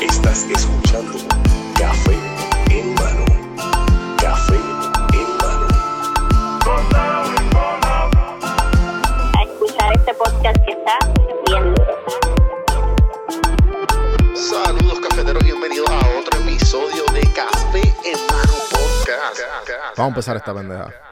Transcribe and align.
Estás 0.00 0.44
escuchando 0.44 1.18
Café 1.78 2.16
en 2.70 2.94
mano. 2.94 3.24
Café 4.18 4.54
en 5.12 5.28
mano. 5.36 5.68
a 9.38 9.42
escuchar 9.42 9.92
este 9.94 10.14
podcast 10.14 10.56
que 10.64 10.72
está 10.72 10.98
bien 11.18 11.36
duro. 11.44 11.84
Saludos 14.34 15.00
cafeteros, 15.00 15.44
bienvenidos 15.44 15.90
a 15.90 15.98
otro 16.18 16.40
episodio 16.40 17.04
de 17.12 17.20
Café 17.34 17.82
en 18.04 18.18
mano 18.26 18.54
podcast. 18.70 19.40
Vamos 19.96 19.98
a 19.98 20.08
empezar 20.08 20.36
esta 20.36 20.54
pendeja. 20.54 21.11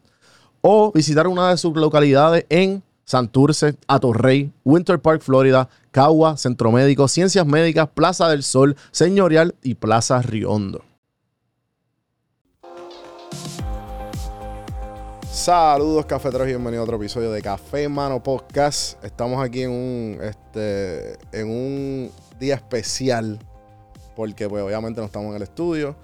o 0.61 0.91
visitar 0.91 1.27
una 1.27 1.49
de 1.49 1.57
sus 1.57 1.75
localidades 1.75 2.45
en 2.49 2.83
Santurce, 3.03 3.75
Atorrey, 3.87 4.51
Winter 4.63 4.99
Park, 4.99 5.21
Florida, 5.21 5.67
Cagua, 5.91 6.37
Centro 6.37 6.71
Médico, 6.71 7.07
Ciencias 7.07 7.45
Médicas, 7.45 7.89
Plaza 7.93 8.29
del 8.29 8.43
Sol, 8.43 8.77
Señorial 8.91 9.55
y 9.63 9.75
Plaza 9.75 10.21
Riondo. 10.21 10.83
Saludos 15.31 16.05
cafeteros 16.05 16.45
bienvenidos 16.45 16.81
a 16.81 16.83
otro 16.83 16.97
episodio 16.97 17.31
de 17.31 17.41
Café 17.41 17.89
Mano 17.89 18.21
Podcast. 18.21 19.03
Estamos 19.03 19.43
aquí 19.43 19.63
en 19.63 19.71
un, 19.71 20.19
este, 20.21 21.17
en 21.31 21.49
un 21.49 22.11
día 22.39 22.55
especial 22.55 23.39
porque 24.15 24.47
pues 24.47 24.63
obviamente 24.63 24.99
no 24.99 25.07
estamos 25.07 25.29
en 25.31 25.37
el 25.37 25.41
estudio, 25.41 25.95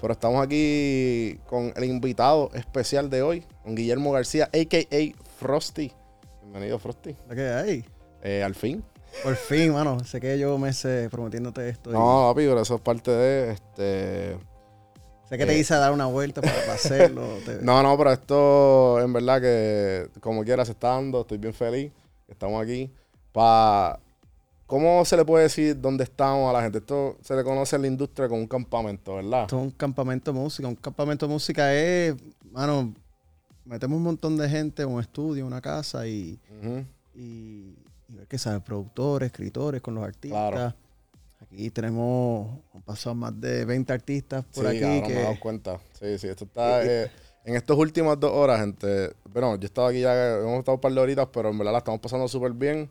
pero 0.00 0.12
estamos 0.12 0.42
aquí 0.42 1.38
con 1.46 1.72
el 1.76 1.84
invitado 1.84 2.50
especial 2.54 3.10
de 3.10 3.22
hoy, 3.22 3.44
con 3.66 3.74
Guillermo 3.74 4.12
García, 4.12 4.44
a.k.a. 4.44 5.22
Frosty. 5.40 5.90
Bienvenido 6.40 6.78
Frosty. 6.78 7.16
¿Lo 7.28 7.34
que 7.34 7.48
hay? 7.48 7.84
Eh, 8.22 8.40
al 8.44 8.54
fin. 8.54 8.80
Por 9.24 9.34
fin, 9.34 9.72
mano. 9.72 9.98
Sé 10.04 10.20
que 10.20 10.38
yo 10.38 10.56
meses 10.56 11.10
prometiéndote 11.10 11.68
esto. 11.68 11.90
y 11.90 11.94
No, 11.94 12.30
papi, 12.32 12.46
pero 12.46 12.60
eso 12.60 12.76
es 12.76 12.80
parte 12.80 13.10
de 13.10 13.50
este. 13.50 14.38
sé 15.28 15.36
que 15.36 15.46
te 15.46 15.58
hice 15.58 15.74
dar 15.74 15.90
una 15.90 16.06
vuelta 16.06 16.42
para, 16.42 16.54
para 16.60 16.74
hacerlo. 16.74 17.26
te- 17.44 17.58
No, 17.60 17.82
no, 17.82 17.98
pero 17.98 18.12
esto 18.12 19.00
en 19.00 19.12
verdad 19.12 19.40
que 19.40 20.10
como 20.20 20.44
quiera 20.44 20.64
se 20.64 20.70
está 20.70 20.90
dando, 20.90 21.22
estoy 21.22 21.38
bien 21.38 21.52
feliz. 21.52 21.90
Estamos 22.28 22.62
aquí. 22.62 22.88
para 23.32 23.98
¿Cómo 24.68 25.04
se 25.04 25.16
le 25.16 25.24
puede 25.24 25.42
decir 25.42 25.80
dónde 25.80 26.04
estamos 26.04 26.48
a 26.50 26.52
la 26.52 26.62
gente? 26.62 26.78
Esto 26.78 27.16
se 27.20 27.34
le 27.34 27.42
conoce 27.42 27.74
en 27.74 27.82
la 27.82 27.88
industria 27.88 28.28
como 28.28 28.40
un 28.42 28.46
campamento, 28.48 29.16
¿verdad? 29.16 29.42
Esto 29.42 29.56
es 29.58 29.62
un 29.64 29.70
campamento 29.72 30.32
de 30.32 30.38
música. 30.38 30.68
Un 30.68 30.76
campamento 30.76 31.26
de 31.26 31.32
música 31.32 31.74
es, 31.74 32.14
mano, 32.52 32.94
metemos 33.66 33.96
un 33.98 34.04
montón 34.04 34.36
de 34.36 34.48
gente 34.48 34.82
en 34.82 34.88
un 34.88 35.00
estudio, 35.00 35.46
una 35.46 35.60
casa 35.60 36.06
y, 36.06 36.38
y, 37.14 37.76
y 38.08 38.14
ver 38.16 38.26
qué 38.26 38.38
sabe, 38.38 38.60
productores, 38.60 39.26
escritores 39.26 39.80
con 39.82 39.94
los 39.94 40.04
artistas. 40.04 40.52
Claro. 40.52 40.74
Aquí 41.42 41.70
tenemos, 41.70 42.48
han 42.74 42.82
pasado 42.82 43.14
más 43.14 43.38
de 43.38 43.64
20 43.64 43.92
artistas 43.92 44.44
por 44.54 44.64
sí, 44.64 44.70
aquí 44.70 44.80
cabrón, 44.80 45.02
me 45.02 45.12
he 45.12 45.22
dado 45.22 45.34
que... 45.34 45.40
cuenta. 45.40 45.80
Sí, 46.00 46.18
sí, 46.18 46.28
esto 46.28 46.44
está... 46.44 46.84
eh, 46.84 47.10
en 47.44 47.54
estas 47.54 47.76
últimas 47.76 48.18
dos 48.18 48.32
horas, 48.32 48.58
gente... 48.60 49.14
Bueno, 49.32 49.56
yo 49.56 49.66
estaba 49.66 49.90
aquí 49.90 50.00
ya, 50.00 50.38
hemos 50.38 50.58
estado 50.60 50.76
un 50.76 50.80
par 50.80 50.92
de 50.92 51.00
horitas, 51.00 51.28
pero 51.32 51.50
en 51.50 51.58
verdad 51.58 51.72
la 51.72 51.78
estamos 51.78 52.00
pasando 52.00 52.26
súper 52.26 52.52
bien. 52.52 52.88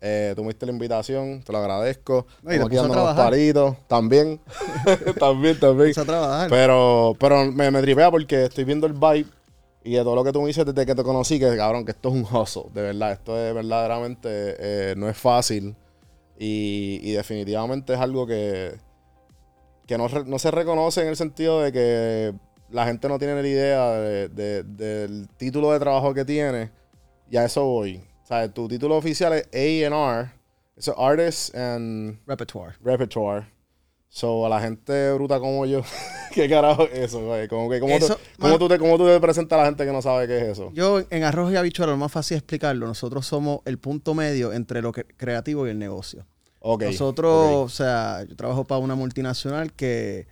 Eh, 0.00 0.34
diste 0.36 0.66
la 0.66 0.72
invitación, 0.72 1.42
te 1.42 1.50
lo 1.50 1.58
agradezco. 1.58 2.26
No, 2.42 2.52
y 2.52 2.54
Estamos 2.54 2.70
te 2.70 2.78
aquí 2.78 2.88
dando 2.88 3.02
unos 3.02 3.16
palitos. 3.16 3.76
También. 3.88 4.40
también, 5.18 5.58
también. 5.58 5.98
A 5.98 6.04
trabajar. 6.04 6.50
Pero, 6.50 7.16
pero 7.18 7.50
me, 7.50 7.70
me 7.72 7.80
tripea 7.82 8.08
porque 8.10 8.44
estoy 8.44 8.62
viendo 8.62 8.86
el 8.86 8.92
vibe 8.92 9.26
y 9.84 9.92
de 9.94 10.02
todo 10.02 10.14
lo 10.14 10.24
que 10.24 10.32
tú 10.32 10.40
me 10.42 10.48
dices 10.48 10.64
desde 10.66 10.84
que 10.86 10.94
te 10.94 11.02
conocí, 11.02 11.38
que 11.38 11.56
cabrón, 11.56 11.84
que 11.84 11.92
esto 11.92 12.08
es 12.10 12.14
un 12.14 12.22
hustle, 12.24 12.64
de 12.74 12.82
verdad. 12.82 13.12
Esto 13.12 13.38
es 13.38 13.54
verdaderamente, 13.54 14.28
eh, 14.30 14.94
no 14.96 15.08
es 15.08 15.16
fácil. 15.16 15.74
Y, 16.38 17.00
y 17.02 17.12
definitivamente 17.12 17.94
es 17.94 17.98
algo 18.00 18.26
que, 18.26 18.76
que 19.86 19.98
no, 19.98 20.08
no 20.08 20.38
se 20.38 20.50
reconoce 20.50 21.02
en 21.02 21.08
el 21.08 21.16
sentido 21.16 21.60
de 21.62 21.72
que 21.72 22.34
la 22.70 22.86
gente 22.86 23.08
no 23.08 23.18
tiene 23.18 23.42
ni 23.42 23.48
idea 23.48 23.92
de- 23.92 24.28
de- 24.28 24.62
del 24.62 25.28
título 25.36 25.72
de 25.72 25.78
trabajo 25.80 26.12
que 26.14 26.24
tiene. 26.24 26.70
Y 27.30 27.36
a 27.36 27.44
eso 27.44 27.64
voy. 27.64 27.96
O 28.22 28.26
sea, 28.26 28.46
tu 28.52 28.68
título 28.68 28.96
oficial 28.96 29.32
es 29.32 29.48
A&R. 29.52 30.30
Eso 30.76 30.92
es 30.92 30.96
Artist 30.98 31.54
and 31.56 32.20
Repertoire. 32.26 32.74
repertoire. 32.84 33.46
So, 34.10 34.46
a 34.46 34.48
la 34.48 34.60
gente 34.60 35.12
bruta 35.12 35.38
como 35.38 35.66
yo, 35.66 35.82
¿qué 36.34 36.48
carajo 36.48 36.84
es 36.84 36.98
eso, 36.98 37.24
güey? 37.26 37.46
Como 37.46 37.68
que, 37.68 37.78
¿cómo, 37.78 37.94
Eso, 37.94 38.16
tú, 38.16 38.20
cómo, 38.40 38.58
tú 38.58 38.68
te, 38.68 38.78
¿Cómo 38.78 38.96
tú 38.96 39.06
te 39.06 39.20
presentas 39.20 39.56
a 39.58 39.62
la 39.62 39.66
gente 39.68 39.84
que 39.84 39.92
no 39.92 40.00
sabe 40.00 40.26
qué 40.26 40.38
es 40.38 40.42
eso? 40.48 40.70
Yo 40.72 41.02
en 41.10 41.24
arroz 41.24 41.52
y 41.52 41.56
habichuela, 41.56 41.92
lo 41.92 41.98
más 41.98 42.10
fácil 42.10 42.36
de 42.36 42.38
explicarlo, 42.38 42.86
nosotros 42.86 43.26
somos 43.26 43.60
el 43.66 43.78
punto 43.78 44.14
medio 44.14 44.52
entre 44.52 44.80
lo 44.80 44.92
que- 44.92 45.04
creativo 45.04 45.66
y 45.66 45.70
el 45.70 45.78
negocio. 45.78 46.26
Ok. 46.60 46.84
Nosotros, 46.84 47.34
ok. 47.52 47.64
o 47.66 47.68
sea, 47.68 48.24
yo 48.28 48.34
trabajo 48.34 48.64
para 48.64 48.80
una 48.80 48.94
multinacional 48.94 49.72
que, 49.74 50.26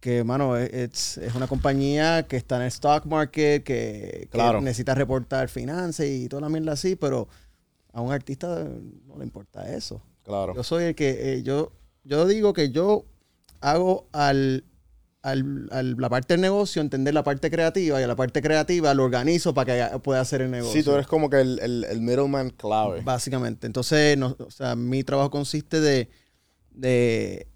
que 0.00 0.24
mano, 0.24 0.56
es, 0.56 0.72
es- 0.72 1.18
es 1.18 1.34
una 1.36 1.46
compañía 1.46 2.24
que 2.26 2.36
está 2.36 2.56
en 2.56 2.62
el 2.62 2.68
stock 2.68 3.06
market, 3.06 3.62
que, 3.62 4.22
que 4.22 4.28
Claro. 4.30 4.60
necesita 4.60 4.94
reportar 4.96 5.48
finanzas 5.48 6.04
y 6.06 6.28
toda 6.28 6.42
la 6.42 6.48
mierda 6.48 6.72
así, 6.72 6.96
pero 6.96 7.28
a 7.92 8.00
un 8.00 8.12
artista 8.12 8.66
no 9.06 9.16
le 9.18 9.24
importa 9.24 9.72
eso. 9.72 10.02
Claro. 10.24 10.52
Yo 10.54 10.62
soy 10.64 10.84
el 10.84 10.94
que, 10.96 11.34
eh, 11.34 11.42
yo, 11.44 11.72
yo 12.08 12.26
digo 12.26 12.52
que 12.52 12.70
yo 12.70 13.04
hago 13.60 14.08
al, 14.12 14.64
al- 15.22 15.68
al- 15.72 15.96
la 15.98 16.08
parte 16.08 16.34
del 16.34 16.40
negocio, 16.40 16.80
entender 16.80 17.12
la 17.12 17.22
parte 17.22 17.50
creativa 17.50 18.00
y 18.00 18.04
a 18.04 18.06
la 18.06 18.16
parte 18.16 18.40
creativa 18.40 18.94
lo 18.94 19.04
organizo 19.04 19.52
para 19.52 19.90
que 19.90 19.98
pueda 19.98 20.20
hacer 20.20 20.40
el 20.42 20.50
negocio. 20.50 20.72
Sí, 20.80 20.82
tú 20.84 20.92
eres 20.94 21.06
como 21.06 21.28
que 21.28 21.40
el, 21.40 21.58
el, 21.60 21.84
el 21.84 22.00
middleman 22.00 22.50
clave. 22.50 23.02
Básicamente. 23.02 23.66
Entonces, 23.66 24.16
no- 24.16 24.36
o 24.38 24.50
sea, 24.50 24.74
mi 24.76 25.04
trabajo 25.04 25.30
consiste 25.30 25.80
de, 25.80 26.08
de, 26.70 27.46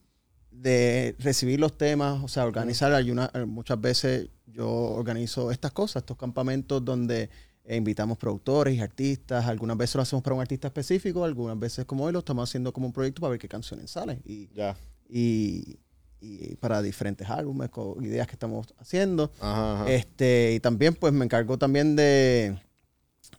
de 0.51 1.17
recibir 1.19 1.59
los 1.61 1.77
temas, 1.79 2.23
o 2.23 2.29
sea, 2.29 2.45
organizar. 2.45 2.93
Hay 2.93 3.11
una- 3.11 3.31
muchas 3.47 3.81
veces 3.81 4.29
yo 4.47 4.69
organizo 4.69 5.51
estas 5.51 5.73
cosas, 5.73 6.03
estos 6.03 6.17
campamentos 6.19 6.85
donde 6.85 7.31
eh, 7.65 7.77
invitamos 7.77 8.19
productores 8.19 8.75
y 8.75 8.81
artistas. 8.81 9.47
Algunas 9.47 9.77
veces 9.77 9.97
lo 9.97 10.03
hacemos 10.03 10.23
para 10.23 10.35
un 10.35 10.43
artista 10.43 10.69
específico, 10.69 11.25
algunas 11.25 11.59
veces 11.59 11.85
como 11.85 12.05
hoy 12.05 12.13
lo 12.13 12.21
estamos 12.21 12.49
haciendo 12.49 12.73
como 12.73 12.87
un 12.87 12.93
proyecto 12.93 13.21
para 13.21 13.31
ver 13.33 13.39
qué 13.41 13.49
canciones 13.49 13.91
salen. 13.91 14.21
Y, 14.25 14.49
Ya. 14.55 14.77
y, 15.09 15.79
y 16.21 16.55
para 16.57 16.81
diferentes 16.83 17.29
álbumes, 17.29 17.69
con 17.71 18.05
ideas 18.05 18.27
que 18.27 18.35
estamos 18.35 18.73
haciendo. 18.79 19.33
Ajá, 19.41 19.83
ajá. 19.83 19.93
Este, 19.93 20.53
y 20.55 20.61
también, 20.61 20.95
pues, 20.95 21.13
me 21.13 21.25
encargo 21.25 21.59
también 21.59 21.97
de, 21.97 22.57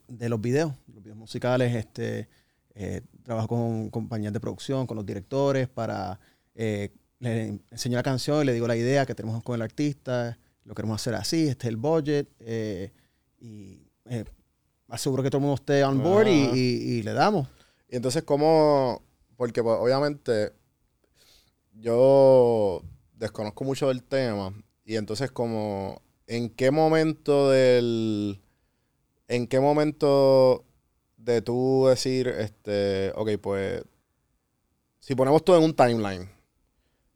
de 0.07 0.29
los 0.29 0.39
videos, 0.41 0.73
los 0.94 1.01
videos 1.03 1.17
musicales. 1.17 1.75
Este, 1.75 2.28
eh, 2.75 3.01
trabajo 3.23 3.47
con 3.50 3.89
compañías 3.89 4.33
de 4.33 4.39
producción, 4.39 4.88
con 4.88 4.97
los 4.97 5.06
directores, 5.06 5.69
para 5.69 6.19
eh, 6.56 6.89
le 7.19 7.59
enseño 7.72 7.95
la 7.97 8.03
canción 8.03 8.41
y 8.41 8.45
le 8.45 8.53
digo 8.53 8.67
la 8.67 8.75
idea 8.75 9.06
que 9.06 9.13
tenemos 9.16 9.41
con 9.44 9.56
el 9.56 9.62
artista, 9.62 10.38
lo 10.66 10.73
queremos 10.75 11.00
hacer 11.00 11.13
así, 11.16 11.47
este 11.47 11.67
es 11.67 11.69
el 11.69 11.78
budget, 11.78 12.28
eh, 12.39 12.91
y 13.39 13.88
eh, 14.05 14.25
aseguro 14.88 15.23
que 15.23 15.29
todo 15.29 15.39
el 15.39 15.44
mundo 15.44 15.55
esté 15.55 15.83
on 15.83 16.01
board 16.03 16.27
y, 16.27 16.44
Ajá. 16.45 16.55
y- 16.55 16.59
y 17.00 17.03
le 17.03 17.13
damos. 17.13 17.47
Y 17.89 17.95
entonces, 17.95 18.23
¿cómo...? 18.23 19.01
Porque, 19.38 19.61
pues, 19.63 19.77
obviamente, 19.79 20.53
yo 21.73 22.81
desconozco 23.13 23.63
mucho 23.63 23.88
del 23.88 24.03
tema. 24.03 24.53
Y 24.85 24.95
entonces, 24.95 25.31
como... 25.31 26.01
¿En 26.27 26.50
qué 26.50 26.71
momento 26.71 27.50
del... 27.50 28.41
¿En 29.27 29.47
qué 29.47 29.59
momento 29.59 30.65
de 31.17 31.41
tú 31.41 31.85
decir, 31.89 32.27
este... 32.27 33.11
Ok, 33.15 33.31
pues... 33.41 33.83
Si 34.99 35.15
ponemos 35.15 35.44
todo 35.44 35.57
en 35.57 35.63
un 35.63 35.75
timeline. 35.75 36.29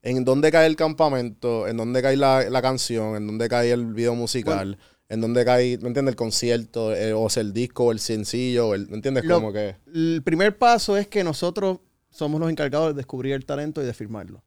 ¿En 0.02 0.24
dónde 0.26 0.52
cae 0.52 0.68
el 0.68 0.76
campamento? 0.76 1.68
¿En 1.68 1.78
dónde 1.78 2.02
cae 2.02 2.18
la, 2.18 2.50
la 2.50 2.62
canción? 2.62 3.16
¿En 3.16 3.28
dónde 3.28 3.48
cae 3.50 3.72
el 3.72 3.94
video 3.94 4.14
musical? 4.16 4.78
¿En 5.10 5.22
dónde 5.22 5.46
cae, 5.46 5.78
¿me 5.78 5.88
entiendes? 5.88 6.12
El 6.14 6.16
concierto, 6.18 6.94
eh, 6.94 7.14
o 7.14 7.30
sea, 7.30 7.42
el 7.42 7.54
disco, 7.54 7.86
o 7.86 7.92
el 7.94 8.00
sencillo, 8.00 8.74
el- 8.74 8.88
¿me 8.90 8.96
entiendes? 8.96 9.24
Lo- 9.24 9.36
Como 9.36 9.54
que... 9.54 9.76
El 9.94 10.22
primer 10.24 10.58
paso 10.58 10.98
es 10.98 11.08
que 11.08 11.24
nosotros 11.24 11.80
somos 12.10 12.42
los 12.42 12.50
encargados 12.50 12.90
de 12.90 12.94
descubrir 12.96 13.34
el 13.34 13.46
talento 13.46 13.82
y 13.82 13.86
de 13.86 13.94
firmarlo. 13.94 14.44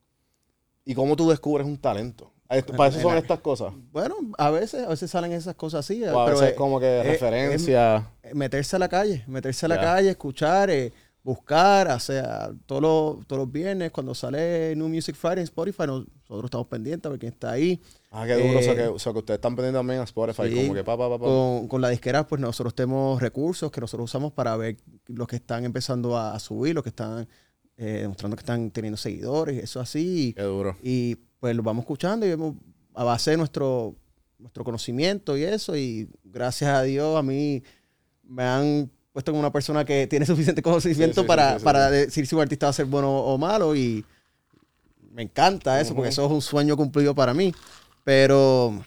¿Y 0.84 0.94
cómo 0.94 1.16
tú 1.16 1.30
descubres 1.30 1.66
un 1.66 1.78
talento? 1.78 2.32
Ahí- 2.48 2.62
Para 2.62 2.88
eso 2.90 3.00
son 3.00 3.16
estas 3.16 3.38
cosas. 3.40 3.72
Bueno, 3.92 4.16
a 4.36 4.50
veces, 4.50 4.84
a 4.84 4.88
veces 4.88 5.10
salen 5.10 5.32
esas 5.32 5.54
cosas 5.54 5.80
así. 5.86 6.02
O 6.04 6.20
a 6.20 6.24
pero 6.26 6.36
veces 6.38 6.50
es- 6.52 6.58
como 6.58 6.78
que 6.80 7.00
es- 7.00 7.06
referencia. 7.06 8.10
es 8.22 8.34
meterse 8.34 8.76
a 8.76 8.78
la 8.80 8.88
calle, 8.88 9.24
meterse 9.28 9.66
a 9.66 9.68
la 9.68 9.76
Ya. 9.76 9.80
calle, 9.82 10.10
escuchar, 10.10 10.68
eh, 10.68 10.92
buscar, 11.22 11.88
o 11.90 12.00
sea, 12.00 12.50
todos 12.66 12.82
los, 12.82 13.26
todos 13.26 13.40
los 13.44 13.52
viernes 13.52 13.92
cuando 13.92 14.14
sale 14.14 14.74
New 14.76 14.88
Music 14.88 15.14
Friday 15.14 15.38
en 15.38 15.44
Spotify, 15.44 15.84
nos- 15.86 16.06
nosotros 16.28 16.44
estamos 16.46 16.66
pendientes 16.66 17.06
a 17.06 17.10
ver 17.10 17.18
quién 17.20 17.32
está 17.32 17.52
ahí. 17.52 17.80
Ah, 18.10 18.26
qué 18.26 18.34
duro. 18.34 18.58
o, 18.58 18.62
sea 18.62 18.72
Eh, 18.72 18.76
que, 18.76 18.86
o 18.88 18.98
sea 18.98 19.12
que 19.12 19.18
ustedes 19.20 19.38
están 19.38 19.54
pendientes 19.54 19.78
también 19.78 20.00
a 20.00 20.04
Spotify. 20.04 20.48
Sí. 20.48 20.62
Como 20.62 20.74
que 20.74 20.84
pa, 20.84 20.98
pa, 20.98 21.08
pa, 21.08 21.18
pa. 21.18 21.24
Con, 21.24 21.68
con 21.68 21.80
la 21.80 21.88
disquera, 21.90 22.26
pues 22.26 22.40
nosotros 22.40 22.74
tenemos 22.74 23.20
recursos 23.22 23.70
que 23.70 23.80
nosotros 23.80 24.10
usamos 24.10 24.32
para 24.32 24.56
ver 24.56 24.76
los 25.06 25.28
que 25.28 25.36
están 25.36 25.64
empezando 25.64 26.16
a, 26.16 26.34
a 26.34 26.40
subir, 26.40 26.74
los 26.74 26.82
que 26.82 26.90
están 26.90 27.28
eh, 27.76 28.00
demostrando 28.02 28.36
que 28.36 28.42
están 28.42 28.70
teniendo 28.70 28.96
seguidores, 28.96 29.62
eso 29.62 29.80
así. 29.80 30.34
Qué 30.36 30.42
duro. 30.42 30.76
Y 30.82 31.16
pues 31.38 31.56
lo 31.56 31.62
vamos 31.62 31.84
escuchando 31.84 32.26
y 32.26 32.28
vemos 32.28 32.54
a 32.94 33.04
base 33.04 33.30
de 33.30 33.36
nuestro, 33.38 33.94
nuestro 34.38 34.64
conocimiento 34.64 35.36
y 35.38 35.44
eso. 35.44 35.76
Y 35.76 36.08
gracias 36.24 36.70
a 36.70 36.82
Dios 36.82 37.16
a 37.16 37.22
mí 37.22 37.62
me 38.22 38.42
han 38.42 38.90
puesto 39.12 39.32
como 39.32 39.40
una 39.40 39.50
persona 39.52 39.84
que 39.84 40.06
tiene 40.06 40.26
suficiente 40.26 40.60
conocimiento 40.62 41.20
Sí, 41.20 41.20
sí, 41.22 41.26
para, 41.26 41.58
para 41.58 41.90
decir 41.90 42.26
si 42.26 42.34
un 42.34 42.42
artista 42.42 42.66
va 42.66 42.70
a 42.70 42.74
ser 42.74 42.84
bueno 42.86 43.10
o 43.10 43.38
malo. 43.38 43.74
Y 43.74 44.04
me 45.12 45.22
encanta 45.22 45.80
eso, 45.80 45.94
porque 45.94 46.10
eso 46.10 46.26
es 46.26 46.30
un 46.30 46.42
sueño 46.42 46.76
cumplido 46.76 47.14
para 47.14 47.32
mí. 47.32 47.54
Pero, 48.05 48.82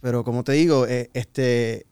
pero 0.00 0.24
como 0.24 0.44
te 0.44 0.52
digo, 0.52 0.86
eh, 0.86 1.10
este 1.14 1.86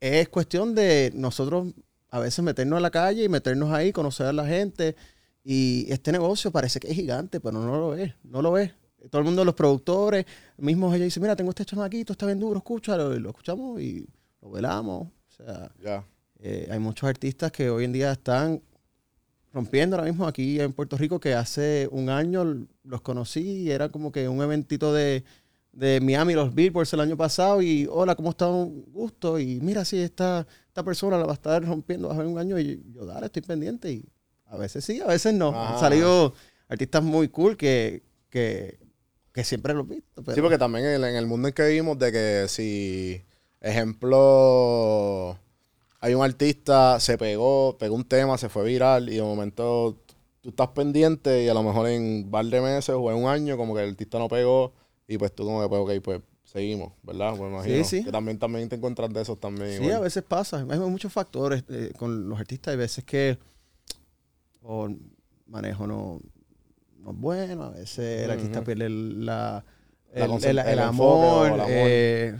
es 0.00 0.28
cuestión 0.28 0.74
de 0.74 1.12
nosotros 1.14 1.68
a 2.10 2.18
veces 2.20 2.44
meternos 2.44 2.78
a 2.78 2.80
la 2.80 2.90
calle 2.90 3.24
y 3.24 3.28
meternos 3.28 3.70
ahí, 3.72 3.92
conocer 3.92 4.26
a 4.26 4.32
la 4.32 4.46
gente. 4.46 4.96
Y 5.44 5.86
este 5.90 6.12
negocio 6.12 6.50
parece 6.50 6.80
que 6.80 6.88
es 6.88 6.94
gigante, 6.94 7.40
pero 7.40 7.60
no 7.60 7.78
lo 7.78 7.94
es, 7.94 8.14
no 8.24 8.42
lo 8.42 8.58
es. 8.58 8.72
Todo 9.10 9.20
el 9.20 9.24
mundo, 9.24 9.44
los 9.44 9.54
productores, 9.54 10.26
mismos 10.56 10.94
ellos 10.94 11.04
dicen, 11.04 11.22
mira, 11.22 11.36
tengo 11.36 11.50
este 11.50 11.64
chamaquito, 11.64 12.12
está 12.12 12.26
bien 12.26 12.40
duro, 12.40 12.58
escúchalo. 12.58 13.14
Y 13.14 13.20
lo 13.20 13.28
escuchamos 13.30 13.80
y 13.80 14.08
lo 14.40 14.50
velamos. 14.50 15.06
O 15.06 15.30
sea, 15.30 15.70
eh, 16.40 16.68
hay 16.70 16.78
muchos 16.78 17.08
artistas 17.08 17.52
que 17.52 17.70
hoy 17.70 17.84
en 17.84 17.92
día 17.92 18.12
están 18.12 18.60
rompiendo 19.52 19.96
ahora 19.96 20.08
mismo 20.08 20.26
aquí 20.26 20.60
en 20.60 20.72
Puerto 20.72 20.98
Rico 20.98 21.20
que 21.20 21.34
hace 21.34 21.88
un 21.90 22.10
año 22.10 22.66
los 22.82 23.00
conocí 23.00 23.62
y 23.62 23.70
era 23.70 23.88
como 23.88 24.12
que 24.12 24.28
un 24.28 24.42
eventito 24.42 24.92
de, 24.92 25.24
de 25.76 26.00
Miami, 26.00 26.32
los 26.32 26.54
Billboards 26.54 26.92
el 26.94 27.00
año 27.00 27.16
pasado 27.18 27.60
y 27.60 27.86
hola, 27.90 28.14
¿cómo 28.14 28.30
está? 28.30 28.48
Un 28.48 28.82
gusto 28.92 29.38
y 29.38 29.60
mira 29.60 29.84
si 29.84 29.98
esta, 30.00 30.46
esta 30.68 30.82
persona 30.82 31.18
la 31.18 31.24
va 31.26 31.32
a 31.32 31.34
estar 31.34 31.62
rompiendo 31.64 32.10
hace 32.10 32.22
un 32.22 32.38
año 32.38 32.58
y 32.58 32.82
yo, 32.94 33.04
dale, 33.04 33.26
estoy 33.26 33.42
pendiente 33.42 33.92
y 33.92 34.04
a 34.46 34.56
veces 34.56 34.84
sí, 34.84 35.00
a 35.00 35.06
veces 35.06 35.34
no. 35.34 35.48
Ajá. 35.50 35.74
Han 35.74 35.80
salido 35.80 36.32
artistas 36.68 37.02
muy 37.02 37.28
cool 37.28 37.56
que, 37.58 38.02
que, 38.30 38.78
que 39.32 39.44
siempre 39.44 39.74
los 39.74 39.84
he 39.90 39.94
visto. 39.96 40.22
pero- 40.24 40.34
Sí, 40.34 40.40
porque 40.40 40.56
también 40.56 40.86
en, 40.86 41.04
en 41.04 41.14
el 41.14 41.26
mundo 41.26 41.48
en 41.48 41.54
que 41.54 41.66
vivimos, 41.68 41.98
de 41.98 42.10
que 42.10 42.46
si, 42.48 43.20
ejemplo, 44.16 45.38
hay 46.00 46.14
un 46.14 46.22
artista, 46.24 46.98
se 47.00 47.18
pegó, 47.18 47.76
pegó 47.78 47.94
un 47.94 48.04
tema, 48.04 48.38
se 48.38 48.48
fue 48.48 48.64
viral 48.64 49.08
y 49.10 49.16
de 49.16 49.22
momento 49.22 49.96
tú 50.40 50.50
estás 50.50 50.68
pendiente 50.68 51.44
y 51.44 51.48
a 51.48 51.54
lo 51.54 51.62
mejor 51.62 51.88
en 51.88 52.02
un 52.24 52.30
par 52.30 52.46
de 52.46 52.60
meses 52.60 52.94
o 52.96 53.10
en 53.10 53.16
un 53.18 53.28
año 53.28 53.56
como 53.56 53.74
que 53.74 53.82
el 53.82 53.90
artista 53.90 54.18
no 54.18 54.28
pegó 54.28 54.72
y 55.08 55.18
pues 55.18 55.34
tú 55.34 55.44
como 55.44 55.62
que, 55.62 55.68
pues, 55.68 55.80
ok, 55.98 56.02
pues 56.04 56.20
seguimos, 56.44 56.92
¿verdad? 57.02 57.34
Pues 57.36 57.50
imagino 57.52 57.84
sí. 57.84 58.04
que 58.04 58.12
también, 58.12 58.38
también 58.38 58.68
te 58.68 58.76
encuentras 58.76 59.12
de 59.12 59.22
esos 59.22 59.38
también. 59.40 59.70
Sí, 59.70 59.76
igual. 59.84 59.96
a 59.96 60.00
veces 60.00 60.22
pasa. 60.22 60.64
Hay 60.68 60.78
muchos 60.78 61.12
factores 61.12 61.64
eh, 61.68 61.92
con 61.98 62.28
los 62.28 62.38
artistas. 62.38 62.72
Hay 62.72 62.78
veces 62.78 63.04
que 63.04 63.38
o 64.62 64.86
el 64.86 64.98
manejo 65.46 65.86
no, 65.86 66.20
no 66.98 67.10
es 67.12 67.16
bueno, 67.16 67.62
a 67.64 67.70
veces 67.70 68.22
el 68.24 68.30
artista 68.30 68.64
pierde 68.64 68.86
el- 68.86 69.24
la, 69.26 69.64
el, 70.12 70.80
amor. 70.80 71.66
eh, 71.68 72.36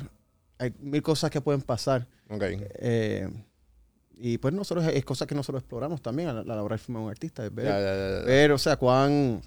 hay 0.59 0.73
mil 0.81 1.03
cosas 1.03 1.31
que 1.31 1.41
pueden 1.41 1.63
pasar. 1.63 2.07
Ok. 2.31 2.43
eh, 2.43 3.29
y 4.19 4.39
pues 4.39 4.55
nosotros, 4.55 4.87
es 4.87 5.05
cosas 5.05 5.29
que 5.29 5.35
nosotros 5.35 5.63
exploramos 5.63 6.01
también 6.01 6.31
a 6.31 6.33
la, 6.33 6.41
a 6.41 6.57
la 6.57 6.63
hora 6.63 6.77
de 6.77 6.83
filmar 6.83 7.03
un 7.03 7.11
artista. 7.11 7.45
es 7.45 7.55
ver, 7.55 7.67
Ya, 7.67 7.79
ya, 7.79 7.95
ya, 7.95 8.19
ya. 8.21 8.25
ver, 8.25 8.51
o 8.53 8.59
sea, 8.59 8.77
cuán, 8.77 9.43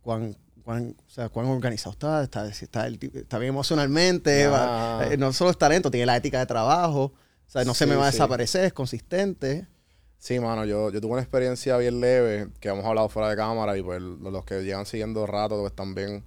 cuán, 0.00 0.36
cuán, 0.68 0.94
o 1.06 1.10
sea, 1.10 1.30
cuán 1.30 1.46
organizado 1.46 1.92
está, 1.92 2.22
está, 2.22 2.46
está, 2.46 2.86
está 2.88 3.38
bien 3.38 3.48
emocionalmente, 3.54 4.40
Ya. 4.40 4.50
va- 4.50 5.06
eh, 5.06 5.16
no 5.16 5.32
solo 5.32 5.50
es 5.50 5.56
talento, 5.56 5.90
tiene 5.90 6.04
la 6.04 6.14
ética 6.18 6.40
de 6.40 6.44
trabajo, 6.44 7.04
o 7.04 7.50
sea, 7.50 7.64
no 7.64 7.72
se 7.72 7.84
Sí, 7.84 7.88
me 7.90 7.96
va 7.96 8.06
a 8.08 8.10
sí. 8.12 8.18
desaparecer, 8.18 8.64
es 8.66 8.74
consistente. 8.74 9.66
Sí, 10.18 10.38
mano, 10.38 10.66
yo, 10.66 10.90
yo 10.90 11.00
tuve 11.00 11.12
una 11.12 11.22
experiencia 11.22 11.78
bien 11.78 12.02
leve 12.02 12.48
que 12.60 12.68
hemos 12.68 12.84
hablado 12.84 13.08
fuera 13.08 13.30
de 13.30 13.36
cámara 13.36 13.78
y 13.78 13.82
pues 13.82 14.02
lo- 14.02 14.30
los 14.30 14.44
que 14.44 14.60
llevan 14.62 14.84
siguiendo 14.84 15.26
rato 15.26 15.58
pues 15.58 15.72
también 15.74 16.22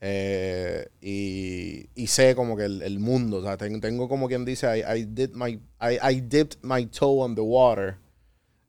eh, 0.00 0.88
y, 1.00 1.88
y 1.94 2.06
sé 2.08 2.34
como 2.34 2.56
que 2.56 2.64
el, 2.64 2.82
el 2.82 2.98
mundo, 2.98 3.36
o 3.36 3.42
sea, 3.42 3.56
ten- 3.56 3.80
tengo, 3.80 4.08
como 4.08 4.26
quien 4.26 4.44
dice, 4.44 4.66
I, 4.78 4.98
I 4.98 5.04
did 5.04 5.30
my, 5.34 5.60
I, 5.80 5.98
I 6.16 6.20
dipped 6.22 6.58
my 6.62 6.86
toe 6.86 7.22
on 7.22 7.36
the 7.36 7.40
water 7.40 7.98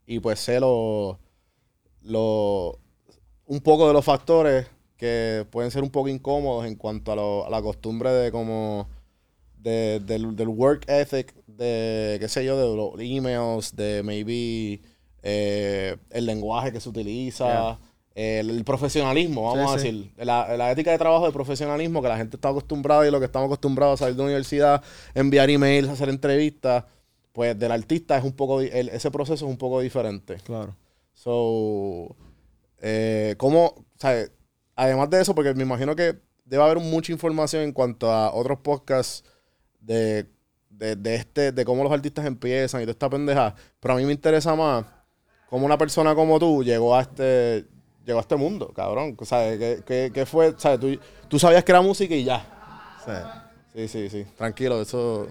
y 0.05 0.19
pues 0.19 0.39
sé 0.41 0.59
lo, 0.59 1.17
lo, 2.03 2.77
un 3.47 3.61
poco 3.61 3.87
de 3.87 3.93
los 3.93 4.05
factores 4.05 4.67
que 4.97 5.45
pueden 5.51 5.71
ser 5.71 5.83
un 5.83 5.89
poco 5.89 6.07
incómodos 6.09 6.65
en 6.65 6.75
cuanto 6.75 7.11
a, 7.11 7.15
lo- 7.15 7.45
a 7.45 7.49
la 7.49 7.61
costumbre 7.61 8.09
de 8.11 8.31
como 8.31 8.87
de- 9.59 9.99
del, 10.05 10.35
del 10.35 10.47
work 10.47 10.85
ethic, 10.87 11.33
de 11.47 12.17
qué 12.19 12.27
sé 12.27 12.43
yo, 12.45 12.57
de 12.57 12.75
los 12.75 12.93
emails, 12.99 13.75
de 13.75 14.01
maybe 14.03 14.81
eh, 15.23 15.97
el 16.11 16.25
lenguaje 16.25 16.71
que 16.71 16.79
se 16.79 16.89
utiliza, 16.89 17.45
Yeah. 17.47 18.39
el, 18.39 18.49
el 18.49 18.63
profesionalismo, 18.63 19.43
vamos 19.43 19.71
Sí, 19.71 19.77
a 19.77 19.79
sí. 19.79 19.91
decir, 19.91 20.11
la, 20.25 20.55
la 20.57 20.71
ética 20.71 20.91
de 20.91 20.97
trabajo 20.97 21.25
de 21.25 21.31
profesionalismo 21.31 22.01
que 22.01 22.07
la 22.07 22.17
gente 22.17 22.37
está 22.37 22.49
acostumbrada 22.49 23.07
y 23.07 23.11
lo 23.11 23.19
que 23.19 23.25
estamos 23.25 23.47
acostumbrados 23.47 24.01
a 24.01 24.05
salir 24.05 24.15
de 24.15 24.19
la 24.23 24.25
universidad, 24.25 24.83
enviar 25.13 25.49
emails, 25.49 25.89
hacer 25.89 26.09
entrevistas, 26.09 26.85
pues 27.33 27.57
del 27.59 27.71
artista 27.71 28.17
es 28.17 28.23
un 28.23 28.31
poco, 28.33 28.61
el- 28.61 28.89
ese 28.89 29.11
proceso 29.11 29.45
es 29.45 29.51
un 29.51 29.57
poco 29.57 29.81
diferente. 29.81 30.37
Claro. 30.43 30.75
So, 31.13 32.15
eh, 32.81 33.35
¿cómo, 33.37 33.65
o 33.65 33.85
sea, 33.99 34.27
además 34.77 35.09
de 35.09 35.21
eso, 35.21 35.35
porque 35.35 35.53
me 35.53 35.63
imagino 35.63 35.93
que 35.95 36.17
debe 36.45 36.63
haber 36.63 36.79
mucha 36.79 37.11
información 37.11 37.63
en 37.63 37.73
cuanto 37.73 38.09
a 38.09 38.33
otros 38.33 38.59
podcasts 38.59 39.25
de, 39.81 40.25
de, 40.69 40.95
de 40.95 41.15
este, 41.15 41.51
de 41.51 41.65
cómo 41.65 41.83
los 41.83 41.91
artistas 41.91 42.25
empiezan 42.25 42.81
y 42.81 42.85
toda 42.85 42.91
esta 42.93 43.09
pendeja, 43.09 43.53
pero 43.81 43.95
a 43.95 43.97
mí 43.97 44.05
me 44.05 44.13
interesa 44.13 44.55
más 44.55 44.85
cómo 45.49 45.65
una 45.65 45.77
persona 45.77 46.15
como 46.15 46.39
tú 46.39 46.63
llegó 46.63 46.95
a 46.95 47.01
este, 47.01 47.65
llegó 48.05 48.19
a 48.19 48.21
este 48.21 48.35
mundo, 48.37 48.71
cabrón. 48.73 49.15
O 49.19 49.25
sea, 49.25 49.57
¿qué, 49.57 49.83
qué- 49.85 50.11
qué 50.13 50.25
fue? 50.25 50.49
O 50.49 50.59
sea, 50.59 50.77
tú, 50.79 50.97
tú 51.27 51.37
sabías 51.39 51.63
que 51.65 51.71
era 51.73 51.81
música 51.81 52.15
y 52.15 52.23
ya. 52.23 52.45
Sí, 53.73 53.87
sí, 53.87 54.09
sí. 54.09 54.25
Tranquilo, 54.37 54.81
eso. 54.81 55.27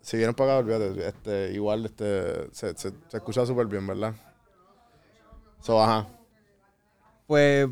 Si 0.00 0.16
vienen 0.16 0.34
para 0.34 0.58
acá, 0.58 0.58
olvídate. 0.66 1.06
Este, 1.08 1.52
igual 1.52 1.84
este, 1.86 2.52
se, 2.52 2.76
se, 2.76 2.90
se 3.08 3.16
escucha 3.16 3.46
súper 3.46 3.66
bien, 3.66 3.86
¿verdad? 3.86 4.14
So, 5.60 5.80
ajá. 5.80 6.08
pues, 7.26 7.68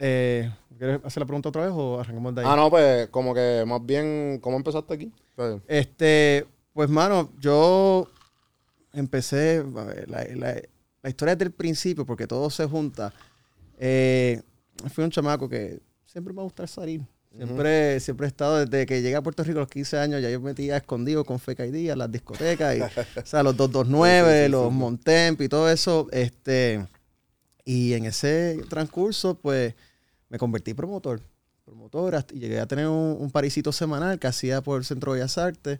eh, 0.00 0.50
¿quieres 0.76 1.00
hacer 1.04 1.20
la 1.20 1.26
pregunta 1.26 1.48
otra 1.50 1.62
vez 1.62 1.72
o 1.74 2.00
arrancamos 2.00 2.34
de 2.34 2.40
ahí? 2.40 2.46
Ah, 2.50 2.56
no, 2.56 2.68
pues, 2.70 3.08
como 3.10 3.32
que 3.32 3.62
más 3.66 3.84
bien, 3.86 4.38
¿cómo 4.42 4.56
empezaste 4.56 4.94
aquí? 4.94 5.12
Pues, 5.36 5.60
Este, 5.68 6.46
pues, 6.72 6.88
mano, 6.90 7.30
yo 7.38 8.08
empecé, 8.92 9.58
a 9.76 9.84
ver, 9.84 10.08
la, 10.10 10.24
la- 10.36 10.62
la 11.02 11.08
historia 11.08 11.34
desde 11.34 11.46
el 11.46 11.52
principio, 11.52 12.04
porque 12.04 12.26
todo 12.26 12.50
se 12.50 12.66
junta. 12.66 13.12
Eh, 13.78 14.42
fui 14.92 15.02
un 15.04 15.10
chamaco 15.10 15.48
que 15.48 15.80
siempre 16.04 16.34
me 16.34 16.42
gusta 16.42 16.66
salir. 16.66 17.00
Siempre, 17.34 18.00
siempre 18.00 18.26
he 18.26 18.28
estado, 18.28 18.66
desde 18.66 18.84
que 18.86 19.00
llegué 19.00 19.14
a 19.14 19.22
Puerto 19.22 19.44
Rico 19.44 19.60
a 19.60 19.62
los 19.62 19.70
15 19.70 19.96
años, 19.96 20.20
ya 20.20 20.28
yo 20.30 20.40
me 20.40 20.50
metía 20.50 20.76
escondido 20.76 21.24
con 21.24 21.38
Feca 21.38 21.64
y 21.64 21.70
Día, 21.70 21.94
las 21.94 22.10
discotecas, 22.10 22.76
y, 22.76 22.80
o 22.82 23.24
sea, 23.24 23.42
los 23.44 23.56
229, 23.56 24.28
Sí, 24.30 24.38
sí, 24.40 24.44
sí, 24.46 24.50
los. 24.50 24.72
Montemp 24.72 25.40
y 25.40 25.48
todo 25.48 25.70
eso. 25.70 26.08
Este, 26.10 26.84
y 27.64 27.92
en 27.94 28.04
ese 28.06 28.60
transcurso, 28.68 29.36
pues, 29.36 29.74
me 30.30 30.38
convertí 30.38 30.70
en 30.70 30.76
promotor. 30.78 31.20
Y 32.32 32.38
llegué 32.40 32.58
a 32.58 32.66
tener 32.66 32.88
un, 32.88 33.16
un 33.20 33.30
parisito 33.30 33.70
semanal 33.70 34.18
que 34.18 34.26
hacía 34.26 34.62
por 34.62 34.78
el 34.78 34.84
Centro 34.84 35.12
de 35.12 35.20
Bellas 35.20 35.36
Artes. 35.36 35.78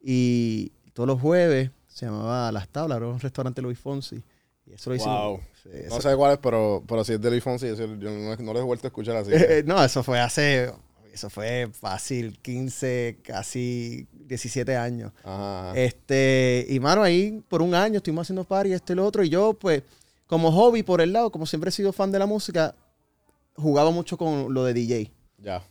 Y 0.00 0.72
todos 0.94 1.06
los 1.06 1.20
jueves 1.20 1.70
se 1.86 2.06
llamaba 2.06 2.50
Las 2.52 2.68
Tablas, 2.68 2.98
era 2.98 3.08
un 3.08 3.20
restaurante 3.20 3.60
Luis 3.60 3.78
Fonsi. 3.78 4.22
Y 4.66 4.72
eso 4.72 4.90
lo 4.90 4.96
hicimos. 4.96 5.18
Wow. 5.18 5.40
sí, 5.62 5.68
no 5.88 6.00
sé 6.00 6.14
cuál 6.16 6.32
es, 6.32 6.38
pero, 6.38 6.84
pero 6.86 7.04
si 7.04 7.14
es 7.14 7.20
de 7.20 7.30
Luis 7.30 7.42
Fonsi, 7.42 7.74
yo 7.76 7.86
no, 7.86 8.36
no 8.36 8.52
lo 8.52 8.58
he 8.58 8.62
vuelto 8.62 8.86
a 8.86 8.88
escuchar 8.88 9.16
así. 9.16 9.30
Eh, 9.32 9.62
no, 9.66 9.82
eso 9.82 10.02
fue 10.02 10.20
hace. 10.20 10.72
Eso 11.12 11.30
fue 11.30 11.68
fácil, 11.72 12.38
15, 12.38 13.18
casi 13.24 14.06
17 14.12 14.76
años. 14.76 15.12
Ajá. 15.24 15.70
ajá. 15.70 15.78
Este, 15.78 16.64
y 16.68 16.78
mano, 16.78 17.02
ahí 17.02 17.42
por 17.48 17.62
un 17.62 17.74
año 17.74 17.96
estuvimos 17.96 18.26
haciendo 18.26 18.44
party, 18.44 18.72
este 18.72 18.92
y 18.92 18.96
lo 18.96 19.04
otro. 19.04 19.24
Y 19.24 19.28
yo, 19.28 19.54
pues, 19.54 19.82
como 20.26 20.52
hobby 20.52 20.84
por 20.84 21.00
el 21.00 21.12
lado, 21.12 21.32
como 21.32 21.46
siempre 21.46 21.70
he 21.70 21.72
sido 21.72 21.92
fan 21.92 22.12
de 22.12 22.20
la 22.20 22.26
música, 22.26 22.76
jugaba 23.58 23.90
mucho 23.90 24.16
con 24.16 24.52
lo 24.54 24.64
de 24.64 24.72
DJ. 24.74 25.10
ya. 25.38 25.62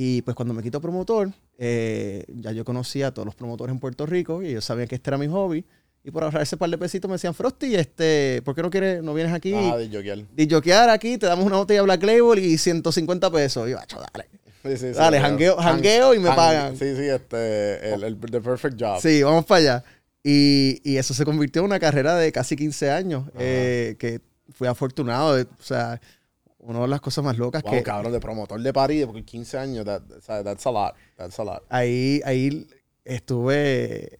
Y 0.00 0.22
pues 0.22 0.36
cuando 0.36 0.54
me 0.54 0.62
quito 0.62 0.80
promotor, 0.80 1.32
eh, 1.58 2.24
ya 2.28 2.52
yo 2.52 2.64
conocía 2.64 3.08
a 3.08 3.10
todos 3.12 3.26
los 3.26 3.34
promotores 3.34 3.72
en 3.72 3.80
Puerto 3.80 4.06
Rico 4.06 4.42
y 4.42 4.48
ellos 4.50 4.64
sabían 4.64 4.86
que 4.86 4.94
este 4.94 5.10
era 5.10 5.18
mi 5.18 5.26
hobby. 5.26 5.64
Y 6.04 6.12
por 6.12 6.22
ahorrar 6.22 6.42
ese 6.42 6.56
par 6.56 6.70
de 6.70 6.78
pesitos 6.78 7.08
me 7.08 7.14
decían, 7.14 7.34
Frosty, 7.34 7.74
este, 7.74 8.40
¿por 8.44 8.54
qué 8.54 8.62
no 8.62 8.70
quieres, 8.70 9.02
no 9.02 9.12
vienes 9.12 9.32
aquí? 9.32 9.50
De 9.50 9.88
Jokiel. 9.92 10.26
Disjoquear 10.36 10.88
aquí, 10.90 11.18
te 11.18 11.26
damos 11.26 11.44
una 11.46 11.56
botella 11.56 11.82
Black 11.82 12.02
Label 12.04 12.38
y 12.38 12.56
150 12.58 13.28
pesos. 13.32 13.66
Y 13.66 13.72
yo, 13.72 13.78
"Acho, 13.80 13.98
dale. 13.98 14.28
Sí, 14.62 14.70
sí, 14.76 14.92
sí, 14.92 14.98
Dale, 14.98 15.18
jangueo- 15.20 15.56
jangueo 15.56 16.14
y 16.14 16.20
me 16.20 16.30
pagan. 16.30 16.76
Sí, 16.76 16.94
sí, 16.94 17.02
este, 17.08 17.92
el, 17.94 18.04
el 18.04 18.16
The 18.20 18.40
Perfect 18.40 18.80
Job. 18.80 19.00
Sí, 19.00 19.22
vamos 19.24 19.44
para 19.46 19.58
allá. 19.60 19.84
Y, 20.22 20.80
y 20.84 20.96
eso 20.96 21.12
se 21.14 21.24
convirtió 21.24 21.60
en 21.62 21.66
una 21.66 21.80
carrera 21.80 22.14
de 22.16 22.30
casi 22.30 22.54
15 22.54 22.90
años, 22.90 23.24
eh, 23.38 23.96
que 23.98 24.20
fui 24.52 24.68
afortunado. 24.68 25.38
eh, 25.38 25.46
O 25.58 25.62
sea, 25.62 26.00
una 26.60 26.80
de 26.80 26.88
las 26.88 27.00
cosas 27.00 27.24
más 27.24 27.36
locas 27.38 27.62
Wow, 27.62 27.72
que 27.72 27.82
cabrón, 27.82 28.12
de 28.12 28.20
promotor 28.20 28.60
de 28.60 28.72
París, 28.72 29.06
porque 29.06 29.24
15 29.24 29.58
años, 29.58 29.84
that, 29.84 30.02
that's 30.26 30.66
a 30.66 30.70
lot, 30.72 30.94
that's 31.16 31.38
a 31.38 31.44
lot. 31.44 31.62
ahí, 31.68 32.20
ahí 32.24 32.66
estuve, 33.04 34.18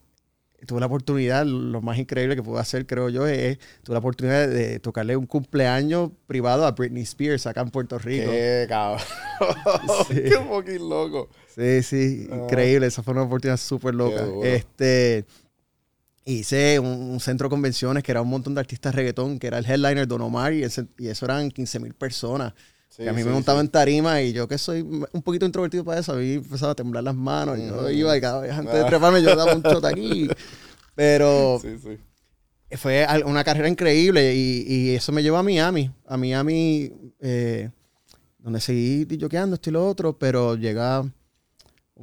tuve 0.66 0.80
la 0.80 0.87
oportunidad, 0.87 1.45
lo 1.47 1.80
más 1.83 1.99
increíble 1.99 2.37
que 2.37 2.42
pude 2.42 2.61
hacer, 2.61 2.87
creo 2.87 3.09
yo, 3.09 3.26
es, 3.26 3.59
tuve 3.83 3.95
la 3.95 3.99
oportunidad 4.00 4.49
de 4.49 4.78
tocarle 4.80 5.16
un 5.16 5.26
cumpleaños 5.26 6.11
privado 6.26 6.64
a 6.66 6.73
Britney 6.73 7.02
Spears 7.02 7.47
acá 7.47 7.61
en 7.62 7.71
Puerto 7.71 7.99
Rico. 7.99 8.30
Qué 8.30 8.66
cabrón. 8.68 9.02
Sí. 10.09 10.14
Qué 10.25 10.37
fucking 10.49 10.88
loco. 10.88 11.28
Sí, 11.54 11.83
sí, 11.83 12.28
Ah. 12.30 12.37
increíble. 12.42 12.87
Esa 12.88 13.02
fue 13.04 13.12
una 13.14 13.23
oportunidad 13.23 13.57
súper 13.57 13.95
loca. 13.95 14.26
Este, 14.42 15.25
hice 16.32 16.78
un, 16.78 16.87
un 16.88 17.20
centro 17.20 17.47
de 17.47 17.50
convenciones 17.50 18.02
que 18.02 18.11
era 18.12 18.23
un 18.23 18.28
montón 18.28 18.54
de 18.54 18.61
artistas 18.61 18.94
reggaetón, 18.94 19.38
que 19.38 19.47
era 19.47 19.58
el 19.58 19.66
headliner 19.66 20.06
Don 20.06 20.20
Omar, 20.20 20.52
y, 20.52 20.62
ese- 20.62 20.87
y 20.99 21.08
eso 21.08 21.25
eran 21.26 21.50
15 21.50 21.78
mil 21.80 21.94
personas. 21.94 22.52
Sí, 22.88 23.02
que 23.04 23.08
a 23.11 23.12
mí 23.12 23.20
sí, 23.23 23.26
me 23.28 23.32
montaba 23.35 23.61
sí. 23.61 23.66
en 23.66 23.70
tarima 23.70 24.20
y 24.23 24.32
yo 24.32 24.49
que 24.49 24.58
soy 24.58 24.80
un 24.82 25.23
poquito 25.23 25.44
introvertido 25.47 25.85
para 25.85 26.00
eso, 26.00 26.12
a 26.12 26.16
mí 26.16 26.32
empezaba 26.35 26.73
a 26.73 26.75
temblar 26.75 27.04
las 27.04 27.14
manos. 27.14 27.58
y 27.58 27.66
yo 27.66 27.82
Mm. 27.82 27.90
iba 27.92 28.16
y 28.16 28.20
cada 28.20 28.40
vez 28.40 28.52
antes 28.52 28.75
de 28.75 28.85
treparme 28.85 29.23
yo 29.23 29.37
daba 29.37 29.54
un 29.54 29.62
shot 29.62 29.85
aquí. 29.85 30.28
Pero 30.94 31.61
fue 32.73 33.06
una 33.25 33.44
carrera 33.44 33.68
increíble 33.68 34.35
y, 34.35 34.64
y 34.66 34.94
eso 34.94 35.12
me 35.12 35.23
llevó 35.23 35.37
a 35.38 35.42
Miami. 35.42 35.90
A 36.06 36.16
Miami, 36.16 36.90
eh, 37.20 37.70
donde 38.38 38.61
seguí 38.61 39.06
yoqueando 39.16 39.54
esto 39.54 39.70
y 39.70 39.73
lo 39.75 39.87
otro, 39.88 40.18
pero 40.18 40.54
llega 40.56 41.00
un 41.00 41.12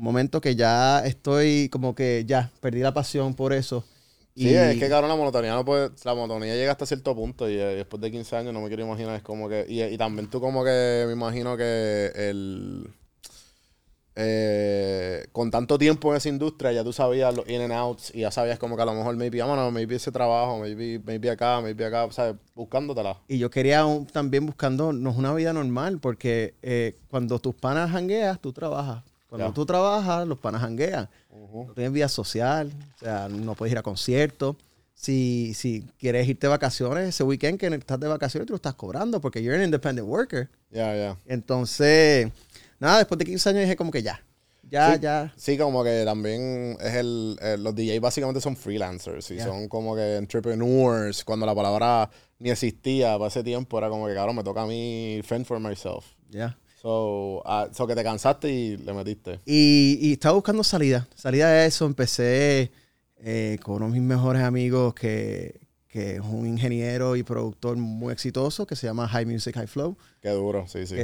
momento 0.03 0.39
que 0.41 0.55
ya 0.55 1.05
estoy 1.05 1.69
como 1.69 1.93
que 1.93 2.23
ya 2.27 2.51
perdí 2.61 2.79
la 2.79 2.93
pasión 2.93 3.33
por 3.35 3.53
eso. 3.53 3.85
Sí, 4.35 4.49
Y- 4.49 4.53
es 4.53 4.77
que 4.77 4.89
cabrón, 4.89 5.09
la 5.09 5.15
monotonía 5.15 5.53
no 5.53 5.63
puede, 5.63 5.91
la 6.03 6.13
monotonía 6.13 6.55
llega 6.55 6.71
hasta 6.73 6.85
cierto 6.85 7.15
punto 7.15 7.49
y, 7.49 7.53
eh, 7.55 7.75
después 7.77 8.01
de 8.01 8.11
15 8.11 8.35
años 8.35 8.53
no 8.53 8.61
me 8.61 8.67
quiero 8.67 8.83
imaginar, 8.83 9.15
es 9.15 9.23
como 9.23 9.47
que, 9.47 9.65
y, 9.67 9.81
y 9.81 9.97
también 9.97 10.29
tú 10.29 10.41
como 10.41 10.63
que 10.63 11.05
me 11.07 11.13
imagino 11.13 11.55
que 11.55 12.11
el, 12.15 12.89
eh, 14.17 15.25
con 15.33 15.51
tanto 15.51 15.77
tiempo 15.77 16.11
en 16.11 16.17
esa 16.17 16.29
industria 16.29 16.71
ya 16.71 16.83
tú 16.83 16.93
sabías 16.93 17.35
los 17.35 17.47
in 17.49 17.61
and 17.61 17.73
outs 17.73 18.13
y 18.15 18.21
ya 18.21 18.31
sabías 18.31 18.57
como 18.59 18.75
que 18.77 18.81
a 18.83 18.85
lo 18.85 18.93
mejor 18.93 19.15
maybe, 19.17 19.39
vámonos, 19.41 19.71
maybe 19.73 19.95
ese 19.95 20.11
trabajo, 20.11 20.59
maybe, 20.59 20.99
maybe 20.99 21.29
acá, 21.29 21.59
maybe 21.61 21.85
acá, 21.85 22.09
¿sabes? 22.11 22.35
Buscándotela. 22.55 23.17
Y 23.27 23.37
yo 23.39 23.49
quería 23.49 23.85
un- 23.85 24.05
también 24.05 24.45
buscando, 24.45 24.93
no 24.93 25.09
es 25.11 25.17
una 25.17 25.33
vida 25.33 25.51
normal, 25.51 25.99
porque 25.99 26.55
eh, 26.61 26.97
cuando 27.09 27.39
tus 27.39 27.55
panas 27.55 27.91
jangueas, 27.91 28.39
tú 28.39 28.53
trabajas. 28.53 29.03
Cuando 29.37 29.47
Ya. 29.49 29.53
tú 29.53 29.65
trabajas, 29.65 30.27
los 30.27 30.37
panas 30.39 30.61
janguean. 30.61 31.09
No 31.31 31.73
tienes 31.73 31.91
vida 31.93 32.09
social, 32.09 32.71
o 32.95 32.99
sea, 32.99 33.27
no 33.29 33.55
puedes 33.55 33.71
ir 33.71 33.77
a 33.77 33.83
conciertos. 33.83 34.55
Si, 34.93 35.53
si 35.53 35.85
quieres 35.99 36.27
irte 36.27 36.47
de 36.47 36.51
vacaciones, 36.51 37.09
ese 37.09 37.23
weekend 37.23 37.59
que 37.59 37.67
estás 37.67 37.99
de 37.99 38.07
vacaciones, 38.07 38.47
tú 38.47 38.53
lo 38.53 38.57
estás 38.57 38.75
cobrando 38.75 39.19
porque 39.19 39.43
you're 39.43 39.57
an 39.57 39.63
independent 39.65 40.07
worker. 40.07 40.49
Ya, 40.71 40.95
ya. 40.95 41.17
Entonces, 41.25 42.29
nada, 42.79 42.99
después 42.99 43.17
de 43.19 43.25
15 43.25 43.49
años 43.49 43.61
dije 43.63 43.75
como 43.75 43.91
que 43.91 44.01
ya, 44.01 44.21
ya, 44.69 44.93
Sí. 44.95 44.99
ya. 45.01 45.33
Sí, 45.35 45.57
como 45.57 45.83
que 45.83 46.03
también 46.05 46.77
es 46.79 46.95
el, 46.95 47.37
el- 47.41 47.63
los 47.63 47.75
DJs 47.75 47.99
básicamente 48.01 48.39
son 48.41 48.55
freelancers 48.55 49.29
y 49.31 49.35
Ya. 49.35 49.43
son 49.45 49.67
como 49.67 49.95
que 49.95 50.15
entrepreneurs. 50.15 51.23
Cuando 51.25 51.45
la 51.45 51.53
palabra 51.55 52.09
ni 52.39 52.49
existía 52.49 53.17
para 53.17 53.27
ese 53.27 53.43
tiempo, 53.43 53.77
era 53.77 53.89
como 53.89 54.07
que, 54.07 54.13
cabrón, 54.13 54.35
me 54.37 54.43
toca 54.43 54.61
a 54.63 54.65
mí 54.67 55.19
fend 55.23 55.45
for 55.45 55.59
myself. 55.59 56.05
ya. 56.29 56.57
So, 56.85 57.41
ah, 57.47 57.67
so 57.73 57.87
que 57.87 57.95
te 57.95 58.03
cansaste 58.03 58.47
y 58.47 58.77
le 58.77 58.93
metiste. 58.93 59.39
Y, 59.43 59.97
y 59.99 60.11
estaba 60.13 60.35
buscando 60.35 60.63
salida. 60.63 61.07
Salida 61.15 61.49
de 61.49 61.65
eso, 61.65 61.87
empecé 61.87 62.71
eh, 63.17 63.57
con 63.63 63.77
uno 63.77 63.87
de 63.87 63.93
mis 63.93 64.01
mejores 64.03 64.43
amigos 64.43 64.93
que, 64.93 65.61
que 65.87 66.17
es 66.17 66.21
un 66.21 66.45
ingeniero 66.45 67.15
y 67.15 67.23
productor 67.23 67.75
muy 67.75 68.13
exitoso 68.13 68.67
que 68.67 68.75
se 68.75 68.85
llama 68.85 69.07
High 69.07 69.25
Music 69.25 69.55
High 69.55 69.65
Flow. 69.65 69.97
Qué 70.21 70.29
duro, 70.29 70.67
sí, 70.67 70.85
sí. 70.85 70.95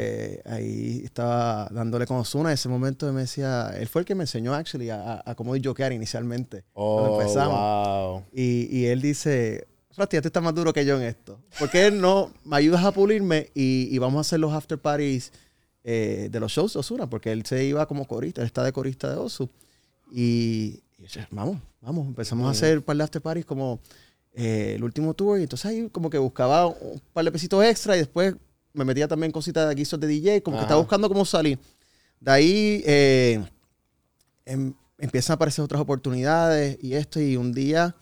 ahí 0.46 1.02
estaba 1.04 1.68
dándole 1.72 2.06
con 2.06 2.18
Ozuna. 2.18 2.50
En 2.50 2.54
ese 2.54 2.70
momento 2.70 3.08
él 3.08 3.14
me 3.14 3.22
decía, 3.22 3.72
él 3.76 3.88
fue 3.88 4.02
el 4.02 4.06
que 4.06 4.14
me 4.14 4.26
enseñó 4.26 4.54
actually 4.54 4.92
a, 4.92 5.24
a, 5.26 5.34
cómo 5.34 5.56
jokear 5.64 5.94
inicialmente. 5.94 6.64
cuando 6.74 7.14
Oh, 7.14 7.22
empezamos. 7.22 7.56
wow. 7.60 8.24
Y, 8.32 8.68
y 8.70 8.86
él 8.86 9.02
dice, 9.02 9.66
Frati, 9.94 10.16
ya 10.18 10.22
tú 10.22 10.28
estás 10.28 10.44
más 10.44 10.54
duro 10.54 10.74
que 10.74 10.86
yo 10.86 10.96
en 10.98 11.08
esto. 11.08 11.40
¿Por 11.58 11.72
qué 11.72 11.90
no 11.90 12.32
me 12.46 12.58
ayudas 12.58 12.86
a 12.86 12.92
pulirme 12.92 13.50
y, 13.56 13.88
y 13.90 13.98
vamos 13.98 14.20
a 14.20 14.22
hacer 14.22 14.40
los 14.40 14.54
after 14.54 14.78
parties 14.78 15.32
eh, 15.84 16.30
de 16.32 16.40
los 16.40 16.52
shows 16.52 16.74
de 16.74 16.80
Ozuna? 16.80 17.10
Porque 17.10 17.32
él 17.32 17.46
se 17.46 17.64
iba 17.64 17.86
como 17.88 18.06
corista, 18.08 18.42
él 18.42 18.48
está 18.48 18.64
de 18.64 18.72
corista 18.72 19.10
de 19.10 19.16
Ozu. 19.18 19.50
Y, 20.12 20.82
y 20.98 21.06
yo 21.08 21.22
vamos, 21.32 21.58
vamos, 21.82 22.08
empezamos 22.08 22.48
a 22.48 22.52
hacer 22.52 22.78
un 22.80 22.84
par 22.84 22.98
de 22.98 23.04
after 23.04 23.22
parties 23.22 23.46
como 23.46 23.80
eh, 24.34 24.74
el 24.76 24.84
último 24.84 25.14
tour. 25.14 25.40
Y 25.40 25.44
entonces 25.44 25.66
ahí 25.66 25.90
como 25.90 26.10
que 26.10 26.18
buscaba 26.18 26.68
un 26.68 27.02
par 27.14 27.26
de 27.26 27.32
pesitos 27.32 27.64
extra 27.64 27.96
y 27.96 28.00
después 28.00 28.36
me 28.74 28.86
metía 28.86 29.08
también 29.08 29.32
cositas 29.32 29.68
de 29.68 29.76
guisos 29.76 30.00
de 30.00 30.08
DJ, 30.08 30.44
como 30.44 30.58
que 30.58 30.64
estaba 30.64 30.80
buscando 30.80 31.08
cómo 31.10 31.26
salir. 31.26 31.60
De 32.20 32.32
ahí 32.32 32.84
eh, 32.86 33.44
em- 34.46 34.74
empiezan 34.98 35.34
a 35.34 35.36
aparecer 35.36 35.64
otras 35.64 35.82
oportunidades 35.82 36.78
y 36.82 36.94
esto. 36.94 37.20
Y 37.20 37.36
un 37.36 37.52
día 37.52 37.96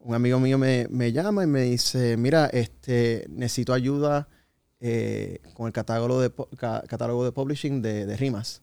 un 0.00 0.14
amigo 0.14 0.38
mío 0.38 0.56
me, 0.56 0.86
me 0.88 1.10
llama 1.10 1.42
y 1.42 1.46
me 1.48 1.62
dice, 1.62 2.16
mira, 2.16 2.46
este, 2.46 3.26
necesito 3.28 3.72
ayuda 3.72 4.28
eh, 4.80 5.40
con 5.54 5.66
el 5.66 5.72
catálogo 5.72 6.20
de, 6.20 6.30
catálogo 6.88 7.24
de 7.24 7.32
publishing 7.32 7.82
de, 7.82 8.06
de 8.06 8.16
rimas. 8.16 8.62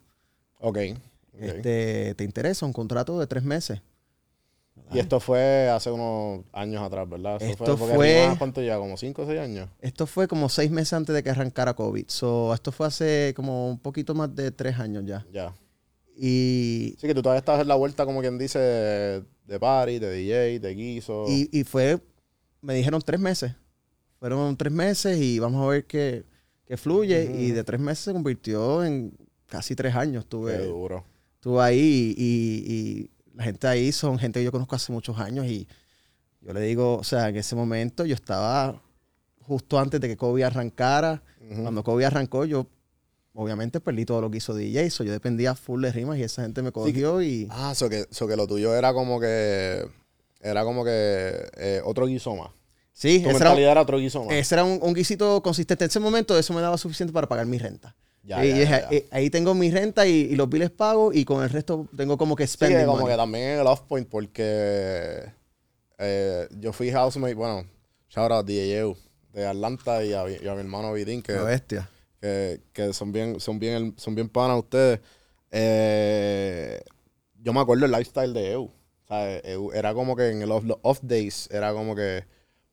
Ok. 0.60 0.78
ok. 0.78 0.98
Este, 1.40 2.16
¿Te 2.16 2.24
interesa? 2.24 2.66
Un 2.66 2.74
contrato 2.74 3.20
de 3.20 3.26
tres 3.28 3.44
meses. 3.44 3.82
y 4.92 5.00
esto 5.00 5.20
fue 5.20 5.70
hace 5.70 5.90
unos 5.92 6.46
años 6.52 6.84
atrás, 6.84 7.10
¿verdad? 7.10 7.38
Eso 7.42 7.52
Esto 7.52 7.78
porque 7.78 7.96
fue- 7.96 8.22
Rimas, 8.22 8.38
¿Cuánto 8.38 8.62
ya? 8.62 8.78
¿Como 8.78 8.96
5 8.98 9.22
o 9.24 9.26
6 9.26 9.40
años? 9.40 9.70
Esto 9.82 10.06
fue 10.08 10.28
como 10.28 10.50
seis 10.50 10.70
meses 10.72 10.94
antes 10.94 11.16
de 11.16 11.24
que 11.24 11.30
arrancara 11.32 11.74
COVID. 11.74 12.06
So, 12.08 12.54
esto 12.54 12.72
fue 12.72 12.88
hace 12.88 13.34
como 13.36 13.70
un 13.70 13.80
poquito 13.80 14.14
más 14.14 14.34
de 14.36 14.52
tres 14.52 14.78
años 14.80 15.04
ya. 15.06 15.26
Ya. 15.32 15.54
Y, 16.16 16.96
Sí, 17.00 17.08
que 17.08 17.16
tú 17.16 17.24
todavía 17.24 17.40
estás 17.40 17.60
en 17.62 17.68
la 17.68 17.76
vuelta, 17.76 18.06
como 18.06 18.22
quien 18.22 18.38
dice, 18.38 18.60
de 18.60 19.60
party, 19.60 19.98
de 20.00 20.12
DJ, 20.12 20.60
de 20.60 20.76
guiso. 20.76 21.26
y, 21.28 21.50
y 21.52 21.64
fue, 21.64 22.00
me 22.62 22.76
dijeron 22.76 23.02
tres 23.04 23.20
meses. 23.20 23.54
Fueron 24.24 24.56
tres 24.56 24.72
meses 24.72 25.20
y 25.20 25.38
vamos 25.38 25.62
a 25.62 25.68
ver 25.68 25.86
qué, 25.86 26.24
qué 26.66 26.78
fluye. 26.78 27.26
Y 27.26 27.52
de 27.52 27.62
tres 27.66 27.82
meses 27.82 28.06
se 28.06 28.14
convirtió 28.14 28.82
en 28.86 29.14
casi 29.48 29.76
tres 29.76 29.94
años. 29.96 30.24
Qué 30.24 30.30
Tuve, 30.30 30.66
duro. 30.66 31.04
estuve 31.34 31.62
ahí 31.62 32.16
y, 32.18 32.74
y 32.74 33.12
la 33.34 33.44
gente 33.44 33.68
ahí 33.68 33.92
son 33.92 34.18
gente 34.18 34.40
que 34.40 34.46
yo 34.46 34.54
conozco 34.54 34.78
hace 34.78 34.94
muchos 34.94 35.20
años 35.20 35.46
y 35.48 35.68
yo 36.40 36.54
le 36.54 36.62
digo, 36.62 36.96
o 36.96 37.04
sea, 37.04 37.28
en 37.28 37.36
ese 37.36 37.54
momento 37.58 38.06
yo 38.06 38.16
estaba 38.16 38.82
justo 39.42 39.78
antes 39.78 40.00
de 40.00 40.08
que 40.08 40.16
COVID 40.16 40.44
arrancara. 40.44 41.22
Cuando 41.62 41.84
COVID 41.84 42.06
arrancó, 42.06 42.46
yo 42.46 42.68
obviamente 43.34 43.82
perdí 43.82 44.06
todo 44.06 44.22
lo 44.22 44.32
que 44.32 44.38
hizo 44.38 44.56
DJ, 44.56 44.90
so 44.90 45.04
yo 45.04 45.12
dependía 45.12 45.54
full 45.54 45.82
de 45.82 45.92
rimas 45.92 46.18
y 46.18 46.24
esa 46.24 46.44
gente 46.44 46.62
me 46.62 46.72
cogió 46.72 47.22
y... 47.22 47.50
Ah, 47.52 47.72
eso 47.74 47.90
que, 47.90 48.06
so 48.10 48.26
que 48.26 48.38
lo 48.38 48.48
tuyo 48.48 48.74
era 48.74 48.94
como 48.94 49.20
que. 49.20 49.86
Era 50.40 50.64
como 50.64 50.86
que 50.86 51.50
eh, 51.58 51.82
otro 51.84 52.06
guiso 52.06 52.34
más. 52.38 52.52
Sí, 52.94 53.20
Tu 53.20 53.30
ese 53.30 53.38
era, 53.38 53.50
mentalidad 53.50 53.72
era 53.72 53.82
otro 53.82 53.98
guiso 53.98 54.24
más. 54.24 54.34
ese 54.36 54.56
era 54.56 54.64
un, 54.64 54.80
un 54.82 54.94
guisito 54.94 55.42
consistente. 55.42 55.84
En 55.86 55.90
ese 55.90 56.00
momento 56.00 56.38
eso 56.38 56.54
me 56.54 56.62
daba 56.62 56.78
suficiente 56.78 57.12
para 57.12 57.28
pagar 57.28 57.46
mi 57.48 57.58
renta. 57.58 57.96
Ya, 58.26 58.46
y 58.46 58.50
ya, 58.50 58.56
ya, 58.58 58.66
ya. 58.82 58.88
eh, 58.92 59.06
ahí 59.12 59.30
tengo 59.30 59.54
mi 59.54 59.70
renta 59.70 60.08
y, 60.08 60.12
y 60.32 60.36
los 60.36 60.48
biles 60.48 60.70
pago 60.72 61.12
y 61.12 61.26
con 61.26 61.44
el 61.44 61.50
resto 61.50 61.88
tengo 61.98 62.18
como 62.18 62.36
que 62.38 62.48
Sí, 62.48 62.54
spending 62.54 62.78
que 62.80 62.86
como 62.86 63.00
money. 63.00 63.14
que 63.14 63.18
también 63.18 63.44
en 63.56 63.60
el 63.60 63.68
off 63.68 63.82
point 63.82 64.08
porque 64.08 65.26
eh, 65.98 66.48
yo 66.60 66.72
fui 66.72 66.90
housemate, 66.92 67.34
bueno, 67.34 67.68
shout 68.10 68.32
out 68.32 68.46
DJU 68.48 68.96
de 69.34 69.46
Atlanta 69.48 70.04
y 70.06 70.14
a, 70.14 70.24
y 70.30 70.48
a 70.48 70.54
mi 70.54 70.60
hermano 70.62 70.94
Vidín 70.94 71.22
que, 71.22 71.34
bestia. 71.34 71.90
que, 72.22 72.62
que 72.72 72.94
son 72.94 73.12
bien, 73.12 73.40
son 73.42 73.60
bien, 73.60 73.94
son 73.98 74.16
bien 74.16 74.30
panas 74.30 74.60
ustedes. 74.60 75.00
Eh, 75.52 76.82
yo 77.42 77.52
me 77.54 77.60
acuerdo 77.60 77.86
el 77.86 77.92
lifestyle 77.92 78.34
de 78.34 78.52
EU. 78.54 78.64
O 78.64 79.08
sea, 79.08 79.38
EU 79.40 79.72
era 79.74 79.94
como 79.94 80.16
que 80.16 80.30
en 80.30 80.42
el 80.42 80.52
off, 80.52 80.64
los 80.64 80.78
off 80.82 81.00
days 81.02 81.50
era 81.52 81.74
como 81.74 81.96
que, 81.96 82.24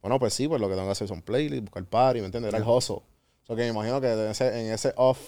bueno, 0.03 0.19
pues 0.19 0.35
sí, 0.35 0.49
pues 0.49 0.61
lo 0.61 0.69
que 0.69 0.75
tengo 0.75 0.87
que 0.89 0.93
hacer 0.93 1.09
son 1.09 1.23
playlists, 1.23 1.65
buscar 1.65 1.85
party, 1.85 2.21
¿me 2.21 2.27
entiendes? 2.27 2.53
Era 2.53 2.63
el 2.63 2.69
hustle. 2.69 2.97
O 2.97 3.47
sea, 3.47 3.57
que 3.57 3.63
me 3.63 3.69
imagino 3.69 4.01
que 4.01 4.13
en 4.13 4.31
ese, 4.31 4.67
en 4.67 4.73
ese 4.73 4.93
off 4.97 5.19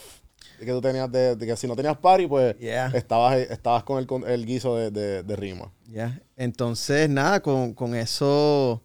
que 0.59 0.67
tú 0.67 0.81
tenías 0.81 1.11
de, 1.11 1.35
de 1.37 1.47
que 1.47 1.57
si 1.57 1.67
no 1.67 1.75
tenías 1.77 1.97
party, 1.99 2.27
pues 2.27 2.57
Yeah. 2.59 2.89
estabas, 2.95 3.37
estabas 3.37 3.83
con 3.85 3.99
el, 3.99 4.07
con 4.07 4.29
el 4.29 4.47
guiso 4.47 4.77
de, 4.77 4.91
de, 4.91 5.23
de 5.25 5.37
rima. 5.37 5.73
Ya. 5.89 6.21
Entonces, 6.37 7.09
nada, 7.11 7.41
con, 7.41 7.75
con 7.75 7.95
eso 7.97 8.81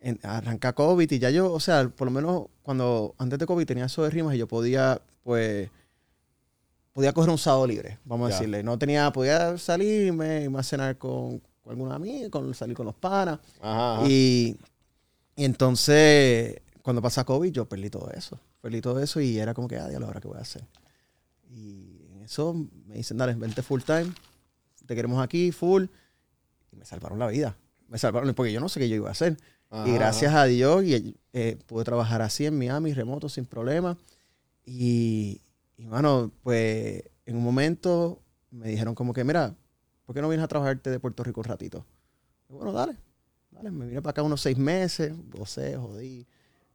en- 0.00 0.18
arranca 0.22 0.72
COVID 0.72 1.10
y 1.10 1.18
ya 1.18 1.28
yo, 1.30 1.52
o 1.52 1.60
sea, 1.60 1.88
por 1.88 2.06
lo 2.06 2.10
menos 2.10 2.46
cuando 2.62 3.14
antes 3.18 3.38
de 3.38 3.46
COVID 3.46 3.66
tenía 3.66 3.84
eso 3.86 4.02
de 4.02 4.10
rimas 4.10 4.34
y 4.34 4.38
yo 4.38 4.48
podía, 4.48 5.00
pues, 5.22 5.68
podía 6.92 7.12
coger 7.12 7.30
un 7.30 7.38
sábado 7.38 7.66
libre, 7.66 7.98
vamos 8.04 8.30
a 8.30 8.34
decirle. 8.34 8.62
No 8.62 8.78
tenía, 8.78 9.10
podía 9.12 9.56
salirme, 9.58 10.42
irme 10.42 10.58
a 10.58 10.62
cenar 10.62 10.96
con, 10.98 11.38
con 11.62 11.70
alguna 11.72 11.94
amiga, 11.96 12.30
con, 12.30 12.52
salir 12.54 12.76
con 12.76 12.86
los 12.86 12.94
panas. 12.94 13.38
Ajá. 13.60 13.96
ajá. 13.98 14.08
Y, 14.08 14.56
y 15.40 15.44
entonces, 15.46 16.60
cuando 16.82 17.00
pasa 17.00 17.24
COVID, 17.24 17.50
yo 17.50 17.66
perdí 17.66 17.88
todo 17.88 18.10
eso. 18.10 18.38
Perdí 18.60 18.82
todo 18.82 19.00
eso 19.00 19.22
y 19.22 19.38
era 19.38 19.54
como 19.54 19.68
que, 19.68 19.78
ah, 19.78 19.88
diablo, 19.88 20.06
ahora 20.06 20.20
qué 20.20 20.28
voy 20.28 20.36
a 20.36 20.42
hacer. 20.42 20.66
Y 21.48 22.04
en 22.10 22.20
eso 22.20 22.52
me 22.84 22.96
dicen, 22.96 23.16
dale, 23.16 23.32
vente 23.32 23.62
full 23.62 23.80
time, 23.80 24.12
te 24.84 24.94
queremos 24.94 25.18
aquí, 25.18 25.50
full. 25.50 25.86
Y 26.70 26.76
me 26.76 26.84
salvaron 26.84 27.18
la 27.18 27.28
vida. 27.28 27.56
Me 27.88 27.96
salvaron, 27.96 28.34
porque 28.34 28.52
yo 28.52 28.60
no 28.60 28.68
sé 28.68 28.80
qué 28.80 28.90
yo 28.90 28.96
iba 28.96 29.08
a 29.08 29.12
hacer. 29.12 29.38
Y 29.70 29.76
Ajá. 29.76 29.92
gracias 29.94 30.34
a 30.34 30.44
Dios 30.44 30.84
y, 30.84 31.16
eh, 31.32 31.56
pude 31.64 31.84
trabajar 31.84 32.20
así 32.20 32.44
en 32.44 32.58
Miami, 32.58 32.92
remoto, 32.92 33.30
sin 33.30 33.46
problema. 33.46 33.96
Y, 34.66 35.40
y, 35.78 35.86
mano, 35.86 36.32
pues 36.42 37.02
en 37.24 37.36
un 37.38 37.42
momento 37.42 38.20
me 38.50 38.68
dijeron 38.68 38.94
como 38.94 39.14
que, 39.14 39.24
mira, 39.24 39.54
¿por 40.04 40.14
qué 40.14 40.20
no 40.20 40.28
vienes 40.28 40.44
a 40.44 40.48
trabajarte 40.48 40.90
de 40.90 41.00
Puerto 41.00 41.24
Rico 41.24 41.40
un 41.40 41.44
ratito? 41.44 41.86
Y 42.50 42.52
bueno, 42.52 42.72
dale, 42.72 42.98
Me 43.62 43.86
vine 43.86 44.00
para 44.02 44.10
acá 44.12 44.22
unos 44.22 44.40
seis 44.40 44.56
meses, 44.56 45.12
gocé, 45.30 45.76
jodí. 45.76 46.26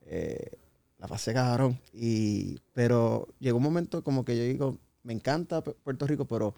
eh, 0.05 0.51
la 0.99 1.07
pasé 1.07 1.33
cabrón. 1.33 1.79
Y, 1.93 2.57
pero 2.73 3.27
llegó 3.39 3.57
un 3.57 3.63
momento 3.63 4.03
como 4.03 4.23
que 4.23 4.37
yo 4.37 4.43
digo, 4.43 4.77
me 5.03 5.13
encanta 5.13 5.63
Pu- 5.63 5.75
Puerto 5.83 6.07
Rico, 6.07 6.25
pero 6.25 6.53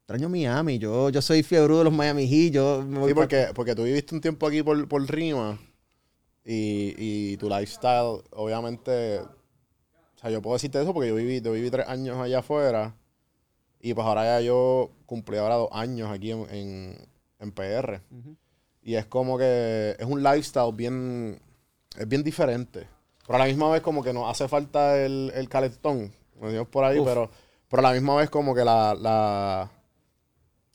extraño 0.00 0.28
Miami. 0.28 0.78
Yo, 0.78 1.10
yo 1.10 1.20
soy 1.20 1.42
fiebre 1.42 1.74
de 1.76 1.84
los 1.84 1.92
Miami 1.92 2.26
Heat. 2.28 2.52
Yo 2.52 2.82
me 2.86 2.98
voy 3.00 3.10
Sí, 3.10 3.14
porque, 3.14 3.48
porque 3.54 3.74
tú 3.74 3.82
viviste 3.84 4.14
un 4.14 4.20
tiempo 4.20 4.46
aquí 4.46 4.62
por, 4.62 4.88
por 4.88 5.02
Rima 5.10 5.58
y, 6.44 6.94
y 7.32 7.36
tu 7.38 7.48
lifestyle, 7.48 8.22
obviamente, 8.30 9.20
o 9.20 9.28
sea, 10.20 10.30
yo 10.30 10.40
puedo 10.40 10.54
decirte 10.56 10.80
eso 10.80 10.94
porque 10.94 11.08
yo 11.08 11.14
viví, 11.16 11.40
yo 11.40 11.52
viví 11.52 11.70
tres 11.70 11.88
años 11.88 12.16
allá 12.18 12.38
afuera 12.38 12.94
y 13.80 13.94
pues 13.94 14.06
ahora 14.06 14.24
ya 14.24 14.40
yo 14.40 14.90
cumplí 15.06 15.36
ahora 15.38 15.56
dos 15.56 15.68
años 15.72 16.10
aquí 16.10 16.30
en, 16.32 16.46
en, 16.50 16.96
en 17.40 17.52
PR. 17.52 18.00
Y 18.86 18.94
es 18.94 19.04
como 19.06 19.36
que 19.36 19.96
es 19.98 20.06
un 20.06 20.22
lifestyle 20.22 20.72
bien, 20.72 21.40
es 21.98 22.06
bien 22.08 22.22
diferente. 22.22 22.86
Pero 23.26 23.34
a 23.34 23.38
la 23.40 23.46
misma 23.46 23.68
vez 23.68 23.82
como 23.82 24.00
que 24.00 24.12
nos 24.12 24.30
hace 24.30 24.46
falta 24.46 25.04
el, 25.04 25.32
el 25.34 25.48
calentón, 25.48 26.12
por 26.70 26.84
ahí, 26.84 27.00
Uf. 27.00 27.08
pero, 27.08 27.28
pero 27.68 27.80
a 27.80 27.90
la 27.90 27.92
misma 27.94 28.14
vez 28.14 28.30
como 28.30 28.54
que 28.54 28.64
la, 28.64 28.94
la... 28.94 29.68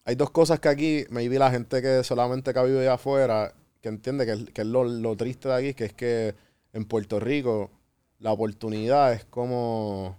Hay 0.04 0.16
dos 0.16 0.30
cosas 0.30 0.60
que 0.60 0.68
aquí, 0.68 1.06
maybe 1.10 1.40
la 1.40 1.52
gente 1.52 1.82
que 1.82 2.04
solamente 2.04 2.52
que 2.52 2.60
ha 2.60 2.64
vivido 2.64 2.82
allá 2.82 2.96
afuera, 2.96 3.54
que 3.80 3.88
entiende 3.88 4.26
que, 4.26 4.34
es- 4.34 4.46
que 4.54 4.62
es 4.64 4.68
lo, 4.68 4.84
lo 4.84 5.16
triste 5.16 5.48
de 5.48 5.56
aquí, 5.56 5.74
que 5.74 5.86
es 5.86 5.94
que 5.94 6.36
en 6.74 6.84
Puerto 6.84 7.18
Rico 7.18 7.72
la 8.20 8.34
oportunidad 8.34 9.14
es 9.14 9.24
como... 9.24 10.18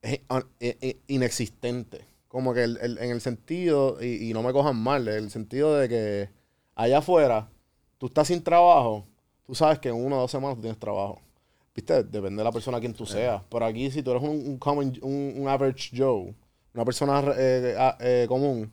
es 0.00 0.20
i- 0.60 0.76
i- 0.80 1.00
inexistente. 1.08 2.04
Como 2.28 2.54
que 2.54 2.62
el- 2.62 2.78
el- 2.80 2.98
en 2.98 3.10
el 3.10 3.20
sentido, 3.20 3.98
y, 4.00 4.30
y 4.30 4.32
no 4.32 4.44
me 4.44 4.52
cojan 4.52 4.76
mal, 4.76 5.08
el 5.08 5.28
sentido 5.32 5.76
de 5.76 5.88
que 5.88 6.35
allá 6.76 6.98
afuera, 6.98 7.48
tú 7.98 8.06
estás 8.06 8.28
sin 8.28 8.40
trabajo, 8.42 9.04
tú 9.44 9.54
sabes 9.56 9.80
que 9.80 9.88
en 9.88 9.96
una 9.96 10.16
o 10.16 10.20
dos 10.20 10.30
semanas 10.30 10.54
tú 10.56 10.60
tienes 10.62 10.78
trabajo. 10.78 11.20
Viste, 11.74 12.04
depende 12.04 12.36
de 12.36 12.44
la 12.44 12.52
persona 12.52 12.76
a 12.78 12.80
quien 12.80 12.94
tú 12.94 13.04
seas. 13.04 13.42
Pero 13.50 13.64
aquí, 13.66 13.90
si 13.90 14.02
tú 14.02 14.12
eres 14.12 14.22
un, 14.22 14.30
un, 14.30 14.58
common- 14.60 14.98
un, 15.02 15.34
un 15.36 15.48
average 15.48 15.90
Joe, 15.96 16.32
una 16.72 16.84
persona 16.84 17.22
eh, 17.36 17.74
a- 17.78 17.96
eh, 18.00 18.26
común, 18.28 18.70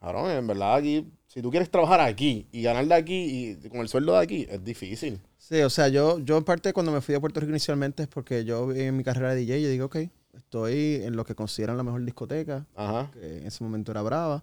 cabrón, 0.00 0.30
en 0.30 0.46
verdad 0.46 0.74
aquí, 0.76 1.06
si 1.28 1.40
tú 1.42 1.50
quieres 1.50 1.70
trabajar 1.70 2.00
aquí 2.00 2.46
y 2.52 2.62
ganar 2.62 2.86
de 2.86 2.94
aquí 2.94 3.58
y 3.64 3.68
con 3.68 3.80
el 3.80 3.88
sueldo 3.88 4.12
de 4.14 4.18
aquí, 4.18 4.46
es 4.50 4.62
difícil. 4.64 5.20
Sí, 5.38 5.60
o 5.62 5.70
sea, 5.70 5.88
yo, 5.88 6.18
yo 6.20 6.36
en 6.36 6.44
parte 6.44 6.72
cuando 6.72 6.90
me 6.90 7.00
fui 7.00 7.14
a 7.14 7.20
Puerto 7.20 7.38
Rico 7.40 7.50
inicialmente 7.50 8.02
es 8.04 8.08
porque 8.08 8.44
yo 8.44 8.72
en 8.72 8.96
mi 8.96 9.04
carrera 9.04 9.30
de 9.34 9.36
DJ, 9.44 9.62
yo 9.62 9.68
digo, 9.68 9.86
ok, 9.86 9.96
estoy 10.36 11.02
en 11.04 11.14
lo 11.16 11.24
que 11.24 11.34
consideran 11.34 11.76
la 11.76 11.82
mejor 11.84 12.04
discoteca, 12.04 12.66
Ajá. 12.74 13.10
que 13.12 13.38
en 13.38 13.46
ese 13.46 13.62
momento 13.62 13.92
era 13.92 14.02
Brava. 14.02 14.42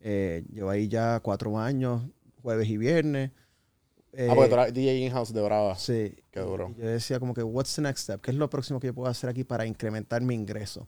Eh, 0.00 0.44
llevo 0.52 0.70
ahí 0.70 0.88
ya 0.88 1.20
cuatro 1.20 1.58
años, 1.58 2.02
jueves 2.42 2.68
y 2.68 2.76
viernes. 2.76 3.30
ah, 3.32 4.34
porque 4.34 4.48
tú 4.48 4.54
Eh, 4.56 4.60
eras 4.60 4.74
DJ 4.74 4.98
in-house 5.06 5.32
de 5.32 5.42
Brava. 5.42 5.74
Sí. 5.76 6.14
Qué 6.30 6.40
duro. 6.40 6.74
Yo 6.78 6.86
decía 6.86 7.18
como 7.20 7.34
que, 7.34 7.42
what's 7.42 7.74
the 7.76 7.82
next 7.82 8.02
step? 8.04 8.20
¿Qué 8.20 8.30
es 8.30 8.36
lo 8.36 8.48
próximo 8.50 8.80
que 8.80 8.88
yo 8.88 8.94
puedo 8.94 9.08
hacer 9.08 9.30
aquí 9.30 9.44
para 9.44 9.66
incrementar 9.66 10.22
mi 10.22 10.34
ingreso? 10.34 10.86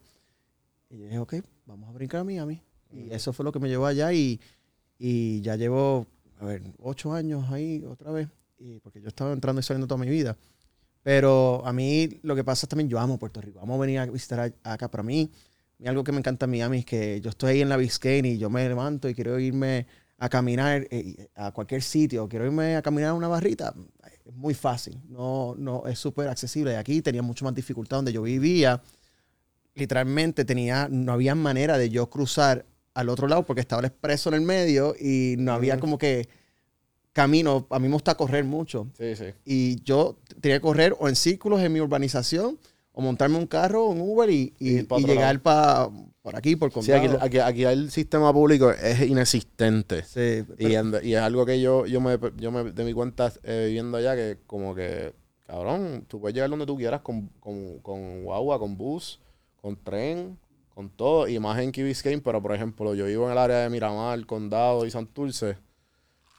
Y 0.90 0.98
yo 0.98 1.04
dije, 1.06 1.18
ok, 1.18 1.34
vamos 1.66 1.88
a 1.88 1.92
brincar 1.92 2.20
a 2.20 2.24
Miami. 2.24 2.62
Y 2.92 3.10
eso 3.12 3.32
fue 3.32 3.44
lo 3.44 3.52
que 3.52 3.58
me 3.58 3.68
llevó 3.68 3.86
allá 3.86 4.12
y, 4.12 4.38
y 4.98 5.40
ya 5.40 5.56
llevo, 5.56 6.06
a 6.38 6.44
ver, 6.44 6.62
ocho 6.78 7.12
años 7.14 7.50
ahí 7.50 7.82
otra 7.88 8.10
vez. 8.12 8.28
Y 8.58 8.78
porque 8.80 9.00
yo 9.00 9.08
estaba 9.08 9.32
entrando 9.32 9.60
y 9.60 9.62
saliendo 9.64 9.86
toda 9.86 9.98
mi 10.04 10.10
vida. 10.10 10.36
Pero 11.02 11.62
a 11.66 11.72
mí 11.72 12.20
lo 12.22 12.36
que 12.36 12.44
pasa 12.44 12.66
es 12.66 12.68
también, 12.68 12.88
yo 12.88 12.98
amo 13.00 13.18
Puerto 13.18 13.40
Rico. 13.40 13.58
Vamos 13.60 13.76
a 13.76 13.80
venir 13.80 13.98
a 13.98 14.06
visitar 14.06 14.52
a- 14.62 14.72
acá. 14.72 14.88
Para 14.90 15.02
mí, 15.02 15.30
y 15.78 15.86
algo 15.88 16.04
que 16.04 16.12
me 16.12 16.18
encanta 16.18 16.44
en 16.44 16.50
Miami 16.52 16.78
es 16.80 16.84
que 16.84 17.20
yo 17.20 17.30
estoy 17.30 17.52
ahí 17.54 17.60
en 17.62 17.68
la 17.70 17.76
Biscayne 17.76 18.28
y 18.28 18.38
yo 18.38 18.50
me 18.50 18.68
levanto 18.68 19.08
y 19.08 19.14
quiero 19.14 19.38
irme 19.40 19.86
a 20.24 20.28
caminar 20.28 20.86
eh, 20.90 21.28
a 21.34 21.50
cualquier 21.50 21.82
sitio. 21.82 22.28
Quiero 22.28 22.46
irme 22.46 22.76
a 22.76 22.82
caminar 22.82 23.10
a 23.10 23.14
una 23.14 23.26
barrita. 23.26 23.74
Es 24.24 24.32
muy 24.34 24.54
fácil. 24.54 25.00
No, 25.08 25.56
no, 25.58 25.84
es 25.86 25.98
súper 25.98 26.28
accesible. 26.28 26.76
Aquí 26.76 27.02
tenía 27.02 27.22
mucho 27.22 27.44
más 27.44 27.54
dificultad 27.54 27.96
donde 27.98 28.12
yo 28.12 28.22
vivía. 28.22 28.80
Literalmente 29.74 30.44
tenía, 30.44 30.86
no 30.90 31.12
había 31.12 31.34
manera 31.34 31.78
de 31.78 31.88
yo 31.88 32.08
cruzar 32.10 32.66
al 32.94 33.08
otro 33.08 33.26
lado 33.26 33.44
porque 33.46 33.62
estaba 33.62 33.80
el 33.80 33.86
expreso 33.86 34.28
en 34.28 34.34
el 34.36 34.40
medio 34.42 34.94
y 35.00 35.34
no 35.38 35.52
había 35.54 35.80
como 35.80 35.96
que 35.98 36.28
camino. 37.12 37.66
A 37.70 37.78
mí 37.78 37.88
me 37.88 37.94
gusta 37.94 38.14
correr 38.14 38.44
mucho 38.44 38.88
Sí, 38.98 39.16
sí. 39.16 39.24
y 39.44 39.82
yo 39.82 40.18
tenía 40.40 40.58
que 40.58 40.62
correr 40.62 40.94
o 41.00 41.08
en 41.08 41.16
círculos 41.16 41.60
en 41.62 41.72
mi 41.72 41.80
urbanización 41.80 42.58
o 42.92 43.00
montarme 43.00 43.38
un 43.38 43.46
carro, 43.46 43.86
un 43.86 44.00
Uber 44.02 44.28
y, 44.30 44.52
y- 44.60 44.80
y 44.80 45.04
llegar 45.06 45.40
pa- 45.40 45.90
por 46.22 46.36
aquí, 46.36 46.54
por 46.56 46.70
Sí, 46.82 46.92
aquí, 46.92 47.08
aquí, 47.20 47.38
aquí 47.38 47.64
el 47.64 47.90
sistema 47.90 48.32
público 48.32 48.70
es 48.70 49.00
inexistente. 49.02 50.04
Sí, 50.04 50.44
Y, 50.58 50.66
pero- 50.68 50.98
en- 50.98 51.06
y 51.06 51.14
es 51.14 51.20
algo 51.20 51.44
que 51.44 51.60
yo, 51.60 51.84
yo, 51.86 52.00
me, 52.00 52.18
yo 52.36 52.50
me 52.52 52.70
de 52.70 52.84
mi 52.84 52.92
cuenta 52.92 53.32
eh, 53.42 53.64
viviendo 53.66 53.98
allá 53.98 54.14
que 54.14 54.38
como 54.46 54.74
que, 54.74 55.12
cabrón, 55.46 56.04
tú 56.08 56.20
puedes 56.20 56.34
llegar 56.34 56.48
donde 56.50 56.66
tú 56.66 56.76
quieras 56.76 57.00
con, 57.00 57.28
con, 57.40 57.78
con 57.80 58.22
guagua, 58.24 58.58
con 58.58 58.76
bus, 58.76 59.20
con 59.60 59.76
tren, 59.76 60.38
con 60.74 60.88
todo. 60.90 61.26
Y 61.28 61.38
más 61.40 61.58
en 61.60 61.72
Key 61.72 61.82
Biscayne, 61.84 62.22
pero 62.22 62.40
por 62.40 62.54
ejemplo, 62.54 62.94
yo 62.94 63.06
vivo 63.06 63.26
en 63.26 63.32
el 63.32 63.38
área 63.38 63.58
de 63.58 63.68
Miramar, 63.70 64.24
Condado 64.24 64.86
y 64.86 64.90
Santurce. 64.90 65.56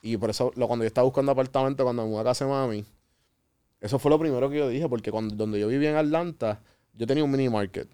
Y 0.02 0.18
por 0.18 0.30
eso, 0.30 0.52
lo, 0.56 0.68
cuando 0.68 0.84
yo 0.84 0.88
estaba 0.88 1.06
buscando 1.06 1.32
apartamento, 1.34 1.84
cuando 1.84 2.04
me 2.04 2.10
mudé 2.10 2.22
a 2.22 2.26
casa 2.26 2.46
de 2.46 2.52
mami, 2.52 2.86
eso 3.82 4.00
fue 4.00 4.10
lo 4.12 4.18
primero 4.20 4.50
que 4.50 4.58
yo 4.58 4.70
dije, 4.70 4.88
porque 4.88 5.12
cuando, 5.12 5.36
donde 5.36 5.60
yo 5.60 5.68
vivía 5.68 5.90
en 5.92 5.98
Atlanta, 5.98 6.62
yo 6.94 7.06
tenía 7.06 7.24
un 7.24 7.32
mini 7.32 7.50
market, 7.50 7.88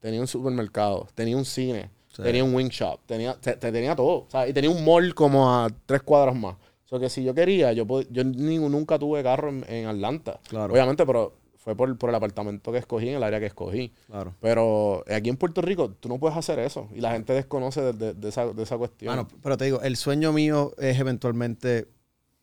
tenía 0.00 0.20
un 0.20 0.26
supermercado, 0.26 1.06
tenía 1.14 1.36
un 1.36 1.44
cine, 1.44 1.90
Sí. 2.08 2.22
tenía 2.22 2.42
un 2.42 2.54
wing 2.54 2.68
shop, 2.68 2.98
tenía, 3.06 3.34
te- 3.40 3.54
te- 3.56 3.70
tenía 3.70 3.94
todo. 3.94 4.22
o 4.22 4.26
sea, 4.30 4.48
y 4.48 4.52
tenía 4.52 4.70
un 4.70 4.84
mall 4.84 5.14
como 5.14 5.48
a 5.54 5.68
tres 5.86 6.02
cuadras 6.02 6.34
más. 6.34 6.54
O 6.54 6.88
sea, 6.88 6.98
que 6.98 7.08
si 7.08 7.22
yo 7.22 7.32
quería, 7.34 7.72
yo, 7.72 7.86
pod- 7.86 8.06
yo 8.10 8.24
ni- 8.24 8.58
nunca 8.58 8.98
tuve 8.98 9.22
carro 9.22 9.48
en, 9.50 9.64
en 9.68 9.86
Atlanta. 9.86 10.40
Claro. 10.48 10.72
Obviamente, 10.72 11.06
pero 11.06 11.34
fue 11.56 11.76
por, 11.76 11.96
por 11.98 12.08
el 12.10 12.16
apartamento 12.16 12.72
que 12.72 12.78
escogí, 12.78 13.10
en 13.10 13.16
el 13.16 13.22
área 13.22 13.38
que 13.38 13.46
escogí. 13.46 13.92
claro. 14.08 14.34
Pero 14.40 15.04
aquí 15.14 15.28
en 15.28 15.36
Puerto 15.36 15.60
Rico, 15.60 15.90
tú 16.00 16.08
no 16.08 16.18
puedes 16.18 16.36
hacer 16.36 16.58
eso. 16.58 16.88
Y 16.92 17.00
la 17.00 17.12
gente 17.12 17.32
desconoce 17.32 17.80
de, 17.80 17.92
de- 17.92 18.14
de 18.14 18.28
esa, 18.28 18.46
de 18.52 18.62
esa 18.62 18.76
cuestión. 18.76 19.14
Bueno, 19.14 19.28
pero 19.42 19.56
te 19.56 19.66
digo, 19.66 19.80
el 19.82 19.96
sueño 19.96 20.32
mío 20.32 20.72
es 20.78 20.98
eventualmente 20.98 21.86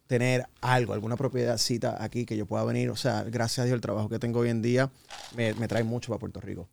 tener 0.07 0.47
algo, 0.61 0.93
alguna 0.93 1.15
propiedadcita 1.17 2.01
aquí 2.03 2.25
que 2.25 2.37
yo 2.37 2.45
pueda 2.45 2.63
venir. 2.63 2.89
O 2.89 2.95
sea, 2.95 3.23
gracias 3.23 3.59
a 3.59 3.65
Dios 3.65 3.75
el 3.75 3.81
trabajo 3.81 4.09
que 4.09 4.19
tengo 4.19 4.39
hoy 4.39 4.49
en 4.49 4.61
día 4.61 4.89
me, 5.35 5.53
me 5.55 5.67
trae 5.67 5.83
mucho 5.83 6.09
para 6.11 6.19
Puerto 6.19 6.39
Rico. 6.41 6.69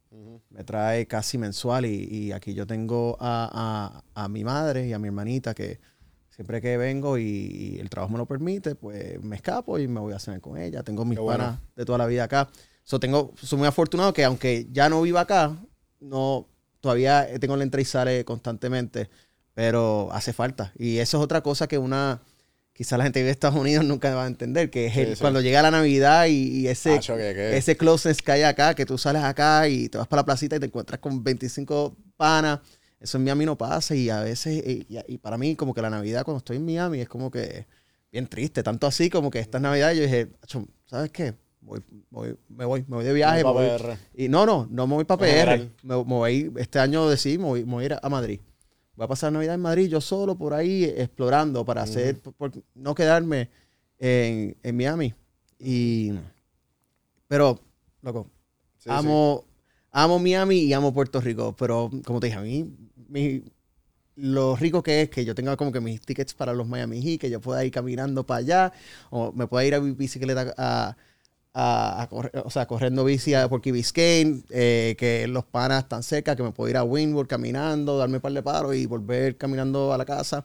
Me 0.51 0.63
trae 0.63 1.07
casi 1.07 1.37
mensual 1.37 1.85
y, 1.85 2.05
y 2.11 2.33
aquí 2.33 2.55
yo 2.55 2.67
tengo 2.67 3.17
a, 3.21 4.03
a- 4.15 4.25
a 4.25 4.29
mi 4.29 4.45
madre 4.45 4.87
y 4.87 4.93
a 4.93 4.99
mi 5.01 5.09
hermanita 5.09 5.53
que 5.53 5.81
siempre 6.31 6.61
que 6.61 6.77
vengo 6.77 7.19
y, 7.19 7.77
el 7.81 7.91
trabajo 7.91 8.13
me 8.13 8.19
lo 8.19 8.27
permite, 8.27 8.75
pues 8.77 9.21
me 9.23 9.37
escapo 9.37 9.79
y 9.79 9.89
me 9.89 10.01
voy 10.01 10.13
a 10.15 10.19
cenar 10.19 10.41
con 10.41 10.57
ella. 10.57 10.83
Tengo 10.83 11.05
mis 11.05 11.19
bueno. 11.19 11.45
panas 11.45 11.61
de 11.77 11.85
toda 11.85 11.99
la 11.99 12.07
vida 12.07 12.25
acá. 12.25 12.49
So, 12.85 13.01
tengo, 13.01 13.33
soy 13.43 13.59
muy 13.59 13.67
afortunado 13.69 14.13
que 14.13 14.25
aunque 14.25 14.69
ya 14.71 14.89
no 14.89 15.03
viva 15.03 15.23
acá, 15.23 15.57
no, 16.01 16.47
todavía 16.81 17.27
tengo 17.41 17.57
la 17.57 17.65
entrada 17.65 17.83
y 17.83 17.85
sale 17.87 18.25
constantemente, 18.25 19.09
pero 19.55 20.09
hace 20.13 20.33
falta. 20.33 20.73
Y 20.79 20.99
eso 20.99 21.19
es 21.19 21.25
otra 21.25 21.41
cosa 21.43 21.67
que 21.67 21.79
una, 21.79 22.21
quizá 22.75 22.99
la 22.99 23.05
gente 23.05 23.21
vive 23.21 23.31
en 23.31 23.33
Estados 23.33 23.57
Unidos 23.59 23.85
nunca 23.87 24.15
va 24.15 24.25
a 24.25 24.27
entender, 24.27 24.69
que 24.69 24.87
es 24.87 24.95
Sí, 24.95 25.01
el- 25.01 25.17
sí. 25.17 25.21
cuando 25.23 25.41
llega 25.41 25.63
la 25.63 25.71
Navidad 25.71 26.27
y, 26.27 26.49
y 26.61 26.69
ese, 26.69 26.93
Acho, 26.97 27.17
que- 27.17 27.33
que- 27.33 27.57
ese 27.57 27.77
closeness 27.77 28.21
que 28.21 28.33
hay 28.33 28.43
acá, 28.43 28.75
que 28.75 28.85
tú 28.85 28.99
sales 28.99 29.23
acá 29.23 29.67
y 29.69 29.89
te 29.89 29.97
vas 29.97 30.07
para 30.09 30.21
la 30.21 30.27
placita 30.27 30.57
y 30.57 30.61
te 30.61 30.67
encuentras 30.67 31.01
con 31.01 31.23
25 31.25 31.97
panas. 32.17 32.59
Eso 33.01 33.17
en 33.19 33.25
Miami 33.25 33.45
no 33.47 33.57
pasa 33.57 33.95
y 33.95 34.11
a 34.11 34.21
veces, 34.21 34.63
y, 34.67 34.87
y- 34.89 34.99
y 35.15 35.19
para 35.19 35.39
mí 35.39 35.55
como 35.57 35.73
que 35.73 35.81
la 35.83 35.91
Navidad 35.91 36.25
cuando 36.25 36.39
estoy 36.39 36.57
en 36.57 36.65
Miami 36.67 37.01
es 37.01 37.09
como 37.09 37.31
que 37.31 37.67
bien 38.11 38.27
triste. 38.27 38.63
Tanto 38.63 38.87
así 38.87 39.09
como 39.11 39.31
que 39.31 39.39
esta 39.39 39.61
Navidad 39.61 39.93
yo 39.93 40.03
dije, 40.03 40.29
"Acho, 40.43 40.67
¿sabes 40.87 41.11
qué? 41.11 41.35
Voy, 41.61 41.81
voy- 42.11 42.37
me 42.49 42.65
voy, 42.65 42.85
me 42.89 42.97
voy 42.97 43.05
de 43.05 43.13
viaje. 43.13 43.43
Pa' 43.43 43.53
me 43.53 43.69
voy". 43.69 43.79
PR. 43.79 43.97
Y 44.15 44.29
no, 44.29 44.47
no, 44.47 44.67
no 44.71 44.87
me 44.87 44.95
voy 44.95 45.05
para 45.05 45.21
PR. 45.21 45.71
me 45.83 45.95
voy, 45.97 46.53
este 46.57 46.79
año 46.79 47.09
decidí, 47.09 47.39
me 47.39 47.45
voy, 47.45 47.65
me 47.65 47.73
voy 47.73 47.83
a 47.85 47.87
ir 47.87 47.97
a 48.03 48.09
Madrid. 48.09 48.41
Voy 48.97 49.05
a 49.05 49.09
pasar 49.09 49.33
Navidad 49.33 49.55
en 49.57 49.61
Madrid 49.61 49.89
yo 49.89 50.01
solo 50.01 50.37
por 50.37 50.55
ahí 50.55 50.85
explorando 50.85 51.65
para 51.65 51.83
hacer, 51.83 52.21
por- 52.21 52.35
por 52.35 52.53
no 52.75 52.95
quedarme 52.95 53.51
en, 53.99 54.57
en 54.63 54.77
Miami. 54.77 55.15
Y, 55.59 56.13
pero, 57.29 57.59
loco, 58.03 58.31
Sí, 58.79 58.85
sí. 58.85 58.91
amo, 58.91 59.45
amo 59.91 60.19
Miami 60.19 60.57
y 60.59 60.73
amo 60.73 60.93
Puerto 60.93 61.21
Rico. 61.21 61.55
Pero, 61.59 61.91
como 62.05 62.21
te 62.21 62.27
dije, 62.27 62.39
a 62.39 62.43
mí, 62.43 62.71
mi- 63.09 63.43
lo 64.17 64.55
rico 64.57 64.83
que 64.83 65.03
es 65.03 65.11
que 65.11 65.25
yo 65.25 65.35
tenga 65.35 65.57
como 65.57 65.73
que 65.73 65.81
mis 65.81 66.01
tickets 66.01 66.35
para 66.35 66.53
los 66.53 66.69
Miami 66.69 67.03
Heat, 67.03 67.21
que 67.21 67.31
yo 67.31 67.41
pueda 67.41 67.65
ir 67.65 67.73
caminando 67.73 68.25
para 68.25 68.39
allá, 68.39 68.73
o 69.11 69.33
me 69.33 69.47
pueda 69.49 69.65
ir 69.67 69.75
a 69.75 69.81
mi 69.81 69.91
bicicleta 69.93 70.55
a, 70.57 70.97
a, 71.55 72.03
a 72.03 72.09
correr, 72.09 72.33
o 72.45 72.51
sea, 72.51 72.67
corriendo 72.67 73.05
bici 73.05 73.33
a- 73.35 73.49
por 73.49 73.61
Key 73.63 73.73
Biscayne, 73.73 74.43
eh, 74.51 74.97
que 74.99 75.27
los 75.29 75.45
panas 75.45 75.85
están 75.85 76.03
cerca, 76.03 76.37
que 76.37 76.43
me 76.43 76.53
puedo 76.53 76.69
ir 76.71 76.77
a 76.77 76.85
Windward 76.85 77.29
caminando, 77.29 77.97
darme 77.97 78.17
un 78.17 78.21
par 78.23 78.33
de 78.33 78.43
paros 78.43 78.75
y 78.77 78.87
volver 78.87 79.37
caminando 79.37 79.93
a 79.93 79.99
la 79.99 80.05
casa. 80.05 80.45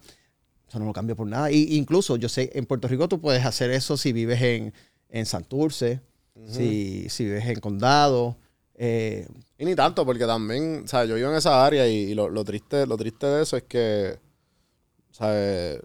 Eso 0.67 0.79
no 0.79 0.85
lo 0.85 0.93
cambio 0.93 1.15
por 1.15 1.27
nada. 1.27 1.51
Y, 1.51 1.75
incluso, 1.77 2.15
yo 2.17 2.29
sé, 2.29 2.51
en 2.53 2.65
Puerto 2.67 2.87
Rico 2.87 3.07
tú 3.09 3.19
puedes 3.19 3.43
hacer 3.45 3.71
eso 3.71 3.97
si 3.97 4.13
vives 4.13 4.41
en, 4.41 4.71
en 5.09 5.25
Santurce, 5.25 5.99
si, 6.47 7.07
si 7.09 7.25
vives 7.25 7.45
en 7.47 7.59
Condado. 7.59 8.37
eh, 8.75 9.27
Y 9.57 9.65
ni 9.65 9.75
tanto, 9.75 10.05
porque 10.05 10.25
también, 10.27 10.83
o 10.85 10.87
sea, 10.87 11.05
yo 11.05 11.15
vivo 11.15 11.31
en 11.31 11.37
esa 11.37 11.65
área 11.65 11.87
y, 11.87 12.11
y 12.11 12.13
lo, 12.13 12.29
lo 12.29 12.43
triste, 12.45 12.85
lo 12.85 12.97
triste 12.97 13.25
de 13.25 13.41
eso 13.43 13.57
es 13.57 13.63
que, 13.63 14.19
o 15.11 15.13
sea, 15.13 15.29
eh, 15.33 15.81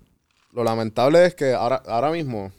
lo 0.53 0.63
lamentable 0.65 1.25
es 1.27 1.35
que 1.35 1.55
ahora, 1.55 1.83
ahora 1.87 2.11
mismo, 2.13 2.53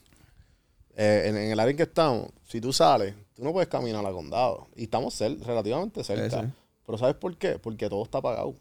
eh, 0.98 1.24
en, 1.28 1.38
en 1.38 1.52
el 1.52 1.60
área 1.60 1.72
en 1.72 1.78
que 1.78 1.84
estamos, 1.84 2.30
si 2.56 2.62
tú 2.62 2.74
sales, 2.74 3.14
tú 3.36 3.44
no 3.44 3.52
puedes 3.52 3.70
caminar 3.70 4.06
a 4.06 4.12
condado. 4.12 4.68
Y 4.76 4.84
estamos 4.84 5.20
cer- 5.20 5.40
relativamente 5.44 6.04
cerca. 6.04 6.42
sí. 6.42 6.48
Pero 6.86 6.98
¿sabes 6.98 7.16
por 7.16 7.36
qué? 7.38 7.58
Porque 7.60 7.90
todo 7.90 8.04
está 8.04 8.20
apagado. 8.20 8.54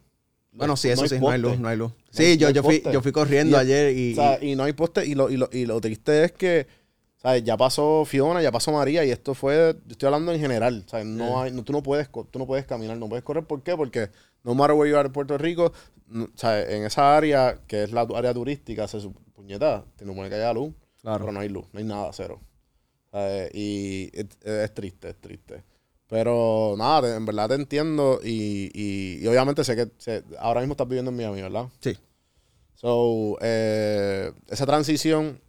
bueno, 0.53 0.77
sí, 0.77 0.89
No 0.89 0.95
eso 0.95 1.03
hay 1.03 1.09
sí, 1.11 1.15
no 1.19 1.29
hay 1.31 1.41
poste. 1.41 1.51
luz, 1.57 1.59
no 1.61 1.69
hay 1.69 1.77
luz. 1.77 1.91
No 1.93 1.97
Sí, 2.11 2.23
hay- 2.25 2.37
yo, 2.39 2.49
no 2.49 2.55
yo, 2.55 2.63
fui, 2.63 2.77
poste. 2.79 2.93
yo 2.93 3.03
fui 3.03 3.13
corriendo 3.13 3.57
Y- 3.57 3.61
ayer 3.61 3.97
y... 3.97 4.13
O 4.13 4.15
sea, 4.17 4.39
y 4.43 4.55
no 4.57 4.63
hay 4.65 4.73
poste. 4.73 5.05
Y 5.07 5.15
lo, 5.15 5.29
y 5.31 5.37
lo, 5.37 5.49
y 5.53 5.67
lo 5.67 5.81
triste 5.81 6.25
es 6.25 6.33
que, 6.33 6.67
¿sabes? 7.17 7.45
Ya 7.45 7.57
pasó 7.57 8.05
Fiona, 8.07 8.41
ya 8.43 8.51
pasó 8.53 8.73
María, 8.73 9.05
y 9.05 9.11
esto 9.11 9.35
fue, 9.35 9.77
yo 9.87 9.93
estoy 9.93 10.07
hablando 10.07 10.33
en 10.33 10.41
general. 10.41 10.85
¿sabes? 10.87 11.07
No 11.07 11.41
hay, 11.43 11.51
no, 11.53 11.63
tú, 11.65 11.73
no 11.73 11.83
puedes, 11.83 12.09
tú 12.31 12.39
no 12.39 12.47
puedes 12.47 12.65
caminar, 12.67 12.97
no 12.97 13.09
puedes 13.09 13.25
correr. 13.25 13.45
¿Por 13.45 13.63
qué? 13.63 13.77
Porque 13.77 14.09
no 14.43 14.55
matter 14.55 14.75
where 14.77 14.91
you 14.91 14.97
are 14.97 15.07
en 15.07 15.13
Puerto 15.13 15.37
Rico, 15.39 15.73
no- 16.07 16.29
¿sabes? 16.37 16.69
En 16.71 16.85
esa 16.85 17.17
área, 17.17 17.59
que 17.67 17.83
es 17.85 17.93
la 17.93 18.03
área 18.15 18.33
turística, 18.33 18.87
se 18.89 19.01
puñeta, 19.35 19.85
te 19.97 20.05
supone 20.07 20.29
que 20.29 20.37
haya 20.37 20.53
luz. 20.53 20.73
Claro. 21.03 21.19
Pero 21.27 21.33
no 21.33 21.41
hay 21.41 21.49
luz, 21.51 21.67
no 21.73 21.79
hay 21.81 21.85
nada, 21.85 22.11
cero. 22.15 22.41
¿Sabes? 23.15 23.51
Y 23.55 24.11
es, 24.13 24.27
es 24.43 24.75
triste, 24.75 25.11
es 25.11 25.17
triste. 25.21 25.63
Pero 26.09 26.75
nada, 26.77 27.17
en 27.17 27.25
verdad 27.25 27.49
te 27.49 27.55
entiendo 27.55 28.19
y, 28.25 28.71
y, 28.75 29.21
y 29.23 29.27
obviamente 29.29 29.63
sé 29.63 29.77
que 29.77 29.89
sé- 29.99 30.25
ahora 30.41 30.61
mismo 30.61 30.73
estás 30.73 30.89
viviendo 30.89 31.13
en 31.13 31.17
Miami, 31.17 31.41
¿verdad? 31.43 31.67
Sí. 31.79 31.97
So, 32.75 33.39
eh, 33.41 34.33
esa 34.51 34.67
transición 34.67 35.41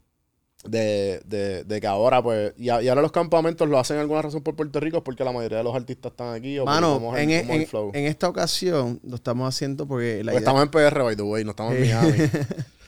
de, 0.64 1.22
de, 1.26 1.64
de 1.64 1.82
que 1.82 1.88
ahora, 1.88 2.22
pues, 2.22 2.54
y, 2.58 2.70
a- 2.70 2.84
y 2.84 2.88
ahora 2.88 3.02
los 3.02 3.12
campamentos 3.12 3.68
lo 3.68 3.80
hacen 3.80 3.96
en 3.98 4.02
alguna 4.02 4.22
razón 4.22 4.44
por 4.44 4.56
Puerto 4.56 4.80
Rico, 4.80 4.98
es 4.98 5.04
porque 5.04 5.24
la 5.24 5.32
mayoría 5.32 5.58
de 5.58 5.64
los 5.64 5.76
artistas 5.76 6.12
están 6.12 6.34
aquí. 6.36 6.60
O 6.60 6.66
Mano, 6.66 6.94
cómo 6.96 7.18
es 7.18 7.24
en, 7.24 7.32
el- 7.32 7.36
e- 7.38 7.42
cómo 7.42 7.52
es 7.54 7.56
el 7.58 7.62
en- 7.64 7.68
flow. 7.68 7.92
en 7.96 8.06
esta 8.06 8.30
ocasión 8.30 9.00
lo 9.04 9.16
estamos 9.16 9.50
haciendo 9.50 9.88
porque 9.88 10.24
la 10.24 10.32
idea, 10.34 10.40
estamos 10.40 10.62
en 10.64 10.70
PR, 10.70 11.02
by 11.04 11.16
the 11.16 11.24
way, 11.24 11.44
no 11.44 11.50
estamos 11.52 11.74
en 11.76 11.84
Eh. 11.84 11.88
Miami. 11.94 12.18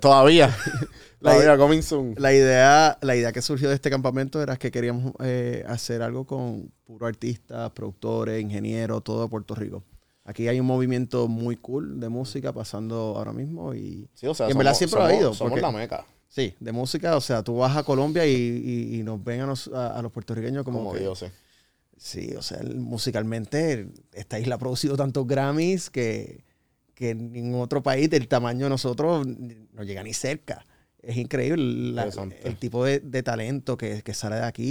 todavía. 0.00 0.54
La 1.20 1.32
todavía, 1.32 1.56
coming 1.58 1.82
soon. 1.82 2.14
la 2.16 2.32
idea, 2.32 2.96
la 3.02 3.16
idea 3.16 3.32
que 3.32 3.42
surgió 3.42 3.68
de 3.68 3.74
este 3.74 3.90
campamento 3.90 4.40
era 4.40 4.56
que 4.56 4.70
queríamos 4.70 5.14
eh, 5.18 5.64
hacer 5.66 6.00
algo 6.00 6.24
con 6.24 6.70
puro 6.84 7.06
artistas, 7.08 7.72
productores, 7.72 8.40
ingenieros, 8.40 9.02
todo 9.02 9.22
de 9.24 9.28
Puerto 9.28 9.56
Rico. 9.56 9.82
Aquí 10.24 10.46
hay 10.46 10.60
un 10.60 10.66
movimiento 10.66 11.26
muy 11.26 11.56
cool 11.56 11.98
de 11.98 12.08
música 12.08 12.52
pasando 12.52 13.14
ahora 13.16 13.32
mismo 13.32 13.74
y 13.74 14.08
Sí, 14.14 14.28
o 14.28 14.34
sea, 14.34 14.46
y 14.46 14.52
en 14.52 14.58
verdad 14.58 14.74
siempre 14.74 15.00
ha 15.00 15.06
habido, 15.06 15.34
Somos 15.34 15.50
porque- 15.50 15.62
la 15.62 15.72
meca, 15.72 16.06
sí, 16.28 16.54
de 16.60 16.70
música, 16.70 17.16
o 17.16 17.20
sea, 17.20 17.42
tú 17.42 17.56
vas 17.56 17.76
a 17.76 17.82
Colombia 17.82 18.24
y, 18.24 18.30
y- 18.32 19.00
y 19.00 19.02
nos 19.02 19.24
ven 19.24 19.40
a, 19.40 19.46
nos- 19.46 19.66
a- 19.74 19.98
a 19.98 20.02
los 20.02 20.12
puertorriqueños 20.12 20.62
como, 20.62 20.78
como 20.84 20.92
que-. 20.92 21.32
Sí, 21.96 22.32
o 22.38 22.42
sea, 22.42 22.60
musicalmente 22.76 23.88
esta 24.12 24.38
isla 24.38 24.54
ha 24.54 24.58
producido 24.58 24.96
tantos 24.96 25.26
Grammys 25.26 25.90
que, 25.90 26.44
que 26.98 27.10
en 27.10 27.30
ningún 27.32 27.60
otro 27.60 27.80
país 27.80 28.10
del 28.10 28.26
tamaño 28.26 28.64
de 28.66 28.70
nosotros 28.70 29.24
no 29.24 29.84
llega 29.84 30.02
ni 30.02 30.12
cerca. 30.12 30.66
Es 31.00 31.16
increíble 31.16 31.92
la- 31.92 32.10
el 32.42 32.56
tipo 32.56 32.84
de, 32.84 32.98
de 32.98 33.22
talento 33.22 33.76
que, 33.78 34.02
que 34.02 34.14
sale 34.14 34.34
de 34.34 34.42
aquí 34.42 34.64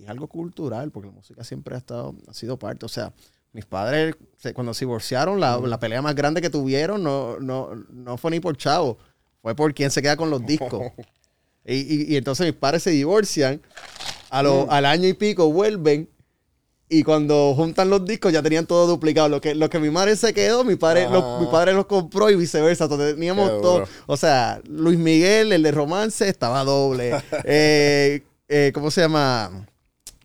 y 0.00 0.02
es 0.02 0.08
algo 0.10 0.26
cultural, 0.26 0.90
porque 0.90 1.06
la 1.08 1.14
música 1.14 1.44
siempre 1.44 1.76
ha 1.76 1.78
estado, 1.78 2.16
ha 2.26 2.34
sido 2.34 2.58
parte. 2.58 2.84
O 2.84 2.88
sea, 2.88 3.12
mis 3.52 3.64
padres 3.64 4.16
cuando 4.54 4.74
se 4.74 4.86
divorciaron, 4.86 5.38
la, 5.38 5.56
la 5.58 5.78
pelea 5.78 6.02
más 6.02 6.16
grande 6.16 6.40
que 6.42 6.50
tuvieron 6.50 7.04
no, 7.04 7.38
no, 7.38 7.76
no 7.90 8.16
fue 8.18 8.32
ni 8.32 8.40
por 8.40 8.56
chavo, 8.56 8.98
fue 9.40 9.54
por 9.54 9.72
quién 9.72 9.92
se 9.92 10.02
queda 10.02 10.16
con 10.16 10.30
los 10.30 10.44
discos. 10.44 10.82
y, 11.64 11.74
y- 11.76 12.12
y 12.12 12.16
entonces 12.16 12.44
mis 12.44 12.56
padres 12.56 12.82
se 12.82 12.90
divorcian, 12.90 13.62
a 14.30 14.42
lo- 14.42 14.66
Mm. 14.66 14.70
al 14.70 14.84
año 14.84 15.06
y 15.06 15.12
pico 15.14 15.52
vuelven 15.52 16.08
y 16.88 17.02
cuando 17.02 17.54
juntan 17.54 17.90
los 17.90 18.04
discos 18.04 18.32
ya 18.32 18.42
tenían 18.42 18.66
todo 18.66 18.86
duplicado. 18.86 19.28
Lo 19.28 19.40
que, 19.40 19.54
lo 19.54 19.68
que 19.68 19.78
mi 19.78 19.90
madre 19.90 20.16
se 20.16 20.32
quedó, 20.32 20.64
mi 20.64 20.76
padre, 20.76 21.04
Ah. 21.06 21.10
lo- 21.10 21.40
mi 21.40 21.46
padre 21.46 21.74
los 21.74 21.86
compró 21.86 22.30
y 22.30 22.36
viceversa. 22.36 22.84
Entonces 22.84 23.14
teníamos 23.14 23.50
Qué 23.50 23.60
todo. 23.60 23.72
duro. 23.80 23.88
O 24.06 24.16
sea, 24.16 24.60
Luis 24.68 24.98
Miguel, 24.98 25.52
el 25.52 25.62
de 25.62 25.70
romance, 25.70 26.28
estaba 26.28 26.64
doble. 26.64 27.12
Eh, 27.44 28.22
eh, 28.48 28.70
¿Cómo 28.72 28.90
se 28.90 29.02
llama? 29.02 29.66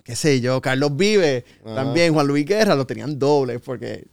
Qué 0.04 0.16
sé 0.16 0.40
yo, 0.42 0.62
Carlos 0.62 0.96
Vive, 0.98 1.46
también 1.64 2.14
Juan 2.14 2.28
Luis 2.28 2.46
Guerra, 2.46 2.76
lo 2.76 2.86
tenían 2.86 3.18
doble 3.18 3.60
porque 3.60 4.06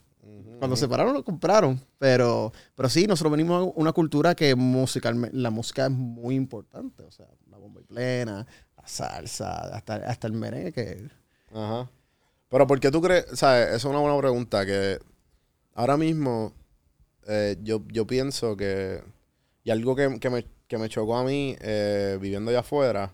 cuando 0.59 0.75
se 0.77 0.81
separaron 0.81 1.13
lo 1.13 1.23
compraron. 1.23 1.79
Pero, 1.97 2.53
pero 2.75 2.87
sí, 2.89 3.07
nosotros 3.07 3.31
venimos 3.31 3.61
a 3.67 3.71
una 3.75 3.91
cultura 3.91 4.33
que 4.35 4.55
musicalmente, 4.55 5.35
la 5.35 5.49
música 5.49 5.85
es 5.85 5.91
muy 5.91 6.35
importante. 6.35 7.03
O 7.03 7.11
sea, 7.11 7.25
la 7.49 7.57
bomba 7.57 7.81
y 7.81 7.83
plena, 7.83 8.45
la 8.77 8.87
salsa, 8.87 9.59
hasta, 9.75 9.95
hasta 9.95 10.27
el 10.27 10.33
merengue 10.33 10.71
que... 10.71 11.09
Ajá. 11.53 11.89
Pero 12.51 12.67
¿por 12.67 12.81
qué 12.81 12.91
tú 12.91 13.01
crees? 13.01 13.27
¿Sabes? 13.33 13.67
Esa 13.67 13.75
es 13.77 13.85
una 13.85 13.99
buena 13.99 14.17
pregunta. 14.17 14.65
Que 14.65 14.99
ahora 15.73 15.95
mismo 15.95 16.53
eh, 17.25 17.55
yo, 17.63 17.81
yo 17.87 18.05
pienso 18.05 18.57
que. 18.57 19.01
Y 19.63 19.71
algo 19.71 19.95
que, 19.95 20.19
que 20.19 20.29
me, 20.29 20.45
que 20.67 20.77
me 20.77 20.89
chocó 20.89 21.15
a 21.15 21.23
mí 21.23 21.55
eh, 21.61 22.17
viviendo 22.19 22.51
allá 22.51 22.59
afuera 22.59 23.13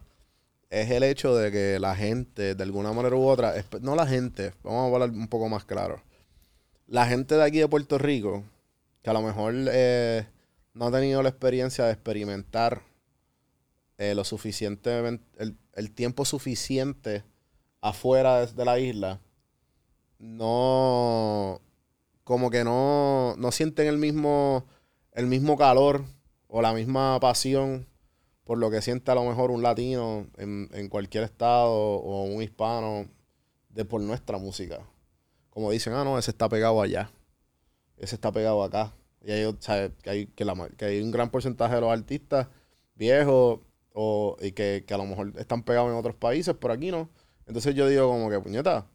es 0.71 0.89
el 0.89 1.03
hecho 1.03 1.35
de 1.35 1.51
que 1.51 1.79
la 1.79 1.95
gente, 1.95 2.55
de 2.55 2.63
alguna 2.63 2.93
manera 2.93 3.15
u 3.15 3.27
otra, 3.27 3.53
no 3.81 3.95
la 3.95 4.07
gente, 4.07 4.53
vamos 4.63 4.91
a 4.91 4.93
hablar 4.93 5.11
un 5.11 5.27
poco 5.27 5.47
más 5.49 5.65
claro. 5.65 6.01
La 6.87 7.05
gente 7.05 7.35
de 7.35 7.43
aquí 7.43 7.59
de 7.59 7.67
Puerto 7.67 7.99
Rico, 7.99 8.43
que 9.03 9.09
a 9.09 9.13
lo 9.13 9.21
mejor 9.21 9.53
eh, 9.55 10.25
no 10.73 10.87
ha 10.87 10.91
tenido 10.91 11.21
la 11.21 11.29
experiencia 11.29 11.85
de 11.85 11.91
experimentar 11.91 12.81
lo 13.97 14.23
suficientemente, 14.23 15.25
el, 15.37 15.57
el 15.73 15.91
tiempo 15.91 16.23
suficiente 16.25 17.23
afuera 17.81 18.45
de 18.45 18.65
la 18.65 18.79
isla, 18.79 19.19
no, 20.19 21.61
como 22.23 22.49
que 22.49 22.63
no, 22.63 23.35
no 23.37 23.51
sienten 23.51 23.87
el 23.87 23.97
mismo, 23.97 24.65
el 25.13 25.27
mismo 25.27 25.57
calor 25.57 26.03
o 26.47 26.61
la 26.61 26.73
misma 26.73 27.19
pasión 27.19 27.87
por 28.43 28.57
lo 28.57 28.71
que 28.71 28.81
siente 28.81 29.11
a 29.11 29.15
lo 29.15 29.25
mejor 29.25 29.51
un 29.51 29.61
latino 29.61 30.27
en, 30.37 30.69
en 30.71 30.87
cualquier 30.87 31.25
estado 31.25 31.71
o 31.71 32.23
un 32.23 32.41
hispano 32.41 33.07
de 33.69 33.85
por 33.85 34.01
nuestra 34.01 34.37
música. 34.37 34.79
Como 35.49 35.71
dicen, 35.71 35.93
ah, 35.93 36.03
no, 36.03 36.17
ese 36.17 36.31
está 36.31 36.47
pegado 36.47 36.81
allá, 36.81 37.11
ese 37.97 38.15
está 38.15 38.31
pegado 38.31 38.63
acá. 38.63 38.93
Y 39.21 39.31
hay, 39.31 39.43
o 39.43 39.57
que, 39.59 40.09
hay, 40.09 40.27
que 40.27 40.85
hay 40.85 41.01
un 41.01 41.11
gran 41.11 41.29
porcentaje 41.29 41.75
de 41.75 41.81
los 41.81 41.91
artistas 41.91 42.47
viejos 42.95 43.59
o, 43.93 44.37
y 44.39 44.51
que, 44.53 44.85
que 44.87 44.93
a 44.93 44.97
lo 44.97 45.05
mejor 45.05 45.33
están 45.37 45.63
pegados 45.63 45.91
en 45.91 45.97
otros 45.97 46.15
países, 46.15 46.55
pero 46.59 46.73
aquí 46.73 46.89
no. 46.89 47.09
Entonces 47.45 47.75
yo 47.75 47.87
digo 47.87 48.07
como 48.07 48.29
que, 48.29 48.39
puñeta, 48.39 48.87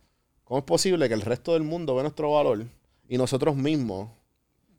¿cómo 0.44 0.58
es 0.58 0.64
posible 0.64 1.08
que 1.08 1.14
el 1.14 1.22
resto 1.22 1.52
del 1.54 1.62
mundo 1.62 1.94
ve 1.94 2.02
nuestro 2.02 2.30
valor 2.32 2.64
y 3.08 3.18
nosotros 3.18 3.56
mismos 3.56 4.10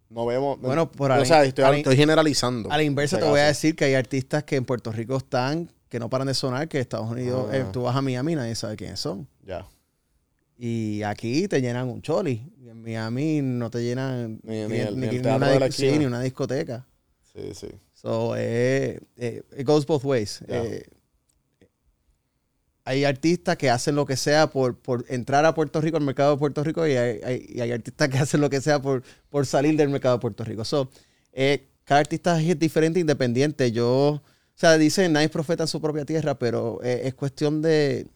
no 0.10 0.26
vemos? 0.26 0.60
Bueno, 0.62 0.92
por 0.92 1.12
o 1.12 1.16
ahí- 1.16 1.26
sea, 1.26 1.44
estoy, 1.44 1.84
generalizando. 1.96 2.72
A 2.72 2.78
la 2.78 2.84
inversa 2.84 3.18
te 3.20 3.26
voy 3.26 3.40
a 3.40 3.46
decir 3.48 3.76
que 3.76 3.86
hay 3.86 3.94
artistas 3.96 4.44
que 4.44 4.56
en 4.56 4.66
Puerto 4.66 4.92
Rico 4.92 5.18
están, 5.18 5.72
que 5.90 6.00
no 6.00 6.10
paran 6.10 6.28
de 6.28 6.34
sonar, 6.34 6.68
que 6.68 6.80
Estados 6.80 7.10
Unidos, 7.10 7.48
Ah. 7.52 7.58
eh, 7.58 7.66
tú 7.72 7.84
vas 7.84 7.96
a 7.96 8.02
Miami 8.02 8.34
y 8.34 8.36
nadie 8.36 8.56
sabe 8.56 8.76
quiénes 8.76 9.00
son. 9.00 9.28
Ya. 9.46 9.66
Y 10.58 11.02
aquí 11.04 11.48
te 11.48 11.62
llenan 11.62 11.90
un 11.90 12.02
choli. 12.02 12.42
Y 12.60 12.70
en 12.70 12.82
Miami 12.82 13.42
no 13.42 13.70
te 13.70 13.84
llenan 13.84 14.40
Ni- 14.44 14.66
ni 14.68 14.78
el- 14.78 15.00
ni 15.00 15.08
el 15.08 15.16
ni 15.16 15.20
teatro 15.22 15.36
una, 15.36 15.50
de 15.66 15.72
sí, 15.72 15.98
ni 15.98 16.06
una 16.06 16.22
discoteca. 16.22 16.86
Sí, 17.34 17.54
sí. 17.54 17.68
So, 17.94 18.36
eh, 18.38 19.00
eh, 19.18 19.42
it 19.58 19.66
goes 19.66 19.86
both 19.86 20.04
ways. 20.06 20.42
Hay 22.86 23.06
artistas 23.06 23.56
que 23.58 23.70
hacen 23.70 23.96
lo 23.96 24.06
que 24.06 24.18
sea 24.18 24.48
por, 24.48 24.78
por 24.78 25.06
entrar 25.08 25.46
a 25.46 25.54
Puerto 25.54 25.80
Rico, 25.82 25.98
al 25.98 26.04
mercado 26.04 26.34
de 26.34 26.38
Puerto 26.40 26.64
Rico, 26.64 26.86
y 26.88 26.92
hay, 26.98 27.20
hay- 27.24 27.46
y 27.50 27.62
hay 27.62 27.72
artistas 27.72 28.10
que 28.10 28.18
hacen 28.20 28.42
lo 28.42 28.50
que 28.50 28.62
sea 28.62 28.82
por, 28.82 29.04
por 29.30 29.46
salir 29.46 29.78
del 29.78 29.90
mercado 29.90 30.18
de 30.18 30.22
Puerto 30.22 30.44
Rico. 30.44 30.66
So, 30.66 30.90
eh, 31.32 31.68
cada 31.86 32.02
artista 32.02 32.40
es 32.42 32.60
diferente, 32.60 33.00
independiente. 33.00 33.72
Yo, 33.72 33.88
o 34.16 34.22
sea, 34.56 34.78
dicen, 34.78 35.14
nadie 35.14 35.26
es 35.28 35.32
profeta 35.32 35.64
en 35.64 35.68
su 35.68 35.82
propia 35.82 36.06
tierra, 36.06 36.38
pero 36.40 36.80
eh, 36.84 37.02
es 37.06 37.14
cuestión 37.16 37.62
de, 37.62 38.08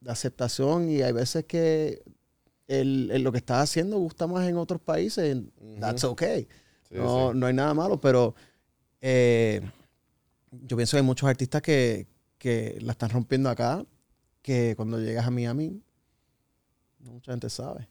de 0.00 0.10
aceptación 0.10 0.88
y 0.90 1.02
hay 1.02 1.12
veces 1.12 1.44
que 1.44 2.02
el, 2.68 3.10
el 3.12 3.22
lo 3.22 3.32
que 3.32 3.38
estás 3.38 3.62
haciendo 3.70 3.98
gusta 3.98 4.26
más 4.26 4.48
en 4.48 4.56
otros 4.56 4.80
países. 4.80 5.36
That's 5.80 6.04
okay. 6.04 6.48
Sí, 6.88 6.94
no, 6.96 7.32
sí. 7.32 7.38
no 7.38 7.46
hay 7.46 7.54
nada 7.54 7.74
malo, 7.74 8.00
pero 8.00 8.34
eh, 9.00 9.60
yo 10.50 10.76
pienso 10.76 10.92
que 10.96 10.98
hay 11.00 11.06
muchos 11.06 11.28
artistas 11.28 11.62
que, 11.62 12.06
que 12.38 12.78
la 12.80 12.92
están 12.92 13.10
rompiendo 13.10 13.50
acá, 13.50 13.84
que 14.42 14.74
cuando 14.76 14.98
llegas 15.00 15.26
a 15.26 15.30
Miami, 15.30 15.82
no 17.00 17.12
mucha 17.12 17.32
gente 17.32 17.50
sabe. 17.50 17.88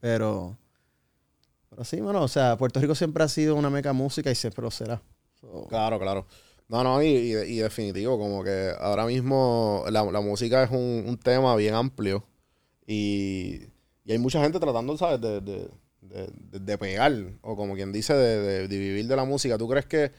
Pero, 0.00 0.56
pero 1.68 1.84
sí, 1.84 2.00
bueno, 2.00 2.22
o 2.22 2.28
sea, 2.28 2.56
Puerto 2.56 2.80
Rico 2.80 2.94
siempre 2.94 3.24
ha 3.24 3.28
sido 3.28 3.56
una 3.56 3.70
meca 3.70 3.92
música 3.92 4.30
y 4.30 4.34
siempre 4.34 4.62
lo 4.62 4.70
será. 4.70 5.02
So, 5.40 5.66
Claro, 5.68 5.98
claro. 5.98 6.26
No, 6.68 6.82
no, 6.84 7.02
y, 7.02 7.06
y, 7.06 7.32
y 7.34 7.56
definitivo, 7.58 8.18
como 8.18 8.44
que 8.44 8.72
ahora 8.78 9.04
mismo 9.06 9.84
la, 9.90 10.04
la 10.04 10.20
música 10.20 10.62
es 10.62 10.70
un, 10.70 11.04
un 11.06 11.18
tema 11.18 11.54
bien 11.56 11.74
amplio 11.74 12.24
y, 12.86 13.60
y 14.04 14.12
hay 14.12 14.18
mucha 14.18 14.40
gente 14.42 14.58
tratando, 14.60 14.96
¿sabes?, 14.96 15.20
de, 15.20 15.40
de, 15.40 15.68
de, 16.00 16.58
de- 16.60 16.78
pegar, 16.78 17.12
o 17.42 17.56
como 17.56 17.74
quien 17.74 17.92
dice, 17.92 18.14
de 18.14 18.66
vivir 18.68 19.06
de 19.06 19.16
la 19.16 19.24
música. 19.24 19.58
¿Tú 19.58 19.68
crees 19.68 19.86
que, 19.86 20.12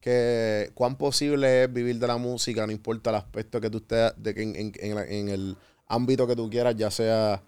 que 0.00 0.70
cuán 0.74 0.96
posible 0.96 1.64
es 1.64 1.72
vivir 1.72 1.98
de 1.98 2.06
la 2.06 2.16
música, 2.16 2.66
no 2.66 2.72
importa 2.72 3.10
el 3.10 3.16
aspecto 3.16 3.60
que 3.60 3.70
tú 3.70 3.78
estés, 3.78 4.12
de 4.16 4.34
que 4.34 4.42
en, 4.42 4.56
en- 4.56 4.72
en 4.78 4.94
la- 4.94 5.04
en 5.06 5.28
el 5.28 5.56
ámbito 5.86 6.26
que 6.26 6.36
tú 6.36 6.48
quieras, 6.48 6.76
ya 6.76 6.90
sea, 6.90 7.42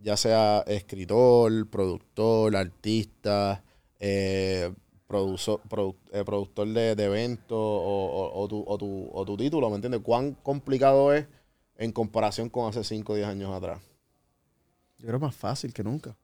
ya 0.00 0.16
sea 0.16 0.60
escritor, 0.66 1.68
productor, 1.68 2.54
artista, 2.56 3.64
eh, 3.98 4.72
produzo- 5.08 5.60
produ- 5.68 5.96
eh, 6.12 6.22
productor 6.24 6.68
de, 6.68 6.94
de 6.94 7.04
eventos 7.04 7.56
o, 7.58 8.06
o- 8.06 8.42
o 8.42 8.48
tu, 8.48 8.62
o, 8.66 8.78
tu, 8.78 9.08
o 9.12 9.24
tu 9.24 9.36
título, 9.36 9.68
¿me 9.70 9.76
entiendes? 9.76 10.00
¿Cuán 10.02 10.34
complicado 10.34 11.12
es 11.12 11.26
en 11.76 11.90
comparación 11.92 12.48
con 12.48 12.68
hace 12.68 12.84
5 12.84 13.12
o 13.14 13.16
10 13.16 13.26
años 13.26 13.52
atrás? 13.52 13.80
Yo 14.98 15.06
creo 15.08 15.18
más 15.18 15.34
fácil 15.34 15.72
que 15.72 15.82
nunca. 15.82 16.16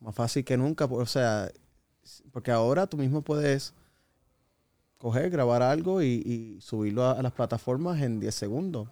Más 0.00 0.14
fácil 0.14 0.44
que 0.44 0.56
nunca. 0.56 0.84
O 0.86 1.06
sea, 1.06 1.50
porque 2.32 2.50
ahora 2.50 2.86
tú 2.86 2.96
mismo 2.96 3.22
puedes 3.22 3.74
coger, 5.00 5.30
grabar 5.30 5.62
algo 5.62 6.02
y, 6.02 6.06
y 6.06 6.60
subirlo 6.60 7.04
a, 7.04 7.12
a 7.12 7.22
las 7.22 7.32
plataformas 7.32 8.00
en 8.02 8.20
10 8.20 8.34
segundos. 8.34 8.88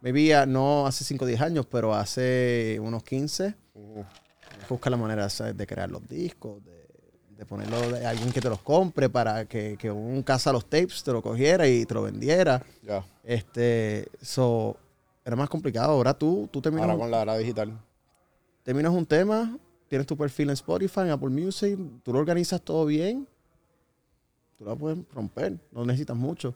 Maybe 0.00 0.32
ah, 0.34 0.46
no 0.46 0.86
hace 0.86 1.02
5 1.04 1.24
o 1.24 1.28
10 1.28 1.40
años, 1.40 1.66
pero 1.66 1.94
hace 1.94 2.78
unos 2.80 3.02
15. 3.02 3.54
Ujú. 3.74 4.04
Busca 4.68 4.90
la 4.90 4.96
manera 4.96 5.28
¿sabes? 5.30 5.56
de 5.56 5.66
crear 5.66 5.90
los 5.90 6.06
discos, 6.06 6.62
de, 6.64 6.86
de 7.36 7.46
ponerlo 7.46 7.80
de 7.92 8.06
alguien 8.06 8.30
que 8.30 8.40
te 8.40 8.48
los 8.48 8.60
compre 8.60 9.08
para 9.08 9.46
que, 9.46 9.76
que 9.78 9.90
un 9.90 10.22
casa 10.22 10.52
los 10.52 10.66
tapes 10.68 11.02
te 11.02 11.12
lo 11.12 11.22
cogiera 11.22 11.66
y 11.66 11.84
te 11.86 11.94
lo 11.94 12.02
vendiera. 12.02 12.62
Ya. 12.82 13.04
Este, 13.24 14.08
so, 14.20 14.76
era 15.24 15.34
más 15.36 15.48
complicado. 15.48 15.92
Ahora 15.92 16.14
tú, 16.14 16.48
tú 16.52 16.60
terminas, 16.60 16.88
Ahora 16.88 16.98
con 16.98 17.10
la 17.10 17.22
era 17.22 17.36
digital. 17.38 17.76
terminas 18.62 18.92
un 18.92 19.06
tema, 19.06 19.58
tienes 19.88 20.06
tu 20.06 20.16
perfil 20.16 20.48
en 20.50 20.54
Spotify, 20.54 21.00
en 21.00 21.10
Apple 21.10 21.30
Music, 21.30 21.78
tú 22.02 22.12
lo 22.12 22.18
organizas 22.18 22.60
todo 22.60 22.84
bien, 22.86 23.26
tú 24.58 24.64
la 24.64 24.74
puedes 24.74 24.98
romper, 25.12 25.58
no 25.72 25.84
necesitas 25.84 26.16
mucho. 26.16 26.54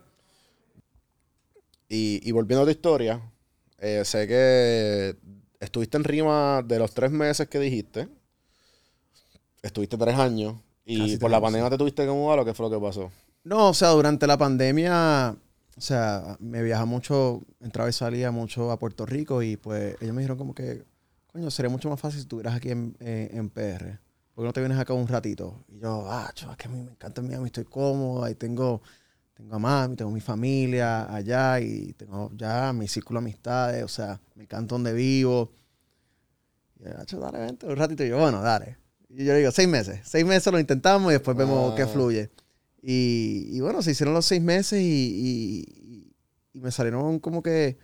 Y, 1.89 2.21
y 2.29 2.33
volviendo 2.33 2.63
a 2.63 2.65
tu 2.65 2.71
historia, 2.71 3.21
eh, 3.79 4.05
sé 4.05 4.27
que 4.27 5.17
estuviste 5.61 5.97
en 5.97 6.05
rima 6.05 6.63
de 6.63 6.79
los 6.79 6.93
tres 6.93 7.11
meses 7.11 7.49
que 7.49 7.59
dijiste. 7.59 8.09
Estuviste 9.63 9.97
tres 9.97 10.17
años. 10.17 10.57
Y 10.85 10.99
Casi 10.99 11.17
por 11.19 11.31
la 11.31 11.41
pandemia 11.41 11.71
te 11.71 11.79
tuviste 11.79 12.05
que 12.05 12.11
mudar 12.11 12.41
o 12.41 12.45
qué 12.45 12.55
fue 12.55 12.69
lo 12.69 12.77
que 12.77 12.85
pasó. 12.85 13.13
No, 13.45 13.69
o 13.69 13.75
sea, 13.75 13.91
durante 13.91 14.27
la 14.27 14.37
pandemia, 14.37 15.37
o 15.77 15.81
sea, 15.81 16.37
me 16.41 16.63
viajaba 16.63 16.87
mucho, 16.87 17.43
entraba 17.61 17.89
y 17.89 17.93
salía 17.93 18.31
mucho 18.31 18.71
a 18.73 18.79
Puerto 18.79 19.07
Rico 19.07 19.43
y 19.43 19.57
pues 19.57 19.97
ellos 20.01 20.15
me 20.15 20.23
dijeron 20.23 20.39
como 20.39 20.55
que, 20.55 20.85
coño, 21.33 21.51
sería 21.51 21.71
mucho 21.71 21.89
más 21.89 22.01
fácil 22.01 22.19
si 22.19 22.23
estuvieras 22.23 22.57
aquí 22.57 22.71
en, 22.71 22.97
en, 23.01 23.37
en 23.37 23.51
PR. 23.51 24.01
¿Por 24.35 24.45
qué 24.45 24.47
no 24.47 24.53
te 24.53 24.61
vienes 24.61 24.79
acá 24.79 24.95
un 24.95 25.07
ratito? 25.09 25.65
Y 25.69 25.79
yo, 25.81 26.05
ah, 26.11 26.31
chaval, 26.35 26.57
es 26.59 26.63
que 26.63 26.69
a 26.69 26.71
mí 26.71 26.83
me 26.83 26.91
encanta 26.93 27.21
Miami, 27.23 27.47
estoy 27.47 27.65
cómodo, 27.65 28.25
ahí 28.25 28.35
tengo, 28.35 28.81
tengo 29.35 29.55
a 29.57 29.59
mami, 29.59 29.95
tengo 29.97 30.11
mi 30.11 30.21
familia 30.21 31.13
allá 31.15 31.61
y 31.61 31.93
tengo 31.95 32.31
ya 32.35 32.73
mi 32.73 32.89
círculo 32.89 33.21
de 33.21 33.25
amistades, 33.27 33.85
o 33.85 33.89
sea, 33.89 34.21
me 34.35 34.45
encanta 34.45 34.75
donde 34.75 34.93
vivo. 34.95 35.53
Y 36.81 36.85
yo, 36.85 36.99
"Acho, 36.99 37.21
dale, 37.21 37.39
vente 37.41 37.67
un 37.67 37.77
ratito. 37.77 38.05
Y 38.05 38.09
yo, 38.09 38.19
bueno, 38.19 38.41
dale. 38.41 38.79
Y 39.11 39.25
yo 39.25 39.33
le 39.35 39.41
digo, 39.41 39.51
seis 39.51 39.69
meses. 39.69 40.01
Seis 40.05 40.25
meses 40.25 40.51
lo 40.53 40.59
intentamos 40.59 41.11
y 41.13 41.15
después 41.15 41.37
vemos 41.37 41.75
qué 41.75 41.83
Ah. 41.83 41.87
fluye. 41.89 42.31
Y, 42.83 43.49
y 43.53 43.61
bueno, 43.61 43.83
se 43.83 43.91
hicieron 43.93 44.15
los 44.15 44.25
seis 44.25 44.41
meses 44.43 44.81
y, 44.81 44.85
y- 44.87 46.13
y 46.55 46.61
me 46.61 46.71
salieron 46.73 47.19
como 47.21 47.43
que, 47.43 47.77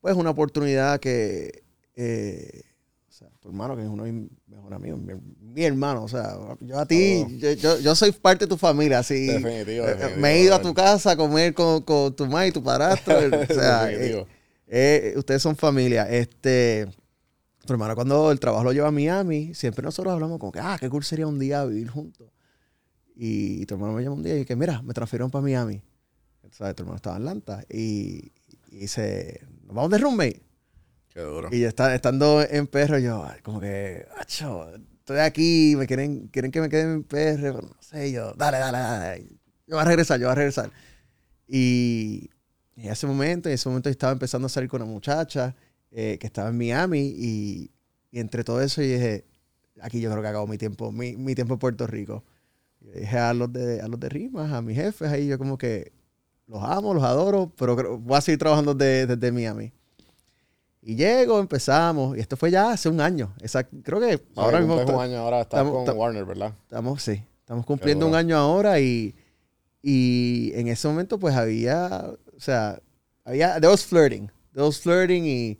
pues, 0.00 0.14
una 0.16 0.30
oportunidad 0.30 1.00
que, 1.00 1.64
eh, 1.96 2.62
tu 3.48 3.52
hermano, 3.54 3.76
que 3.76 3.82
es 3.82 3.88
uno 3.88 4.04
de 4.04 4.12
mis 4.12 4.30
mejores 4.46 4.76
amigos, 4.76 5.00
mi, 5.00 5.14
mi 5.40 5.64
hermano, 5.64 6.04
o 6.04 6.08
sea, 6.08 6.36
yo 6.60 6.78
a 6.78 6.84
ti, 6.84 7.24
Oh. 7.24 7.30
yo, 7.30 7.52
yo, 7.52 7.78
yo 7.80 7.94
soy 7.94 8.12
parte 8.12 8.44
de 8.44 8.48
tu 8.50 8.58
familia, 8.58 8.98
así. 8.98 9.26
Definitivo, 9.26 9.86
Eh, 9.86 9.94
definitivo, 9.94 10.20
me 10.20 10.32
he 10.34 10.42
ido 10.42 10.54
a 10.54 10.60
tu 10.60 10.74
casa 10.74 11.12
a 11.12 11.16
comer 11.16 11.54
con, 11.54 11.80
con 11.82 12.14
tu 12.14 12.26
mamá 12.26 12.46
y 12.46 12.52
tu 12.52 12.62
padrastro. 12.62 13.14
o 13.16 13.46
sea, 13.54 13.90
eh, 13.90 14.26
eh, 14.66 15.14
ustedes 15.16 15.40
son 15.40 15.56
familia. 15.56 16.06
Este, 16.10 16.86
tu 17.64 17.72
hermano, 17.72 17.94
cuando 17.94 18.30
el 18.30 18.38
trabajo 18.38 18.64
lo 18.64 18.72
lleva 18.72 18.88
a 18.88 18.92
Miami, 18.92 19.54
siempre 19.54 19.82
nosotros 19.82 20.12
hablamos 20.12 20.38
como 20.38 20.52
que, 20.52 20.60
ah, 20.60 20.76
qué 20.78 20.90
cool 20.90 21.02
sería 21.04 21.26
un 21.26 21.38
día 21.38 21.64
vivir 21.64 21.88
juntos. 21.88 22.28
Y 23.16 23.64
tu 23.64 23.74
hermano 23.76 23.94
me 23.94 24.02
llama 24.02 24.16
un 24.16 24.22
día 24.22 24.38
y 24.38 24.44
que, 24.44 24.56
mira, 24.56 24.82
me 24.82 24.92
transfirieron 24.92 25.30
para 25.30 25.42
Miami. 25.42 25.80
¿Sabes? 26.50 26.74
Tu 26.76 26.82
hermano 26.82 26.96
estaba 26.96 27.16
en 27.16 27.22
Atlanta. 27.22 27.64
Y, 27.70 28.30
y 28.70 28.76
dice, 28.80 29.40
nos 29.64 29.74
vamos 29.74 29.90
de 29.90 29.98
roommate. 29.98 30.42
Qué 31.18 31.24
duro. 31.24 31.48
Y 31.50 31.64
está, 31.64 31.92
estando 31.96 32.42
en 32.48 32.68
PR, 32.68 33.02
yo, 33.02 33.26
como 33.42 33.58
que, 33.58 34.06
acho, 34.18 34.72
estoy 35.00 35.18
aquí, 35.18 35.74
me 35.76 35.88
quieren, 35.88 36.28
quieren 36.28 36.52
que 36.52 36.60
me 36.60 36.68
quede 36.68 36.82
en 36.82 37.02
PR, 37.02 37.40
pero 37.42 37.62
no 37.62 37.76
sé, 37.80 38.12
yo, 38.12 38.34
dale, 38.34 38.58
dale, 38.58 38.78
dale. 38.78 39.26
Yo 39.66 39.74
voy 39.74 39.80
a 39.80 39.84
regresar, 39.84 40.20
yo 40.20 40.26
voy 40.28 40.32
a 40.32 40.36
regresar. 40.36 40.70
Y, 41.48 42.30
en 42.76 42.92
ese 42.92 43.08
momento, 43.08 43.48
en 43.48 43.56
ese 43.56 43.68
momento 43.68 43.88
estaba 43.88 44.12
empezando 44.12 44.46
a 44.46 44.48
salir 44.48 44.70
con 44.70 44.80
una 44.80 44.88
muchacha 44.92 45.56
eh, 45.90 46.18
que 46.20 46.28
estaba 46.28 46.50
en 46.50 46.56
Miami 46.58 47.12
y, 47.16 47.72
y 48.12 48.20
entre 48.20 48.44
todo 48.44 48.60
eso 48.62 48.80
yo 48.80 48.86
dije, 48.92 49.24
aquí 49.80 50.00
yo 50.00 50.10
creo 50.12 50.22
que 50.22 50.28
acabo 50.28 50.46
mi 50.46 50.56
tiempo, 50.56 50.92
mi, 50.92 51.16
mi 51.16 51.34
tiempo 51.34 51.54
en 51.54 51.58
Puerto 51.58 51.88
Rico. 51.88 52.22
Yo 52.80 52.92
dije 52.92 53.18
a 53.18 53.34
los 53.34 53.52
de, 53.52 53.80
a 53.80 53.88
los 53.88 53.98
de 53.98 54.08
rimas, 54.08 54.52
a 54.52 54.62
mis 54.62 54.76
jefes, 54.76 55.08
ahí 55.10 55.26
yo 55.26 55.36
como 55.36 55.58
que 55.58 55.90
los 56.46 56.62
amo, 56.62 56.94
los 56.94 57.02
adoro, 57.02 57.52
pero 57.58 57.74
creo- 57.76 57.98
voy 57.98 58.16
a 58.16 58.20
seguir 58.20 58.38
trabajando 58.38 58.72
de- 58.72 59.06
desde 59.06 59.32
Miami. 59.32 59.72
Y 60.80 60.94
llego, 60.94 61.40
empezamos, 61.40 62.16
y 62.16 62.20
esto 62.20 62.36
fue 62.36 62.50
ya 62.50 62.70
hace 62.70 62.88
un 62.88 63.00
año. 63.00 63.34
Exacto. 63.40 63.76
Creo 63.82 64.00
que 64.00 64.20
ahora 64.36 64.58
Ahora 64.58 64.60
mismo 64.60 64.96
un 64.96 65.02
año 65.02 65.18
ahora 65.18 65.40
estamos- 65.42 65.72
con 65.72 65.80
estamos- 65.82 66.00
Warner, 66.00 66.24
¿verdad? 66.24 66.52
estamos, 66.62 67.02
sí, 67.02 67.22
estamos 67.40 67.66
cumpliendo 67.66 68.06
un 68.06 68.14
año 68.14 68.36
ahora 68.36 68.78
y, 68.80 69.14
y 69.82 70.52
en 70.54 70.68
ese 70.68 70.88
momento 70.88 71.18
pues 71.18 71.34
había, 71.34 72.10
o 72.36 72.40
sea, 72.40 72.80
había, 73.24 73.54
there 73.54 73.68
was 73.68 73.84
flirting, 73.84 74.30
there 74.52 74.64
was 74.66 74.80
flirting 74.80 75.24
y, 75.26 75.58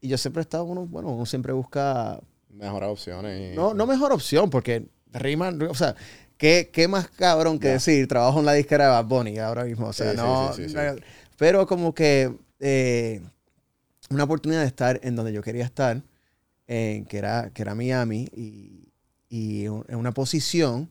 y 0.00 0.08
yo 0.08 0.16
siempre 0.18 0.40
he 0.40 0.42
estado, 0.44 0.64
uno, 0.64 0.86
bueno, 0.86 1.10
uno 1.12 1.26
siempre 1.26 1.52
busca, 1.52 2.20
Mejorar 2.48 2.90
opciones. 2.90 3.52
y- 3.52 3.56
no, 3.56 3.74
no 3.74 3.86
mejor 3.86 4.12
opción, 4.12 4.50
porque 4.50 4.86
rima, 5.12 5.52
o 5.68 5.74
sea, 5.74 5.94
¿qué, 6.36 6.70
qué 6.72 6.88
más 6.88 7.08
cabrón 7.08 7.58
que 7.58 7.66
Ya. 7.68 7.72
decir, 7.74 8.06
trabajo 8.08 8.38
en 8.40 8.46
la 8.46 8.52
disquera 8.54 8.84
de 8.84 8.90
Bad 8.90 9.04
Bunny 9.06 9.38
ahora 9.38 9.64
mismo, 9.64 9.88
o 9.88 9.92
sea, 9.92 10.12
Sí, 10.12 10.16
sí, 10.16 10.22
no, 10.22 10.52
sí, 10.52 10.62
sí, 10.64 10.68
sí. 10.70 10.74
no- 10.76 10.96
pero 11.36 11.66
como 11.66 11.94
que 11.94 12.34
eh, 12.60 13.22
una 14.10 14.24
oportunidad 14.24 14.60
de 14.62 14.66
estar 14.66 15.00
en 15.04 15.14
donde 15.16 15.32
yo 15.32 15.40
quería 15.40 15.64
estar, 15.64 16.02
en, 16.66 17.04
que, 17.06 17.18
era, 17.18 17.50
que 17.54 17.62
era 17.62 17.74
Miami, 17.74 18.28
y, 18.34 18.88
y 19.28 19.64
en 19.66 19.94
una 19.96 20.12
posición 20.12 20.90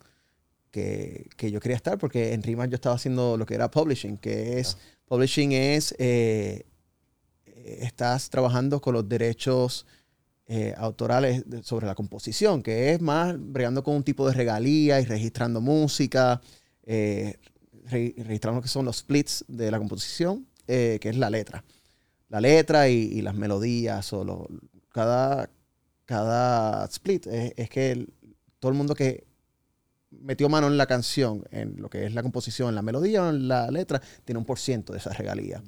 que, 0.71 1.29
que 1.35 1.51
yo 1.51 1.59
quería 1.59 1.75
estar, 1.75 1.97
porque 1.97 2.33
en 2.33 2.41
Rimas 2.43 2.69
yo 2.69 2.75
estaba 2.75 2.95
haciendo 2.95 3.35
lo 3.37 3.45
que 3.45 3.55
era 3.55 3.69
publishing, 3.69 4.17
que 4.17 4.59
es, 4.59 4.77
publishing 5.05 5.51
es, 5.51 5.93
eh, 5.99 6.65
eh, 7.45 7.77
estás 7.81 8.29
trabajando 8.29 8.79
con 8.81 8.93
los 8.93 9.07
derechos 9.07 9.85
eh, 10.47 10.73
autorales 10.77 11.47
de- 11.47 11.61
sobre 11.61 11.85
la 11.87 11.95
composición, 11.95 12.63
que 12.63 12.93
es 12.93 13.01
más 13.01 13.35
bregando 13.37 13.83
con 13.83 13.95
un 13.95 14.03
tipo 14.03 14.27
de 14.27 14.33
regalía 14.33 14.99
y 15.01 15.05
registrando 15.05 15.59
música, 15.59 16.41
eh, 16.83 17.35
re- 17.85 18.15
registrando 18.17 18.59
lo 18.59 18.61
que 18.63 18.69
son 18.69 18.85
los 18.85 18.97
splits 18.97 19.43
de 19.47 19.69
la 19.71 19.77
composición, 19.77 20.47
eh, 20.67 20.97
que 21.01 21.09
es 21.09 21.17
la 21.17 21.29
letra. 21.29 21.63
La 22.29 22.39
letra 22.41 22.87
y, 22.89 22.95
y 22.95 23.21
las 23.21 23.35
melodías, 23.35 24.13
o 24.13 24.23
lo- 24.23 24.47
cada, 24.91 25.49
cada 26.05 26.85
split 26.85 27.27
es, 27.27 27.53
es 27.57 27.69
que 27.69 27.91
el- 27.91 28.13
todo 28.59 28.71
el 28.71 28.77
mundo 28.77 28.95
que 28.95 29.25
metió 30.11 30.49
mano 30.49 30.67
en 30.67 30.77
la 30.77 30.85
canción, 30.87 31.43
en 31.51 31.81
lo 31.81 31.89
que 31.89 32.05
es 32.05 32.13
la 32.13 32.23
composición, 32.23 32.69
en 32.69 32.75
la 32.75 32.81
melodía 32.81 33.23
o 33.23 33.29
en 33.29 33.47
la 33.47 33.69
letra, 33.71 34.01
tiene 34.25 34.39
un 34.39 34.45
por 34.45 34.59
ciento 34.59 34.93
de 34.93 34.99
esa 34.99 35.11
regalía. 35.13 35.61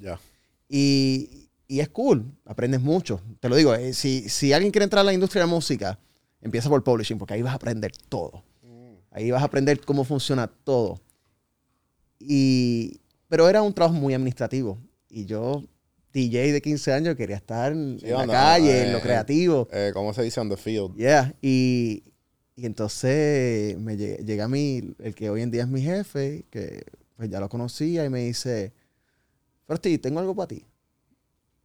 Y, 0.68 1.48
y 1.68 1.80
es 1.80 1.88
cool, 1.90 2.24
aprendes 2.44 2.80
mucho. 2.80 3.20
Te 3.40 3.48
lo 3.48 3.56
digo, 3.56 3.74
eh, 3.74 3.92
si, 3.92 4.28
si 4.28 4.52
alguien 4.52 4.72
quiere 4.72 4.84
entrar 4.84 5.00
a 5.02 5.04
la 5.04 5.12
industria 5.12 5.42
de 5.42 5.48
la 5.48 5.54
música, 5.54 5.98
empieza 6.40 6.68
por 6.68 6.82
publishing, 6.82 7.18
porque 7.18 7.34
ahí 7.34 7.42
vas 7.42 7.52
a 7.52 7.56
aprender 7.56 7.92
todo. 8.08 8.42
Ahí 9.10 9.30
vas 9.30 9.42
a 9.42 9.46
aprender 9.46 9.80
cómo 9.84 10.04
funciona 10.04 10.46
todo. 10.46 10.98
Y, 12.18 13.00
pero 13.28 13.48
era 13.48 13.62
un 13.62 13.72
trabajo 13.72 13.94
muy 13.98 14.14
administrativo. 14.14 14.78
Y 15.08 15.26
yo, 15.26 15.62
DJ 16.12 16.52
de 16.52 16.60
15 16.60 16.92
años, 16.92 17.16
quería 17.16 17.36
estar 17.36 17.72
en, 17.72 17.98
Sí, 18.00 18.06
en 18.06 18.16
la 18.18 18.26
calle, 18.26 18.82
en 18.82 18.88
eh, 18.88 18.92
lo 18.92 19.00
creativo. 19.00 19.68
Eh, 19.72 19.90
¿Cómo 19.94 20.12
se 20.12 20.22
dice? 20.22 20.40
On 20.40 20.48
the 20.48 20.56
field. 20.56 20.94
Yeah. 20.96 21.34
Y, 21.40 22.02
y 22.54 22.66
entonces 22.66 23.78
me 23.78 23.96
lle- 23.96 24.18
llega 24.24 24.44
a 24.44 24.48
mí, 24.48 24.94
el 24.98 25.14
que 25.14 25.30
hoy 25.30 25.42
en 25.42 25.50
día 25.50 25.62
es 25.62 25.68
mi 25.68 25.80
jefe, 25.82 26.44
que 26.50 26.84
pues 27.16 27.30
ya 27.30 27.40
lo 27.40 27.48
conocía, 27.48 28.04
y 28.04 28.10
me 28.10 28.24
dice, 28.24 28.72
Frosty, 29.66 29.98
tengo 29.98 30.20
algo 30.20 30.34
para 30.34 30.48
ti. 30.48 30.64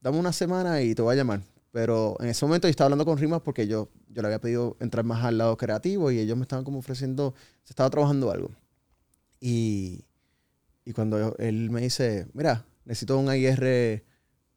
Dame 0.01 0.17
una 0.19 0.31
semana 0.31 0.81
y 0.81 0.93
te 0.95 1.01
voy 1.01 1.13
a 1.13 1.17
llamar. 1.17 1.41
Pero 1.71 2.15
en 2.19 2.27
ese 2.29 2.45
momento 2.45 2.67
yo 2.67 2.71
estaba 2.71 2.85
hablando 2.85 3.05
con 3.05 3.17
Rimas 3.17 3.41
porque 3.41 3.67
yo, 3.67 3.89
yo 4.09 4.21
le 4.21 4.27
había 4.29 4.39
pedido 4.39 4.77
entrar 4.79 5.03
más 5.03 5.23
al 5.25 5.37
lado 5.37 5.57
creativo 5.57 6.09
y 6.11 6.19
ellos 6.19 6.37
me 6.37 6.43
estaban 6.43 6.63
como 6.63 6.79
ofreciendo, 6.79 7.33
se 7.63 7.73
estaba 7.73 7.89
trabajando 7.89 8.31
algo. 8.31 8.51
Y, 9.39 10.05
y 10.85 10.93
cuando 10.93 11.35
él 11.37 11.69
me 11.69 11.81
dice, 11.81 12.27
mira, 12.33 12.65
necesito 12.85 13.17
un 13.17 13.33
IR 13.33 14.03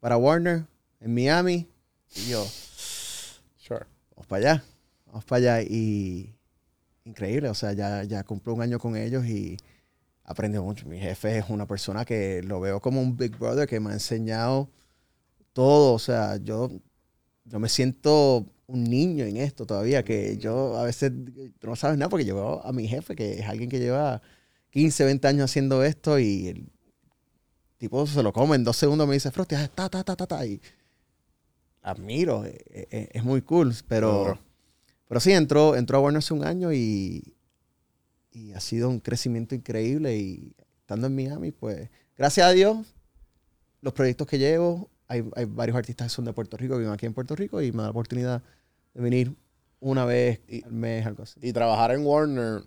para 0.01 0.17
Warner 0.17 0.65
en 1.01 1.15
Miami, 1.15 1.67
y 2.17 2.31
yo, 2.31 2.45
Sure. 3.57 3.87
vamos 4.17 4.27
para 4.27 4.53
allá, 4.53 4.65
vamos 5.07 5.25
para 5.25 5.57
allá. 5.57 5.63
Y 5.63 6.35
increíble, 7.05 7.49
o 7.49 7.55
sea, 7.55 7.73
ya, 7.73 8.03
ya 8.05 8.25
cumplo 8.25 8.55
un 8.55 8.63
año 8.63 8.79
con 8.79 8.97
ellos 8.97 9.25
y 9.27 9.57
aprendí 10.25 10.59
mucho. 10.59 10.87
Mi 10.89 10.99
jefe 10.99 11.39
es 11.39 11.45
una 11.49 11.67
persona 11.67 12.05
que 12.05 12.43
lo 12.43 12.61
veo 12.61 12.81
como 12.81 13.01
un 13.01 13.17
big 13.17 13.37
brother 13.39 13.69
que 13.69 13.81
me 13.81 13.91
ha 13.91 13.95
enseñado 13.95 14.69
todo. 15.53 15.95
O 15.95 15.99
sea, 15.99 16.37
yo, 16.37 16.71
yo 17.45 17.59
me 17.59 17.69
siento 17.69 18.47
un 18.67 18.85
niño 18.85 19.25
en 19.25 19.37
esto 19.37 19.67
todavía, 19.67 20.05
que 20.05 20.37
yo 20.39 20.77
a 20.79 20.85
veces 20.85 21.13
no 21.63 21.77
sabes 21.77 21.99
nada 21.99 22.09
porque 22.09 22.25
yo 22.25 22.35
veo 22.37 22.65
a 22.65 22.73
mi 22.73 22.87
jefe, 22.87 23.17
que 23.17 23.41
es 23.41 23.47
alguien 23.47 23.69
que 23.69 23.79
lleva 23.81 24.23
15, 24.71 25.05
20 25.05 25.29
años 25.29 25.51
haciendo 25.51 25.83
esto 25.85 26.19
y 26.21 26.69
tipo 27.81 28.07
se 28.07 28.23
lo 28.23 28.31
come 28.33 28.57
en 28.57 28.63
dos 28.65 28.77
segundos, 28.77 29.09
me 29.09 29.15
dice, 29.15 29.31
Frosty, 29.31 29.55
ta, 29.75 29.89
ta, 29.89 30.05
ta, 30.05 30.15
ta, 30.15 30.27
ta, 30.27 30.45
y 30.47 30.61
admiro, 31.83 32.45
eh, 32.45 32.63
eh, 32.69 33.09
es, 33.11 33.25
muy 33.25 33.41
cool, 33.41 33.75
pero, 33.89 34.23
Claro. 34.25 34.39
pero 35.09 35.19
sí, 35.19 35.33
entró, 35.33 35.75
entró 35.75 35.97
a 35.97 36.01
Warner 36.03 36.19
hace 36.19 36.35
un 36.35 36.45
año 36.45 36.75
y, 36.75 37.35
y 38.33 38.53
ha 38.53 38.61
sido 38.61 38.91
un 38.91 39.01
crecimiento 39.01 39.55
increíble 39.55 40.15
y 40.19 40.53
estando 40.81 41.07
en 41.07 41.15
Miami, 41.17 41.53
pues, 41.53 41.89
gracias 42.19 42.47
a 42.47 42.51
Dios, 42.51 42.95
los 43.81 43.95
proyectos 43.95 44.27
que 44.27 44.39
llevo, 44.39 44.91
hay, 45.09 45.25
hay 45.35 45.47
varios 45.47 45.75
artistas 45.79 46.09
que 46.09 46.15
son 46.15 46.27
de 46.27 46.35
Puerto 46.35 46.59
Rico, 46.59 46.75
que 46.75 46.81
viven 46.81 46.93
aquí 46.93 47.07
en 47.07 47.15
Puerto 47.15 47.35
Rico 47.35 47.63
y 47.63 47.73
me 47.73 47.79
da 47.79 47.85
la 47.85 47.91
oportunidad 47.93 48.43
de 48.93 49.01
venir 49.01 49.35
una 49.81 50.05
vez 50.05 50.41
Y- 50.49 50.63
al 50.65 50.73
mes, 50.73 51.07
algo 51.07 51.23
así. 51.23 51.41
Y 51.43 51.55
trabajar 51.55 51.93
en 51.93 52.05
Warner, 52.05 52.63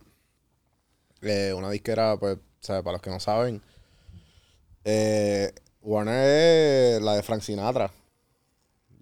eh, 1.21 1.53
una 1.55 1.69
disquera, 1.69 2.17
pues, 2.19 2.39
sea, 2.59 2.81
para 2.81 2.93
los 2.93 3.01
que 3.03 3.11
no 3.11 3.19
saben, 3.19 3.61
eh, 4.83 5.51
Warner 5.81 6.95
es 6.97 7.01
la 7.01 7.15
de 7.15 7.23
Frank 7.23 7.41
Sinatra, 7.41 7.91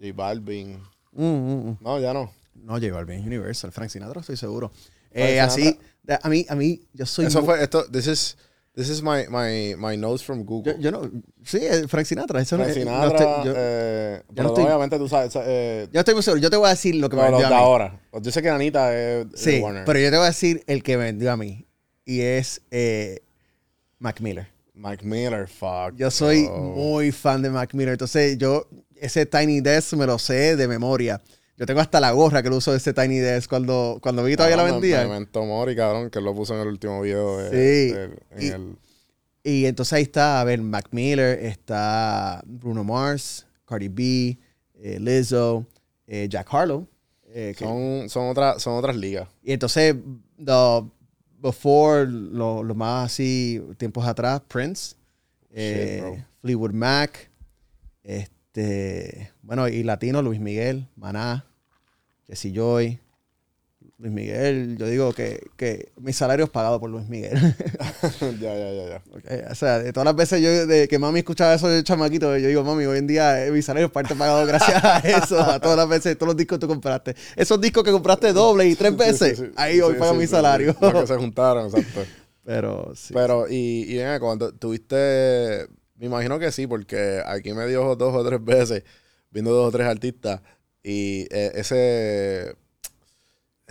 J 0.00 0.12
Balvin. 0.14 0.78
Mm, 1.12 1.24
mm, 1.24 1.68
mm. 1.70 1.76
No, 1.80 2.00
ya 2.00 2.12
no. 2.12 2.32
No, 2.54 2.74
J 2.74 2.92
Balvin, 2.92 3.24
Universal, 3.26 3.72
Frank 3.72 3.90
Sinatra, 3.90 4.20
estoy 4.20 4.36
seguro. 4.36 4.72
Eh, 5.10 5.40
así, 5.40 5.78
a 6.22 6.28
mí, 6.28 6.46
a 6.48 6.54
mí, 6.54 6.80
yo 6.92 7.04
soy... 7.06 7.26
Eso 7.26 7.42
fue, 7.44 7.62
esto, 7.62 7.84
this 7.90 8.06
is, 8.06 8.36
this 8.74 8.88
is 8.88 9.02
my, 9.02 9.26
my, 9.28 9.74
my 9.76 9.96
notes 9.96 10.24
from 10.24 10.42
Google. 10.44 10.74
yo, 10.74 10.80
yo 10.80 10.90
no... 10.90 11.10
Sí, 11.44 11.60
Frank 11.88 12.06
Sinatra. 12.06 12.40
Eso 12.40 12.56
no- 12.56 12.64
Frank 12.64 12.76
no 12.78 13.06
estoy- 13.08 13.44
yo, 13.44 13.52
eh, 13.56 14.22
no 14.28 14.34
pero 14.34 14.48
estoy- 14.48 14.64
obviamente 14.64 14.96
tú 14.98 15.08
sabes, 15.08 15.32
eh, 15.44 15.88
yo 15.92 16.00
estoy 16.00 16.14
muy 16.14 16.22
seguro. 16.22 16.40
Yo 16.40 16.48
te 16.50 16.56
voy 16.56 16.66
a 16.66 16.70
decir 16.70 16.94
lo 16.94 17.08
que 17.10 17.16
me 17.16 17.22
vendió 17.24 17.46
a 17.46 17.50
mí. 17.50 17.56
ahora. 17.56 18.00
Yo 18.22 18.30
sé 18.30 18.40
que 18.40 18.48
Anita 18.48 18.96
es 18.96 19.26
Sí, 19.34 19.60
Warner. 19.60 19.84
pero 19.84 19.98
yo 19.98 20.10
te 20.10 20.16
voy 20.16 20.24
a 20.24 20.28
decir 20.28 20.62
el 20.66 20.82
que 20.82 20.96
me 20.96 21.04
vendió 21.04 21.30
a 21.32 21.36
mí. 21.36 21.66
Y 22.04 22.20
es 22.22 22.62
eh, 22.70 23.22
Mac 23.98 24.20
Miller. 24.20 24.48
Mike 24.74 25.04
Miller, 25.04 25.46
fuck. 25.48 25.94
Yo 25.96 26.10
soy 26.10 26.48
muy 26.48 27.12
fan 27.12 27.42
de 27.42 27.50
Mac 27.50 27.74
Miller. 27.74 27.92
Entonces, 27.92 28.38
yo 28.38 28.66
ese 28.96 29.26
Tiny 29.26 29.60
Desk 29.60 29.92
me 29.94 30.06
lo 30.06 30.18
sé 30.18 30.56
de 30.56 30.66
memoria. 30.68 31.20
Yo 31.58 31.66
tengo 31.66 31.80
hasta 31.80 32.00
la 32.00 32.10
gorra 32.12 32.42
que 32.42 32.48
lo 32.48 32.56
uso 32.56 32.70
de 32.72 32.78
ese 32.78 32.92
Tiny 32.94 33.18
Desk 33.18 33.48
cuando, 33.48 33.98
cuando 34.02 34.24
vi 34.24 34.34
todavía 34.34 34.56
la 34.56 34.62
vendía. 34.64 35.02
Memento 35.04 35.44
Mori, 35.44 35.76
cabrón, 35.76 36.08
que 36.10 36.20
lo 36.20 36.34
puso 36.34 36.54
en 36.54 36.60
el 36.62 36.68
último 36.68 37.02
video. 37.02 37.36
De, 37.38 37.50
Sí. 37.90 37.94
en 38.30 38.42
Y- 38.42 38.48
el- 38.48 38.76
Y 39.44 39.66
entonces 39.66 39.92
ahí 39.94 40.02
está, 40.04 40.40
a 40.40 40.44
ver, 40.44 40.60
Mac 40.62 40.86
Miller, 40.92 41.36
está 41.44 42.42
Bruno 42.46 42.84
Mars, 42.84 43.44
Cardi 43.66 43.88
B, 43.88 44.38
eh, 44.80 44.98
Lizzo, 45.00 45.66
eh, 46.06 46.28
Jack 46.30 46.46
Harlow. 46.54 46.86
eh, 47.34 47.54
son, 47.58 48.08
son, 48.10 48.28
otras 48.28 48.62
son 48.62 48.74
otras 48.74 48.94
ligas. 48.94 49.26
y 49.42 49.52
entonces, 49.52 49.96
the- 50.36 50.82
before, 51.42 52.06
lo, 52.06 52.62
lo 52.62 52.74
más 52.74 53.06
así, 53.12 53.60
tiempos 53.76 54.06
atrás, 54.06 54.40
Prince, 54.48 54.94
eh. 55.50 56.24
Fleetwood 56.40 56.72
Mac, 56.72 57.30
este, 58.02 59.30
bueno, 59.42 59.68
y 59.68 59.82
latino, 59.82 60.22
Luis 60.22 60.40
Miguel, 60.40 60.88
Maná, 60.96 61.44
Jesse 62.26 62.52
Joy. 62.54 63.00
Luis 64.02 64.14
Miguel, 64.14 64.76
yo 64.78 64.86
digo 64.88 65.12
que, 65.12 65.46
que 65.56 65.92
mi 66.00 66.12
salario 66.12 66.46
es 66.46 66.50
pagado 66.50 66.80
por 66.80 66.90
Luis 66.90 67.08
Miguel. 67.08 67.38
ya, 68.40 68.52
ya, 68.52 68.72
ya, 68.72 68.88
ya. 68.88 69.48
O 69.48 69.54
sea, 69.54 69.78
de 69.78 69.92
todas 69.92 70.04
las 70.06 70.16
veces 70.16 70.42
yo, 70.42 70.66
de 70.66 70.88
que 70.88 70.98
mami 70.98 71.20
escuchaba 71.20 71.54
eso 71.54 71.68
de 71.68 71.84
chamaquito, 71.84 72.36
yo 72.36 72.48
digo, 72.48 72.64
mami, 72.64 72.84
hoy 72.84 72.98
en 72.98 73.06
día 73.06 73.46
eh, 73.46 73.52
mi 73.52 73.62
salario 73.62 73.86
es 73.86 73.92
parte 73.92 74.16
pagado 74.16 74.44
gracias 74.44 74.82
a 74.84 74.98
eso, 75.04 75.38
a 75.40 75.60
todas 75.60 75.76
las 75.76 75.88
veces, 75.88 76.18
todos 76.18 76.26
los 76.26 76.36
discos 76.36 76.58
que 76.58 76.62
tú 76.62 76.66
compraste. 76.66 77.14
Esos 77.36 77.60
discos 77.60 77.84
que 77.84 77.92
compraste 77.92 78.32
doble 78.32 78.66
y 78.66 78.74
tres 78.74 78.96
veces, 78.96 79.38
Sí, 79.38 79.44
sí, 79.44 79.50
sí. 79.50 79.52
ahí 79.54 79.80
hoy 79.80 79.94
pago 79.94 80.14
mi 80.14 80.26
salario. 80.26 80.74
Los 80.80 80.92
que 80.94 81.06
se 81.06 81.16
juntaron, 81.16 81.66
exacto. 81.66 82.00
Pero 82.44 82.92
sí. 82.96 83.14
Pero, 83.14 83.46
y, 83.48 83.84
y 83.88 83.98
venga, 83.98 84.18
cuando 84.18 84.52
tuviste, 84.52 85.68
me 85.94 86.06
imagino 86.06 86.40
que 86.40 86.50
sí, 86.50 86.66
porque 86.66 87.22
aquí 87.24 87.52
me 87.52 87.68
dio 87.68 87.94
dos 87.94 88.16
o 88.16 88.26
tres 88.26 88.44
veces 88.44 88.82
viendo 89.30 89.52
dos 89.52 89.68
o 89.68 89.70
tres 89.70 89.86
artistas 89.86 90.40
y 90.82 91.28
eh, 91.30 91.52
ese 91.54 92.56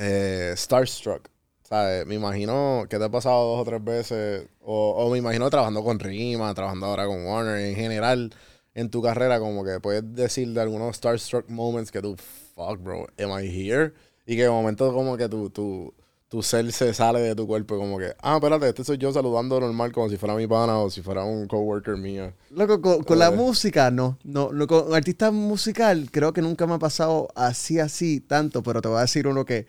eh, 0.02 0.54
Starstruck, 0.58 1.30
¿sabes? 1.64 2.06
Me 2.08 2.16
imagino 2.16 2.86
que 2.90 2.98
te 2.98 3.04
ha 3.06 3.10
pasado 3.10 3.56
dos 3.56 3.62
o 3.62 3.66
tres 3.70 3.84
veces, 3.84 4.48
o, 4.62 4.92
o 4.98 5.10
me 5.12 5.18
imagino 5.20 5.50
trabajando 5.50 5.84
con 5.84 6.00
Rima, 6.00 6.54
trabajando 6.54 6.88
ahora 6.88 7.06
con 7.06 7.24
Warner, 7.26 7.58
en 7.68 7.76
general, 7.76 8.34
en 8.74 8.90
tu 8.90 9.02
carrera, 9.02 9.40
como 9.40 9.64
que 9.64 9.80
puedes 9.80 10.04
decir 10.16 10.50
de 10.54 10.62
algunos 10.62 10.96
Starstruck 10.98 11.50
moments 11.50 11.92
que 11.92 12.02
tú, 12.02 12.16
fuck, 12.56 12.80
bro, 12.82 13.08
am 13.20 13.32
I 13.44 13.48
here? 13.48 13.94
Y 14.26 14.36
que 14.36 14.44
de 14.44 14.50
momento 14.50 14.94
como 14.94 15.18
que 15.18 15.28
tu, 15.28 15.50
tu, 15.50 15.94
tu 16.30 16.42
ser 16.42 16.72
se 16.72 16.94
sale 16.94 17.20
de 17.20 17.36
tu 17.36 17.46
cuerpo, 17.48 17.78
como 17.78 17.98
que, 17.98 18.14
ah, 18.22 18.36
espérate, 18.36 18.70
este 18.70 18.84
soy 18.86 18.98
yo 18.98 19.12
saludando 19.12 19.60
normal 19.60 19.92
como 19.92 20.10
si 20.10 20.16
fuera 20.18 20.36
mi 20.36 20.48
pana 20.48 20.78
o 20.80 20.90
si 20.90 21.02
fuera 21.02 21.24
un 21.26 21.48
coworker 21.48 21.98
mío. 21.98 22.32
Loco, 22.52 22.82
con, 22.82 23.04
con 23.04 23.20
la 23.20 23.28
Eh. 23.28 23.32
música, 23.36 23.92
no. 23.92 24.18
no, 24.24 24.52
no 24.54 24.68
con 24.68 24.94
artista 24.94 25.32
musical, 25.32 26.08
creo 26.12 26.32
que 26.32 26.42
nunca 26.42 26.66
me 26.68 26.76
ha 26.76 26.80
pasado 26.80 27.28
así, 27.36 27.80
así, 27.80 28.22
tanto, 28.22 28.64
pero 28.64 28.82
te 28.82 28.88
voy 28.88 29.00
a 29.00 29.02
decir 29.02 29.28
uno 29.28 29.44
que, 29.44 29.66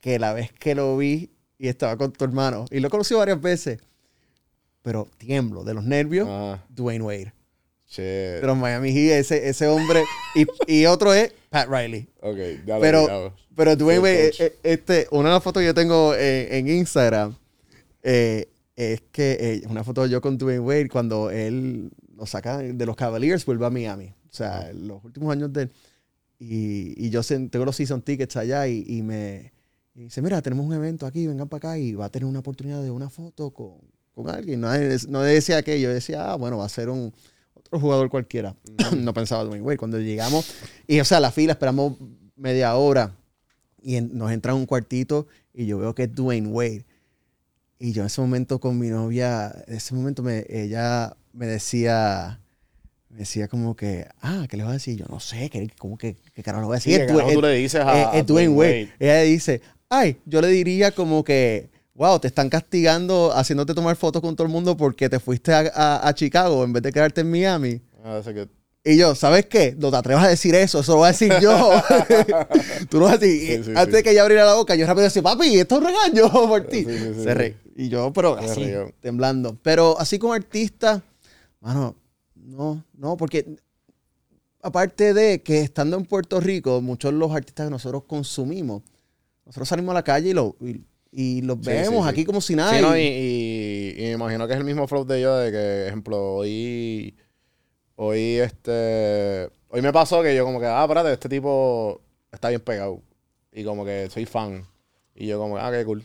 que 0.00 0.18
la 0.18 0.32
vez 0.32 0.52
que 0.52 0.74
lo 0.74 0.96
vi 0.96 1.30
y 1.58 1.68
estaba 1.68 1.96
con 1.96 2.12
tu 2.12 2.24
hermano, 2.24 2.64
y 2.70 2.80
lo 2.80 2.88
he 2.88 2.90
conocido 2.90 3.18
varias 3.18 3.40
veces, 3.40 3.80
pero 4.82 5.08
tiemblo 5.18 5.62
de 5.64 5.74
los 5.74 5.84
nervios, 5.84 6.26
Ah, 6.30 6.62
Dwayne 6.70 7.04
Wade. 7.04 7.32
shit. 7.86 8.42
Los 8.42 8.56
Miami 8.56 8.92
Heat, 8.92 9.18
ese, 9.20 9.48
ese 9.48 9.66
hombre. 9.66 10.02
Y, 10.34 10.46
y 10.72 10.86
otro 10.86 11.12
es 11.12 11.32
Pat 11.50 11.68
Riley. 11.68 12.08
Ok, 12.22 12.36
ya 12.66 12.76
lo 12.76 12.80
Pero, 12.80 13.06
ya. 13.28 13.34
pero 13.54 13.76
Dwayne 13.76 14.00
Wade, 14.00 14.30
coach. 14.30 14.40
eh, 14.40 14.44
eh, 14.46 14.58
este, 14.62 15.06
una 15.10 15.28
de 15.28 15.34
las 15.34 15.42
fotos 15.42 15.60
que 15.60 15.66
yo 15.66 15.74
tengo 15.74 16.14
eh, 16.14 16.56
en 16.56 16.68
Instagram 16.68 17.34
eh, 18.02 18.48
es 18.76 19.02
que 19.12 19.36
eh, 19.40 19.62
una 19.68 19.84
foto 19.84 20.06
yo 20.06 20.20
con 20.22 20.38
Dwayne 20.38 20.60
Wade 20.60 20.88
cuando 20.88 21.30
él 21.30 21.90
lo 22.16 22.24
saca 22.26 22.58
de 22.58 22.86
los 22.86 22.96
Cavaliers, 22.96 23.44
vuelve 23.44 23.66
a 23.66 23.70
Miami. 23.70 24.14
O 24.30 24.32
sea, 24.32 24.70
los 24.72 25.04
últimos 25.04 25.30
años 25.32 25.52
de 25.52 25.62
él. 25.62 25.70
Y, 26.38 26.94
y 27.06 27.10
yo 27.10 27.20
sen- 27.20 27.50
tengo 27.50 27.66
los 27.66 27.76
season 27.76 28.00
tickets 28.00 28.36
allá 28.36 28.66
y, 28.66 28.84
y 28.88 29.02
me 29.02 29.52
y 29.94 30.02
dice, 30.04 30.22
mira, 30.22 30.40
tenemos 30.40 30.64
un 30.66 30.72
evento 30.72 31.06
aquí, 31.06 31.26
vengan 31.26 31.48
para 31.48 31.58
acá 31.70 31.78
y 31.78 31.94
va 31.94 32.06
a 32.06 32.08
tener 32.10 32.26
una 32.26 32.38
oportunidad 32.38 32.82
de 32.82 32.90
una 32.90 33.10
foto 33.10 33.50
con, 33.50 33.74
con 34.14 34.30
alguien. 34.30 34.60
No, 34.60 34.72
es- 34.74 35.08
no 35.08 35.20
decía 35.22 35.58
aquello, 35.58 35.92
decía, 35.92 36.32
ah, 36.32 36.36
bueno, 36.36 36.58
va 36.58 36.64
a 36.66 36.68
ser 36.68 36.88
un 36.88 37.12
otro 37.54 37.80
jugador 37.80 38.08
cualquiera. 38.10 38.54
no 38.96 39.12
pensaba 39.14 39.44
Dwayne 39.44 39.62
Wade. 39.64 39.78
Cuando 39.78 39.98
llegamos, 39.98 40.50
y 40.86 41.00
o 41.00 41.04
sea, 41.04 41.20
la 41.20 41.30
fila, 41.32 41.52
esperamos 41.52 41.94
media 42.36 42.74
hora 42.76 43.16
y 43.82 43.96
en- 43.96 44.16
nos 44.16 44.30
entra 44.32 44.54
un 44.54 44.66
cuartito 44.66 45.26
y 45.52 45.66
yo 45.66 45.78
veo 45.78 45.94
que 45.94 46.04
es 46.04 46.14
Dwayne 46.14 46.48
Wade. 46.48 46.86
Y 47.78 47.92
yo 47.92 48.02
en 48.02 48.06
ese 48.06 48.20
momento 48.20 48.60
con 48.60 48.78
mi 48.78 48.88
novia, 48.88 49.52
en 49.66 49.74
ese 49.76 49.94
momento 49.94 50.22
me, 50.22 50.44
ella 50.50 51.16
me 51.32 51.46
decía, 51.46 52.40
me 53.08 53.20
decía 53.20 53.48
como 53.48 53.74
que, 53.74 54.06
ah, 54.20 54.46
¿qué 54.50 54.56
le 54.58 54.62
vas 54.64 54.70
a 54.70 54.74
decir? 54.74 54.98
Yo 54.98 55.06
no 55.08 55.18
sé, 55.18 55.48
¿qué, 55.50 55.68
cómo 55.78 55.96
que, 55.96 56.16
qué 56.34 56.42
carajo 56.42 56.60
le 56.62 56.66
voy 56.68 56.76
a 56.76 56.80
Sí, 56.80 56.90
decir? 56.90 57.06
¿qué 57.06 57.12
Es 57.12 57.16
Dwayne- 57.18 57.24
carajo 57.26 57.40
tú 57.40 57.46
le 57.46 57.52
dices 57.54 57.80
a- 57.80 58.00
es- 58.00 58.06
a 58.08 58.18
es 58.18 58.26
Dwayne 58.26 58.52
Dwayne 58.54 58.54
Wade. 58.84 58.92
Ella 58.98 59.20
dice, 59.22 59.62
ay, 59.90 60.16
yo 60.24 60.40
le 60.40 60.48
diría 60.48 60.92
como 60.92 61.22
que, 61.24 61.68
wow, 61.94 62.18
te 62.18 62.28
están 62.28 62.48
castigando 62.48 63.32
haciéndote 63.34 63.74
tomar 63.74 63.96
fotos 63.96 64.22
con 64.22 64.34
todo 64.36 64.46
el 64.46 64.52
mundo 64.52 64.76
porque 64.76 65.08
te 65.10 65.18
fuiste 65.20 65.52
a, 65.52 65.70
a- 65.74 66.08
a 66.08 66.14
Chicago 66.14 66.64
en 66.64 66.72
vez 66.72 66.82
de 66.82 66.92
quedarte 66.92 67.20
en 67.20 67.30
Miami. 67.30 67.80
Ah, 68.02 68.20
que- 68.24 68.48
Y 68.84 68.96
yo, 68.96 69.14
¿sabes 69.14 69.44
qué? 69.46 69.74
No 69.78 69.90
te 69.90 69.96
atrevas 69.98 70.24
a 70.24 70.28
decir 70.28 70.54
eso, 70.54 70.80
eso 70.80 70.92
lo 70.92 70.98
voy 70.98 71.08
a 71.08 71.12
decir 71.12 71.32
yo. 71.42 71.70
Tú 72.88 72.98
no 73.00 73.04
vas 73.06 73.14
a 73.14 73.18
decir. 73.18 73.58
Sí, 73.58 73.64
sí, 73.64 73.70
Antes 73.70 73.86
sí. 73.86 73.90
de 73.92 74.02
que 74.02 74.10
ella 74.12 74.22
abriera 74.22 74.46
la 74.46 74.54
boca, 74.54 74.74
yo 74.76 74.86
rápido 74.86 75.04
decía, 75.04 75.22
papi, 75.22 75.58
esto 75.58 75.74
es 75.76 75.80
un 75.82 75.86
regaño 75.88 76.30
por 76.48 76.62
ti. 76.66 76.84
Se 76.84 77.14
sí. 77.14 77.24
re- 77.28 77.56
Y 77.76 77.88
yo, 77.88 78.12
pero 78.12 78.38
Se 78.38 78.44
así, 78.50 78.72
temblando. 79.00 79.58
Pero 79.62 79.98
así 79.98 80.18
como 80.18 80.32
artista, 80.32 81.02
mano, 81.60 81.94
no, 82.34 82.82
no, 82.94 83.16
porque 83.18 83.44
aparte 84.62 85.14
de 85.14 85.42
que 85.42 85.60
estando 85.60 85.96
en 85.96 86.04
Puerto 86.04 86.40
Rico, 86.40 86.80
muchos 86.80 87.12
de 87.12 87.18
los 87.18 87.32
artistas 87.32 87.66
que 87.66 87.70
nosotros 87.70 88.04
consumimos, 88.06 88.82
nosotros 89.50 89.68
salimos 89.68 89.90
a 89.90 89.94
la 89.94 90.02
calle 90.04 90.30
y, 90.30 90.32
lo, 90.32 90.56
y, 90.60 90.80
y 91.12 91.42
los 91.42 91.58
Sí, 91.58 91.70
vemos 91.70 91.98
sí, 91.98 92.02
sí. 92.04 92.08
aquí 92.08 92.24
como 92.24 92.40
si 92.40 92.54
nada. 92.54 92.72
Sí, 92.74 92.80
no, 92.80 92.96
y, 92.96 93.00
y- 93.02 93.94
y- 93.98 94.10
imagino 94.12 94.46
que 94.46 94.52
es 94.52 94.58
el 94.60 94.64
mismo 94.64 94.86
flow 94.86 95.04
de 95.04 95.20
yo, 95.20 95.36
de 95.36 95.50
que, 95.50 95.86
ejemplo, 95.88 96.34
hoy, 96.36 97.16
hoy, 97.96 98.36
este, 98.38 99.50
hoy 99.68 99.82
me 99.82 99.92
pasó 99.92 100.22
que 100.22 100.34
yo 100.36 100.44
como 100.44 100.60
que, 100.60 100.66
ah, 100.66 100.82
espérate, 100.82 101.12
este 101.12 101.28
tipo 101.28 102.00
está 102.32 102.48
bien 102.48 102.60
pegado. 102.60 103.02
Y 103.52 103.64
como 103.64 103.84
que 103.84 104.08
soy 104.10 104.24
fan. 104.24 104.64
Y 105.14 105.26
yo 105.26 105.38
como, 105.38 105.58
ah, 105.58 105.70
qué 105.72 105.84
cool. 105.84 106.04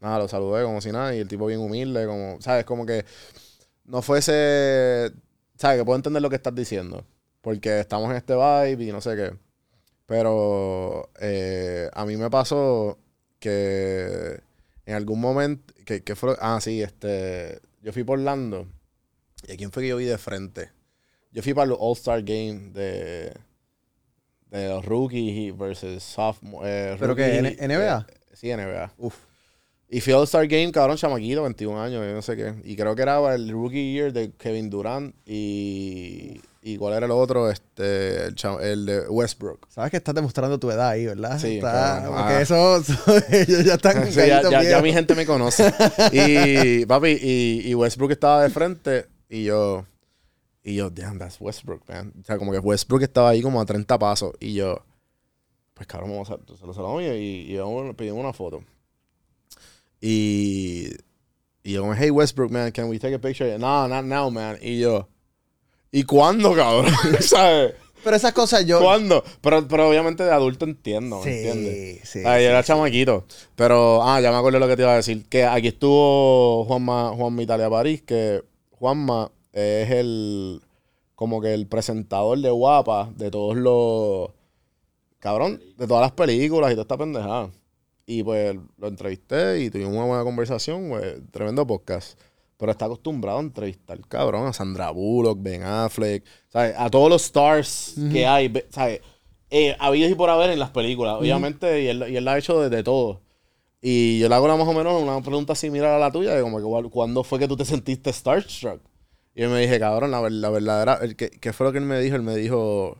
Nada, 0.00 0.18
lo 0.18 0.28
saludé 0.28 0.64
como 0.64 0.80
si 0.80 0.90
nada. 0.90 1.14
Y 1.14 1.18
el 1.20 1.28
tipo 1.28 1.46
bien 1.46 1.60
humilde, 1.60 2.06
como, 2.06 2.40
¿sabes? 2.40 2.64
Como 2.64 2.86
que 2.86 3.04
no 3.84 4.00
fuese, 4.02 5.12
¿sabes? 5.56 5.78
Que 5.78 5.84
puedo 5.84 5.96
entender 5.96 6.22
lo 6.22 6.30
que 6.30 6.36
estás 6.36 6.54
diciendo, 6.54 7.04
porque 7.42 7.80
estamos 7.80 8.10
en 8.10 8.16
este 8.16 8.34
vibe 8.34 8.84
y 8.84 8.92
no 8.92 9.00
sé 9.02 9.14
qué. 9.16 9.32
Pero 10.06 11.10
eh, 11.20 11.88
a 11.92 12.04
mí 12.06 12.16
me 12.16 12.30
pasó 12.30 12.98
que 13.40 14.40
en 14.86 14.94
algún 14.94 15.20
momento, 15.20 15.74
que, 15.84 16.02
que 16.02 16.14
fue, 16.14 16.36
ah, 16.40 16.58
sí, 16.60 16.80
este, 16.82 17.60
yo 17.82 17.92
fui 17.92 18.04
por 18.04 18.18
Orlando. 18.18 18.66
¿Y 19.48 19.52
a 19.52 19.56
quién 19.56 19.70
fue 19.72 19.82
que 19.82 19.88
yo 19.90 19.96
vi 19.96 20.04
de 20.04 20.18
frente? 20.18 20.70
Yo 21.32 21.42
fui 21.42 21.54
para 21.54 21.70
el 21.70 21.76
All-Star 21.78 22.22
Game 22.22 22.70
de, 22.72 23.32
de 24.50 24.68
los 24.68 24.84
rookies 24.84 25.56
versus 25.56 26.02
sophomore. 26.02 26.68
eh, 26.92 26.96
¿Pero 26.98 27.16
N- 27.18 27.56
NBA? 27.68 28.06
eh, 28.08 28.14
sí, 28.32 28.48
NBA. 28.52 28.92
Uf. 28.98 29.16
Y 29.88 30.00
fui 30.00 30.12
al 30.12 30.20
All-Star 30.20 30.46
Game, 30.48 30.72
cabrón, 30.72 30.96
chamaquito, 30.96 31.42
21 31.42 31.80
años, 31.80 32.04
yo 32.04 32.12
no 32.14 32.22
sé 32.22 32.36
qué. 32.36 32.54
Y 32.64 32.74
creo 32.76 32.96
que 32.96 33.02
era 33.02 33.34
el 33.34 33.50
rookie 33.50 33.92
year 33.92 34.12
de 34.12 34.32
Kevin 34.32 34.70
Durant 34.70 35.14
y... 35.26 36.40
¿Y 36.68 36.78
cuál 36.78 36.94
era 36.94 37.06
el 37.06 37.12
otro? 37.12 37.48
Este, 37.48 38.26
el, 38.26 38.34
el 38.60 38.86
de 38.86 39.08
Westbrook. 39.08 39.68
Sabes 39.70 39.92
que 39.92 39.98
estás 39.98 40.16
demostrando 40.16 40.58
tu 40.58 40.68
edad 40.68 40.88
ahí, 40.88 41.06
¿verdad? 41.06 41.38
Sí, 41.38 41.58
Está- 41.58 42.02
porque 42.08 42.22
Ah. 42.34 42.40
eso, 42.40 42.76
ellos 43.30 43.64
ya 43.64 43.74
están 43.74 44.10
Sí, 44.12 44.20
ya, 44.68 44.82
mi 44.82 44.92
gente 44.92 45.14
me 45.14 45.24
conoce. 45.24 45.72
Y, 46.12 46.84
papi, 46.84 47.18
y, 47.22 47.68
y 47.70 47.74
Westbrook 47.76 48.10
estaba 48.10 48.42
de 48.42 48.50
frente 48.50 49.06
y 49.28 49.44
yo... 49.44 49.86
Y 50.64 50.74
yo, 50.74 50.90
damn, 50.90 51.16
that's 51.20 51.40
Westbrook, 51.40 51.88
man. 51.88 52.12
O 52.20 52.24
sea, 52.24 52.36
como 52.36 52.50
que 52.50 52.58
Westbrook 52.58 53.02
estaba 53.02 53.28
ahí 53.30 53.40
como 53.42 53.60
a 53.60 53.64
30 53.64 53.96
pasos. 54.00 54.32
Y 54.40 54.54
yo, 54.54 54.84
pues 55.74 55.86
cabrón, 55.86 56.10
vamos 56.10 56.28
a 56.32 56.38
se 56.58 56.66
lo 56.66 57.00
y, 57.00 57.06
y, 57.06 57.56
vamos, 57.58 57.94
pedimos 57.94 58.18
una 58.18 58.32
foto. 58.32 58.64
Y, 60.00 60.88
y 61.62 61.72
yo 61.74 61.94
hey 61.94 62.10
Westbrook, 62.10 62.50
man, 62.50 62.72
can 62.72 62.88
we 62.88 62.98
take 62.98 63.14
a 63.14 63.20
picture? 63.20 63.56
No, 63.56 63.86
not 63.86 64.04
now, 64.04 64.28
man. 64.32 64.58
Y 64.60 64.80
yo, 64.80 65.08
¿y 65.92 66.04
cuándo, 66.04 66.54
cabrón? 66.54 66.92
¿Sabes? 67.20 67.74
Pero 68.04 68.16
esas 68.16 68.32
cosas 68.32 68.64
yo... 68.64 68.78
¿Cuándo? 68.80 69.24
Pero, 69.40 69.66
pero 69.66 69.88
obviamente 69.88 70.22
de 70.22 70.30
adulto 70.30 70.64
entiendo, 70.64 71.18
¿me 71.18 71.24
Sí, 71.24 71.30
entiendes? 71.30 72.08
sí, 72.08 72.18
Ay, 72.24 72.42
sí, 72.42 72.46
era 72.46 72.62
sí. 72.62 72.68
chamaquito. 72.68 73.24
Pero, 73.56 74.00
ah, 74.04 74.20
ya 74.20 74.30
me 74.30 74.36
acuerdo 74.36 74.60
lo 74.60 74.68
que 74.68 74.76
te 74.76 74.82
iba 74.82 74.92
a 74.92 74.96
decir. 74.96 75.24
Que 75.28 75.44
aquí 75.44 75.68
estuvo 75.68 76.64
Juanma, 76.66 77.10
Juanma 77.16 77.42
Italia 77.42 77.68
París, 77.68 78.02
que 78.02 78.44
Juanma 78.78 79.32
es 79.52 79.90
el, 79.90 80.60
como 81.16 81.40
que 81.40 81.52
el 81.52 81.66
presentador 81.66 82.38
de 82.38 82.50
Guapa 82.50 83.10
de 83.16 83.30
todos 83.32 83.56
los, 83.56 84.30
cabrón, 85.18 85.60
de 85.76 85.86
todas 85.88 86.02
las 86.02 86.12
películas 86.12 86.70
y 86.70 86.74
toda 86.74 86.82
esta 86.82 86.96
pendejada. 86.98 87.50
Y 88.06 88.22
pues 88.22 88.54
lo 88.78 88.86
entrevisté 88.86 89.62
y 89.62 89.70
tuvimos 89.70 89.94
una 89.94 90.04
buena 90.04 90.22
conversación, 90.22 90.90
pues, 90.90 91.16
tremendo 91.32 91.66
podcast. 91.66 92.16
Pero 92.58 92.72
está 92.72 92.86
acostumbrado 92.86 93.38
a 93.38 93.42
entrevistar, 93.42 93.98
cabrón, 94.08 94.46
a 94.46 94.52
Sandra 94.52 94.90
Bullock, 94.90 95.38
Ben 95.42 95.62
Affleck, 95.62 96.24
¿sabes? 96.48 96.74
A 96.78 96.88
todos 96.90 97.10
los 97.10 97.22
stars 97.24 97.94
que 98.10 98.26
hay, 98.26 98.50
¿sabes? 98.70 99.00
Eh, 99.50 99.76
habidos 99.78 100.10
y 100.10 100.14
por 100.14 100.30
haber 100.30 100.50
en 100.50 100.58
las 100.58 100.70
películas, 100.70 101.16
obviamente, 101.18 101.82
y 101.82 101.88
él, 101.88 102.04
y 102.08 102.16
él 102.16 102.24
la 102.24 102.32
ha 102.32 102.38
hecho 102.38 102.60
de, 102.60 102.70
de 102.74 102.82
todo. 102.82 103.20
Y 103.82 104.18
yo 104.18 104.28
le 104.28 104.34
hago 104.34 104.48
más 104.56 104.66
o 104.66 104.72
menos 104.72 105.00
una 105.02 105.20
pregunta 105.20 105.54
similar 105.54 105.90
a 105.92 105.98
la 105.98 106.10
tuya, 106.10 106.34
de 106.34 106.40
como 106.42 106.56
que 106.58 106.64
"¿Cuál- 106.64 106.90
¿cuándo 106.90 107.22
fue 107.22 107.38
que 107.38 107.46
tú 107.46 107.56
te 107.56 107.64
sentiste 107.64 108.10
starstruck? 108.12 108.80
Y 109.34 109.42
yo 109.42 109.50
me 109.50 109.60
dije, 109.60 109.78
cabrón, 109.78 110.10
la, 110.10 110.28
la 110.30 110.48
verdadera, 110.50 110.98
el 111.02 111.14
que, 111.14 111.28
¿qué 111.30 111.52
fue 111.52 111.66
lo 111.66 111.72
que 111.72 111.78
él 111.78 111.84
me 111.84 112.00
dijo? 112.00 112.16
Él 112.16 112.22
me 112.22 112.34
dijo, 112.34 112.96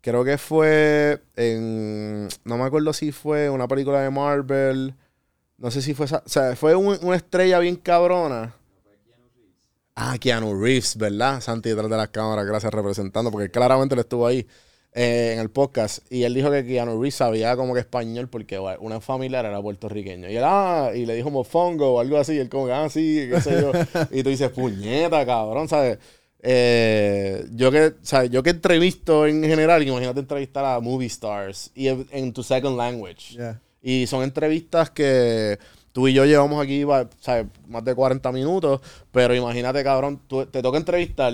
creo 0.00 0.24
que 0.24 0.38
fue 0.38 1.22
en, 1.34 2.28
no 2.44 2.56
me 2.56 2.62
acuerdo 2.64 2.92
si 2.92 3.10
fue 3.10 3.50
una 3.50 3.66
película 3.66 4.00
de 4.00 4.10
Marvel, 4.10 4.94
no 5.58 5.70
sé 5.72 5.82
si 5.82 5.92
fue, 5.92 6.06
esa- 6.06 6.22
o 6.24 6.28
sea, 6.28 6.54
fue 6.54 6.76
un- 6.76 6.98
una 7.02 7.16
estrella 7.16 7.58
bien 7.58 7.74
cabrona. 7.76 8.54
Ah, 9.98 10.18
Keanu 10.20 10.60
Reeves, 10.60 10.98
¿verdad? 10.98 11.40
Santi 11.40 11.70
detrás 11.70 11.88
de 11.88 11.96
las 11.96 12.08
cámaras, 12.10 12.44
gracias 12.44 12.70
representando, 12.72 13.30
porque 13.30 13.50
claramente 13.50 13.94
él 13.94 14.00
estuvo 14.00 14.26
ahí 14.26 14.46
eh, 14.92 15.30
en 15.32 15.40
el 15.40 15.48
podcast. 15.48 16.00
Y 16.12 16.24
él 16.24 16.34
dijo 16.34 16.50
que 16.50 16.66
Keanu 16.66 17.00
Reeves 17.00 17.14
sabía 17.14 17.56
como 17.56 17.72
que 17.72 17.80
español 17.80 18.28
porque 18.28 18.58
bueno, 18.58 18.78
una 18.82 19.00
familiar 19.00 19.46
era 19.46 19.62
puertorriqueño. 19.62 20.28
Y 20.28 20.36
él, 20.36 20.44
ah, 20.44 20.90
y 20.94 21.06
le 21.06 21.14
dijo 21.14 21.30
mofongo 21.30 21.94
o 21.94 22.00
algo 22.00 22.18
así. 22.18 22.34
Y 22.34 22.38
él 22.38 22.50
como 22.50 22.66
que, 22.66 22.72
ah, 22.74 22.90
sí, 22.90 23.26
qué 23.30 23.40
sé 23.40 23.58
yo. 23.58 23.72
y 24.10 24.22
tú 24.22 24.28
dices, 24.28 24.50
puñeta, 24.50 25.24
cabrón, 25.24 25.66
¿sabes? 25.66 25.98
Eh, 26.42 27.46
yo 27.52 27.70
que, 27.70 27.94
¿sabes? 28.02 28.28
Yo 28.28 28.42
que 28.42 28.50
entrevisto 28.50 29.26
en 29.26 29.42
general, 29.44 29.82
imagínate 29.82 30.20
entrevistar 30.20 30.66
a 30.66 30.78
movie 30.78 31.06
stars 31.06 31.70
y 31.74 31.88
en, 31.88 32.06
en 32.10 32.34
tu 32.34 32.42
second 32.42 32.76
language. 32.76 33.34
Ya. 33.34 33.62
Y 33.80 34.06
son 34.06 34.24
entrevistas 34.24 34.90
que 34.90 35.58
tú 35.96 36.08
y 36.08 36.12
yo 36.12 36.26
llevamos 36.26 36.62
aquí 36.62 36.84
¿sabes? 37.22 37.46
más 37.68 37.82
de 37.82 37.94
40 37.94 38.30
minutos, 38.30 38.82
pero 39.10 39.34
imagínate, 39.34 39.82
cabrón, 39.82 40.20
tú- 40.28 40.44
te 40.44 40.60
toca 40.60 40.76
entrevistar 40.76 41.32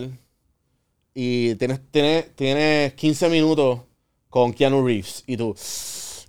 y 1.14 1.56
tienes, 1.56 1.80
tienes, 1.90 2.34
tienes 2.36 2.94
15 2.94 3.28
minutos 3.28 3.80
con 4.28 4.52
Keanu 4.52 4.86
Reeves 4.86 5.24
y 5.26 5.36
tú, 5.36 5.52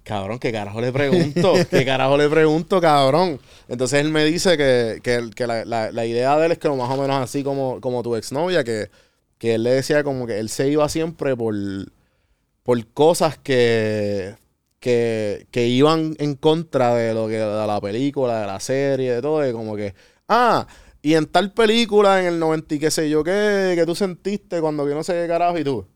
cabrón, 0.03 0.39
¿qué 0.39 0.51
carajo 0.51 0.81
le 0.81 0.91
pregunto? 0.91 1.53
¿Qué 1.69 1.86
carajo 1.86 2.17
le 2.17 2.27
pregunto, 2.27 2.81
cabrón? 2.81 3.39
Entonces 3.67 4.01
él 4.01 4.09
me 4.09 4.25
dice 4.25 4.57
que, 4.57 4.99
que, 5.03 5.29
que 5.36 5.45
la, 5.45 5.63
la- 5.63 5.91
la 5.91 6.05
idea 6.07 6.36
de 6.39 6.47
él 6.47 6.51
es 6.53 6.57
que 6.57 6.69
más 6.69 6.89
o 6.89 6.97
menos 6.99 7.17
así 7.17 7.43
como, 7.43 7.79
como 7.81 8.01
tu 8.01 8.15
exnovia, 8.15 8.63
que, 8.63 8.89
que 9.38 9.53
él 9.55 9.63
le 9.63 9.73
decía 9.73 10.03
como 10.03 10.25
que 10.25 10.39
él 10.39 10.49
se 10.49 10.69
iba 10.69 10.89
siempre 10.89 11.36
por, 11.38 11.53
por 12.63 12.86
cosas 12.93 13.38
que, 13.38 14.36
que, 14.84 15.47
que 15.49 15.65
iban 15.67 16.13
en 16.19 16.36
contra 16.36 16.93
de 16.93 17.13
lo 17.13 17.27
que 17.29 17.38
de 17.38 17.67
la 17.67 17.79
película, 17.79 18.41
de 18.41 18.47
la 18.47 18.59
serie, 18.59 19.13
de 19.13 19.21
todo, 19.21 19.39
de 19.39 19.53
como 19.53 19.77
que, 19.77 19.95
ah, 20.27 20.67
y 21.01 21.13
en 21.13 21.25
tal 21.27 21.53
película 21.53 22.19
en 22.19 22.25
el 22.27 22.38
90 22.38 22.75
y 22.75 22.79
qué 22.79 22.91
sé 22.91 23.09
yo 23.09 23.23
qué, 23.23 23.75
que 23.77 23.86
tú 23.86 23.95
sentiste 23.95 24.59
cuando 24.59 24.86
que 24.86 24.93
no 24.93 25.01
sé 25.01 25.13
qué 25.13 25.27
carajo 25.29 25.57
y 25.57 25.63
tú. 25.63 25.88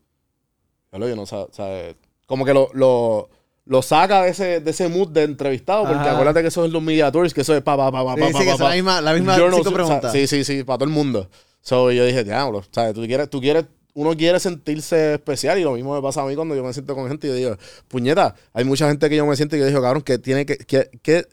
Yo 0.90 1.16
no 1.16 1.26
sa- 1.26 1.48
sabe, 1.52 1.96
como 2.24 2.46
que 2.46 2.54
lo, 2.54 2.70
lo, 2.72 3.28
lo 3.66 3.82
saca 3.82 4.22
de 4.22 4.30
ese, 4.30 4.60
de 4.60 4.70
ese 4.70 4.88
mood 4.88 5.08
de 5.08 5.24
entrevistado, 5.24 5.82
porque 5.82 6.00
Ajá. 6.00 6.12
acuérdate 6.12 6.40
que 6.40 6.48
eso 6.48 6.64
es 6.64 6.72
los 6.72 6.82
media 6.82 7.12
tours, 7.12 7.34
que 7.34 7.42
eso 7.42 7.54
es 7.54 7.62
pa, 7.62 7.76
pa, 7.76 7.92
pa, 7.92 8.04
pa, 8.04 8.14
Sí, 8.14 8.20
pa, 8.22 8.26
sí, 8.28 8.32
pa, 8.32 8.44
que 8.52 8.58
pa, 8.58 8.68
la 8.70 8.74
misma, 8.74 9.00
la 9.02 9.12
misma 9.12 9.36
no 9.38 9.56
o 9.58 9.62
sea, 9.62 9.70
preguntas. 9.70 10.12
sí, 10.12 10.26
sí, 10.26 10.44
sí, 10.44 10.64
para 10.64 10.78
todo 10.78 10.88
el 10.88 10.94
mundo. 10.94 11.28
So, 11.60 11.90
yo 11.92 12.06
dije, 12.06 12.24
diablo, 12.24 12.62
¿sabes? 12.70 12.94
Tú 12.94 13.02
quieres, 13.04 13.28
tú 13.28 13.38
quieres, 13.42 13.66
uno 14.00 14.16
quiere 14.16 14.38
sentirse 14.38 15.14
especial 15.14 15.58
y 15.58 15.64
lo 15.64 15.72
mismo 15.72 15.94
me 15.94 16.00
pasa 16.02 16.22
a 16.22 16.26
mí 16.26 16.34
cuando 16.36 16.54
yo 16.54 16.62
me 16.62 16.72
siento 16.72 16.94
con 16.94 17.08
gente 17.08 17.26
y 17.28 17.32
digo, 17.32 17.56
puñeta, 17.88 18.34
hay 18.52 18.64
mucha 18.64 18.88
gente 18.88 19.08
que 19.08 19.16
yo 19.16 19.26
me 19.26 19.34
siento 19.36 19.56
y 19.56 19.60
yo 19.60 19.66
digo, 19.66 19.82
cabrón, 19.82 20.02
que 20.02 20.18
tiene 20.18 20.46
que, 20.46 20.56
que, 20.58 20.88
que- 21.02 21.26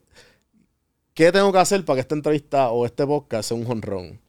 ¿qué 1.13 1.31
tengo 1.31 1.51
que 1.51 1.59
hacer 1.59 1.83
para 1.85 1.95
que 1.97 2.01
esta 2.01 2.15
entrevista 2.15 2.69
o 2.71 2.85
este 2.85 3.05
podcast 3.05 3.49
sea 3.49 3.57
un 3.57 3.65
jonrón? 3.65 4.19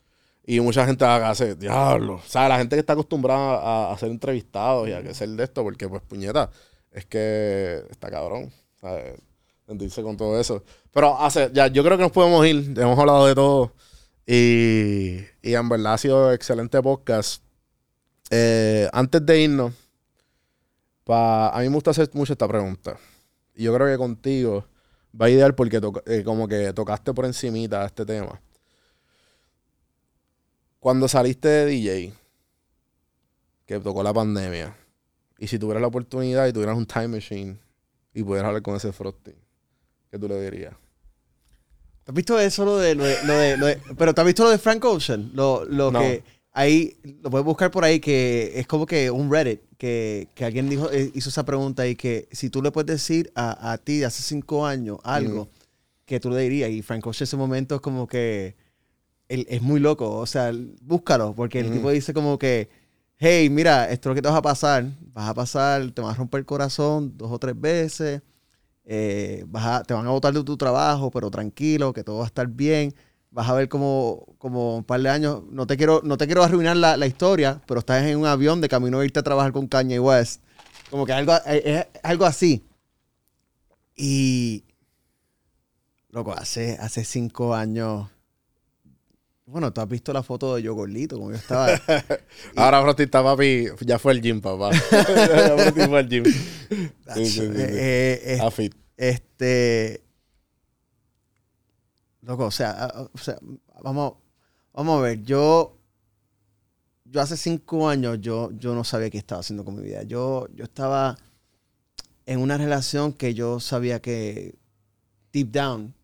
Y 0.46 0.60
mucha 0.60 0.86
gente 0.86 1.04
hace, 1.04 1.56
diablo, 1.56 2.14
o 2.14 2.22
sea, 2.28 2.48
la 2.48 2.58
gente 2.58 2.76
que 2.76 2.80
está 2.80 2.92
acostumbrada 2.92 3.56
a, 3.90 3.92
a 3.92 3.98
ser 3.98 4.10
entrevistados 4.10 4.88
y 4.88 4.92
a 4.92 5.02
que 5.02 5.12
ser 5.14 5.28
de 5.30 5.42
esto, 5.44 5.62
porque 5.64 5.88
pues 5.88 6.02
puñeta, 6.02 6.50
es 6.92 7.04
que 7.06 7.82
está 7.90 8.10
cabrón, 8.10 8.52
¿sabes? 8.80 9.18
Sentirse 9.66 10.02
con 10.02 10.16
todo 10.16 10.38
eso. 10.38 10.62
Pero 10.92 11.18
hace, 11.20 11.50
ya, 11.52 11.66
yo 11.66 11.82
creo 11.82 11.96
que 11.96 12.04
nos 12.04 12.12
podemos 12.12 12.46
ir, 12.46 12.72
hemos 12.78 12.98
hablado 12.98 13.26
de 13.26 13.34
todo. 13.34 13.72
Y, 14.24 15.18
y 15.42 15.54
en 15.54 15.68
verdad 15.68 15.94
ha 15.94 15.98
sido 15.98 16.32
excelente 16.32 16.80
podcast. 16.82 17.42
Eh, 18.30 18.88
antes 18.92 19.24
de 19.24 19.40
irnos, 19.42 19.72
pa- 21.04 21.48
a 21.50 21.60
mí 21.60 21.68
me 21.68 21.74
gusta 21.74 21.90
hacer 21.92 22.10
mucho 22.14 22.32
esta 22.32 22.48
pregunta. 22.48 22.96
Y 23.54 23.64
yo 23.64 23.74
creo 23.74 23.86
que 23.86 23.96
contigo 23.98 24.66
va 25.18 25.26
a 25.26 25.30
ideal 25.30 25.54
porque 25.54 25.80
eh, 26.06 26.22
como 26.24 26.46
que 26.48 26.72
tocaste 26.72 27.14
por 27.14 27.24
encimita 27.24 27.84
este 27.86 28.04
tema. 28.04 28.40
Cuando 30.80 31.08
saliste 31.08 31.48
de 31.48 31.66
DJ, 31.66 32.12
que 33.66 33.80
tocó 33.80 34.02
la 34.02 34.12
pandemia, 34.14 34.76
y 35.38 35.48
si 35.48 35.58
tuvieras 35.58 35.80
la 35.80 35.88
oportunidad 35.88 36.46
y 36.46 36.52
tuvieras 36.52 36.76
un 36.76 36.86
time 36.86 37.08
machine 37.08 37.58
y 38.14 38.22
pudieras 38.22 38.48
hablar 38.48 38.62
con 38.62 38.76
ese 38.76 38.92
Frosty, 38.92 39.32
¿qué 40.10 40.18
tú 40.18 40.28
le 40.28 40.40
dirías? 40.40 40.74
¿Te 42.04 42.12
has 42.12 42.14
visto 42.14 42.38
eso 42.38 42.64
lo 42.64 42.76
de, 42.78 42.94
lo 42.94 43.04
de, 43.04 43.16
lo 43.24 43.34
de- 43.34 43.56
lo 43.56 43.66
de- 43.66 43.80
pero 43.98 44.14
te 44.14 44.20
has 44.20 44.26
visto 44.26 44.44
lo 44.44 44.50
de 44.50 44.58
Frank 44.58 44.84
Ocean? 44.84 45.30
Lo, 45.34 45.64
lo 45.64 45.90
No. 45.90 45.98
que 45.98 46.22
ahí, 46.56 46.98
lo 47.22 47.30
puedes 47.30 47.44
buscar 47.44 47.70
por 47.70 47.84
ahí, 47.84 48.00
que 48.00 48.52
es 48.58 48.66
como 48.66 48.86
que 48.86 49.10
un 49.10 49.30
Reddit, 49.30 49.60
que, 49.78 50.28
que 50.34 50.44
alguien 50.44 50.68
dijo, 50.68 50.90
eh, 50.92 51.10
hizo 51.14 51.28
esa 51.30 51.44
pregunta 51.44 51.86
y 51.86 51.96
que 51.96 52.28
si 52.32 52.50
tú 52.50 52.62
le 52.62 52.72
puedes 52.72 52.88
decir 52.88 53.30
a, 53.36 53.72
a 53.72 53.78
ti 53.78 53.98
de 53.98 54.06
hace 54.06 54.22
cinco 54.22 54.66
años 54.66 54.98
algo, 55.04 55.50
que 56.06 56.20
tú 56.20 56.30
le 56.30 56.40
dirías. 56.42 56.70
Y 56.70 56.82
Frank 56.82 57.06
Ocean 57.06 57.24
ese 57.26 57.36
momento 57.36 57.76
es 57.76 57.80
como 57.82 58.06
que 58.08 58.56
él, 59.28 59.46
es 59.50 59.62
muy 59.62 59.80
loco. 59.80 60.10
O 60.18 60.26
sea, 60.26 60.52
búscalo, 60.82 61.34
porque 61.34 61.60
el 61.60 61.66
Ujú. 61.66 61.74
tipo 61.74 61.90
dice 61.90 62.14
como 62.14 62.38
que, 62.38 62.68
hey, 63.18 63.50
mira, 63.50 63.90
esto 63.90 64.08
es 64.08 64.12
lo 64.12 64.14
que 64.16 64.22
te 64.22 64.28
vas 64.28 64.38
a 64.38 64.42
pasar. 64.42 64.86
Vas 65.14 65.28
a 65.30 65.34
pasar, 65.34 65.90
te 65.92 66.02
vas 66.02 66.14
a 66.14 66.18
romper 66.18 66.40
el 66.40 66.46
corazón 66.46 67.14
dos 67.16 67.30
o 67.32 67.38
tres 67.38 67.60
veces. 67.60 68.22
eh, 68.84 69.44
vas 69.48 69.66
a- 69.66 69.82
te 69.84 69.94
van 69.94 70.06
a 70.06 70.10
botar 70.10 70.32
de 70.34 70.42
tu 70.44 70.56
trabajo, 70.56 71.10
pero 71.10 71.30
tranquilo, 71.30 71.92
que 71.92 72.04
todo 72.04 72.18
va 72.18 72.24
a 72.24 72.26
estar 72.28 72.46
bien. 72.48 72.94
Vas 73.36 73.50
a 73.50 73.52
ver 73.52 73.68
como, 73.68 74.24
como 74.38 74.78
un 74.78 74.84
par 74.84 74.98
de 75.02 75.10
años. 75.10 75.42
No 75.50 75.66
te 75.66 75.76
quiero, 75.76 76.00
no 76.02 76.16
te 76.16 76.24
quiero 76.24 76.42
arruinar 76.42 76.74
la, 76.78 76.96
la 76.96 77.06
historia, 77.06 77.60
pero 77.66 77.80
estás 77.80 78.02
en 78.06 78.16
un 78.16 78.24
avión 78.24 78.62
de 78.62 78.68
camino 78.70 78.98
a 78.98 79.04
irte 79.04 79.20
a 79.20 79.22
trabajar 79.22 79.52
con 79.52 79.66
Kanye 79.66 80.00
West. 80.00 80.40
Como 80.88 81.04
que 81.04 81.12
algo, 81.12 81.34
es, 81.44 81.62
es 81.66 81.86
algo 82.02 82.24
así. 82.24 82.64
Y. 83.94 84.64
Loco, 86.08 86.32
hace, 86.32 86.78
hace 86.80 87.04
cinco 87.04 87.54
años. 87.54 88.08
Bueno, 89.44 89.70
tú 89.70 89.82
has 89.82 89.88
visto 89.90 90.14
la 90.14 90.22
foto 90.22 90.54
de 90.54 90.62
yo 90.62 90.74
gordito, 90.74 91.18
como 91.18 91.32
yo 91.32 91.36
estaba. 91.36 91.68
Ahora 92.56 92.80
Frosty 92.80 93.02
está 93.02 93.22
papi, 93.22 93.66
ya 93.82 93.98
fue 93.98 94.14
el 94.14 94.22
gym, 94.22 94.40
papá. 94.40 94.70
ya 94.90 95.88
fue 95.88 95.98
al 95.98 96.08
gym. 96.08 96.24
Sí, 96.24 97.26
sí, 97.26 97.26
sí. 97.26 97.42
Eh, 97.54 98.38
eh. 98.40 98.70
Este. 98.96 100.05
Loco, 102.26 102.44
o 102.46 102.50
sea, 102.50 102.70
a- 102.86 103.08
o 103.12 103.18
sea, 103.18 103.38
vamos, 103.82 104.14
vamos 104.72 104.98
a 104.98 105.02
ver. 105.02 105.22
Yo. 105.22 105.72
Yo 107.04 107.20
hace 107.20 107.36
cinco 107.36 107.88
años 107.88 108.20
yo, 108.20 108.50
yo 108.58 108.74
no 108.74 108.82
sabía 108.84 109.10
qué 109.10 109.18
estaba 109.18 109.40
haciendo 109.40 109.64
con 109.64 109.76
mi 109.76 109.82
vida. 109.82 110.02
Yo, 110.02 110.48
yo 110.54 110.64
estaba 110.64 111.16
en 112.26 112.40
una 112.40 112.58
relación 112.58 113.12
que 113.12 113.34
yo 113.34 113.60
sabía 113.60 114.00
que 114.00 114.56
deep 115.32 115.50
down 115.52 115.94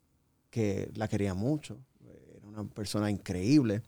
que 0.50 0.90
la 0.96 1.08
quería 1.08 1.34
mucho. 1.34 1.78
Era 2.04 2.46
una 2.46 2.64
persona 2.64 3.10
increíble 3.10 3.82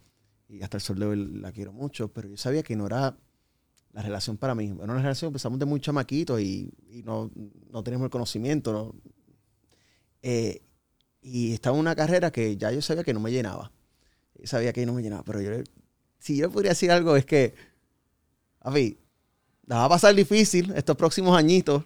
y 0.49 0.63
hasta 0.63 0.79
el 0.79 0.83
sol 0.83 0.99
de 0.99 1.07
hoy 1.07 1.17
la 1.41 1.53
quiero 1.53 1.73
mucho, 1.73 2.09
pero 2.13 2.29
yo 2.29 2.37
sabía 2.37 2.63
que 2.63 2.77
no 2.77 2.87
era 2.87 3.17
la 3.93 4.03
relación 4.03 4.37
para 4.37 4.55
mí. 4.55 4.67
Era 4.67 4.85
una 4.85 5.03
relación, 5.03 5.29
empezamos 5.31 5.59
de 5.59 5.67
muy 5.67 5.81
chamaquitos 5.81 6.41
y, 6.41 6.73
y 6.91 7.03
no, 7.03 7.31
no 7.71 7.83
teníamos 7.85 8.07
el 8.07 8.11
conocimiento. 8.11 8.73
¿no? 8.73 8.95
Eh, 10.23 10.63
y 11.25 11.55
estaba 11.55 11.75
en 11.75 11.81
una 11.81 11.97
carrera 11.97 12.31
que 12.31 12.57
ya 12.59 12.71
yo 12.71 12.83
sabía 12.83 13.03
que 13.03 13.15
no 13.15 13.21
me 13.21 13.33
llenaba. 13.33 13.73
Yo 14.39 14.47
sabía 14.47 14.75
que 14.75 14.85
no 14.85 14.93
me 14.93 15.03
llenaba, 15.03 15.23
pero 15.25 15.41
yo, 15.41 15.51
si 16.19 16.37
yo 16.37 16.51
podría 16.51 16.73
decir 16.73 16.91
algo 16.91 17.17
es 17.17 17.25
que, 17.25 17.55
a 18.61 18.71
ver, 18.71 18.99
la 19.67 19.77
va 19.77 19.85
a 19.87 19.89
pasar 19.89 20.15
difícil 20.15 20.73
estos 20.77 20.97
próximos 20.97 21.37
añitos, 21.37 21.83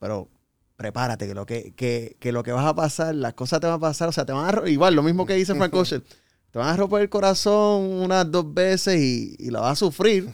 pero 0.00 0.28
prepárate, 0.76 1.28
que 1.28 1.34
lo 1.34 1.46
que, 1.46 1.72
que, 1.74 2.16
que 2.18 2.32
lo 2.32 2.42
que 2.42 2.50
vas 2.50 2.66
a 2.66 2.74
pasar, 2.74 3.14
las 3.14 3.34
cosas 3.34 3.60
te 3.60 3.68
van 3.68 3.76
a 3.76 3.78
pasar, 3.78 4.08
o 4.08 4.12
sea, 4.12 4.26
te 4.26 4.32
van 4.32 4.58
a, 4.58 4.68
igual, 4.68 4.94
lo 4.94 5.02
mismo 5.04 5.26
que 5.26 5.34
dice 5.34 5.54
Frank 5.54 5.72
Ocean, 5.74 6.02
te 6.50 6.58
van 6.58 6.68
a 6.68 6.76
romper 6.76 7.02
el 7.02 7.08
corazón 7.08 7.82
unas 7.82 8.28
dos 8.28 8.52
veces 8.52 9.00
y, 9.00 9.36
y 9.38 9.50
la 9.50 9.60
vas 9.60 9.72
a 9.72 9.76
sufrir, 9.76 10.28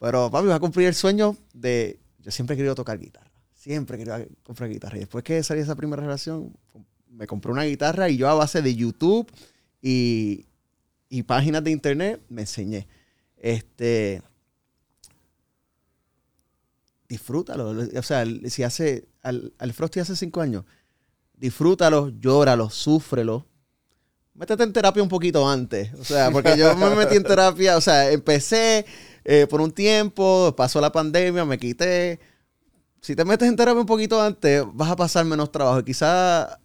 pero 0.00 0.28
papi, 0.28 0.48
vas 0.48 0.56
a 0.56 0.60
cumplir 0.60 0.88
el 0.88 0.94
sueño 0.94 1.36
de, 1.54 2.00
yo 2.18 2.32
siempre 2.32 2.54
he 2.54 2.56
querido 2.56 2.74
tocar 2.74 2.98
guitarra, 2.98 3.30
siempre 3.52 3.94
he 3.94 3.98
querido 4.04 4.26
comprar 4.42 4.68
guitarra, 4.70 4.96
y 4.96 5.00
después 5.00 5.22
que 5.22 5.40
salí 5.44 5.58
de 5.58 5.64
esa 5.64 5.76
primera 5.76 6.02
relación, 6.02 6.52
me 7.10 7.26
compré 7.26 7.52
una 7.52 7.64
guitarra 7.64 8.08
y 8.08 8.16
yo 8.16 8.28
a 8.28 8.34
base 8.34 8.62
de 8.62 8.74
YouTube 8.74 9.30
y, 9.82 10.46
y 11.08 11.22
páginas 11.22 11.64
de 11.64 11.70
internet 11.70 12.20
me 12.28 12.42
enseñé. 12.42 12.86
Este, 13.36 14.22
disfrútalo. 17.08 17.70
O 17.70 18.02
sea, 18.02 18.24
si 18.46 18.62
hace, 18.62 19.08
al, 19.22 19.52
al 19.58 19.72
Frosty 19.72 20.00
hace 20.00 20.16
cinco 20.16 20.40
años, 20.40 20.64
disfrútalo, 21.34 22.10
llóralo, 22.20 22.70
súfrelo. 22.70 23.46
Métete 24.34 24.62
en 24.62 24.72
terapia 24.72 25.02
un 25.02 25.08
poquito 25.08 25.48
antes. 25.48 25.92
O 25.94 26.04
sea, 26.04 26.30
porque 26.30 26.56
yo 26.56 26.76
me 26.76 26.94
metí 26.94 27.16
en 27.16 27.24
terapia, 27.24 27.76
o 27.76 27.80
sea, 27.80 28.10
empecé 28.10 28.86
eh, 29.24 29.46
por 29.48 29.60
un 29.60 29.72
tiempo, 29.72 30.54
pasó 30.56 30.80
la 30.80 30.92
pandemia, 30.92 31.44
me 31.44 31.58
quité. 31.58 32.20
Si 33.00 33.16
te 33.16 33.24
metes 33.24 33.48
en 33.48 33.56
terapia 33.56 33.80
un 33.80 33.86
poquito 33.86 34.20
antes, 34.20 34.62
vas 34.72 34.90
a 34.90 34.96
pasar 34.96 35.24
menos 35.24 35.50
trabajo. 35.50 35.82
Quizás 35.84 36.58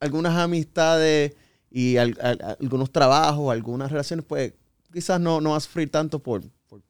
algunas 0.00 0.36
amistades 0.36 1.34
y 1.70 1.96
al- 1.96 2.16
al- 2.20 2.56
algunos 2.60 2.90
trabajos, 2.90 3.52
algunas 3.52 3.90
relaciones, 3.90 4.24
pues 4.26 4.52
quizás 4.92 5.20
no, 5.20 5.40
no 5.40 5.50
vas 5.52 5.64
a 5.64 5.66
sufrir 5.66 5.90
tanto 5.90 6.18
por, 6.22 6.42
por 6.68 6.82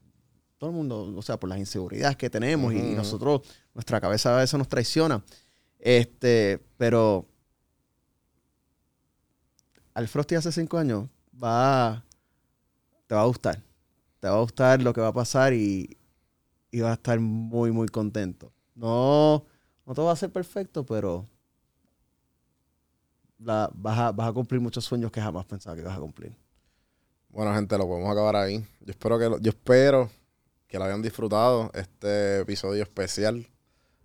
todo 0.59 0.71
el 0.71 0.77
mundo, 0.77 1.13
o 1.17 1.23
sea, 1.23 1.39
por 1.39 1.49
las 1.49 1.59
inseguridades 1.59 2.17
que 2.17 2.31
tenemos 2.31 2.73
y, 2.75 2.95
nosotros, 2.95 3.43
nuestra 3.75 4.01
cabeza 4.01 4.35
a 4.37 4.41
veces 4.41 4.59
nos 4.59 4.69
traiciona. 4.69 5.23
Este, 5.79 6.59
pero 6.79 7.27
al 9.95 10.09
Frosty 10.09 10.35
hace 10.35 10.53
cinco 10.53 10.79
años 10.79 11.09
va, 11.43 12.05
te 13.07 13.15
va 13.15 13.23
a 13.23 13.27
gustar. 13.27 13.63
Te 14.21 14.29
va 14.29 14.37
a 14.37 14.41
gustar 14.41 14.83
lo 14.83 14.93
que 14.93 15.01
va 15.01 15.09
a 15.09 15.13
pasar 15.13 15.53
y, 15.53 15.97
y 16.71 16.81
vas 16.81 16.91
a 16.93 16.95
estar 16.95 17.19
muy, 17.21 17.71
muy 17.73 17.89
contento. 17.89 18.53
No, 18.75 19.45
no 19.87 19.95
todo 19.95 20.07
va 20.07 20.13
a 20.13 20.17
ser 20.17 20.31
perfecto, 20.33 20.85
pero 20.85 21.27
la- 23.39 23.71
vas, 23.75 23.99
a, 23.99 24.13
vas 24.13 24.29
a 24.29 24.33
cumplir 24.33 24.61
muchos 24.61 24.85
sueños 24.85 25.11
que 25.11 25.21
jamás 25.21 25.45
pensaba 25.47 25.75
que 25.77 25.83
ibas 25.83 25.97
a 25.97 26.01
cumplir. 26.01 26.35
Bueno, 27.29 27.55
gente, 27.55 27.77
lo 27.77 27.87
podemos 27.87 28.11
acabar 28.11 28.37
ahí. 28.37 28.65
Yo 28.81 28.91
espero 28.91 29.19
que 29.19 29.29
lo, 29.29 29.39
yo 29.39 29.51
espero 29.51 30.11
que 30.67 30.79
lo 30.79 30.85
hayan 30.85 31.03
disfrutado 31.03 31.71
este 31.75 32.41
episodio 32.41 32.83
especial 32.83 33.47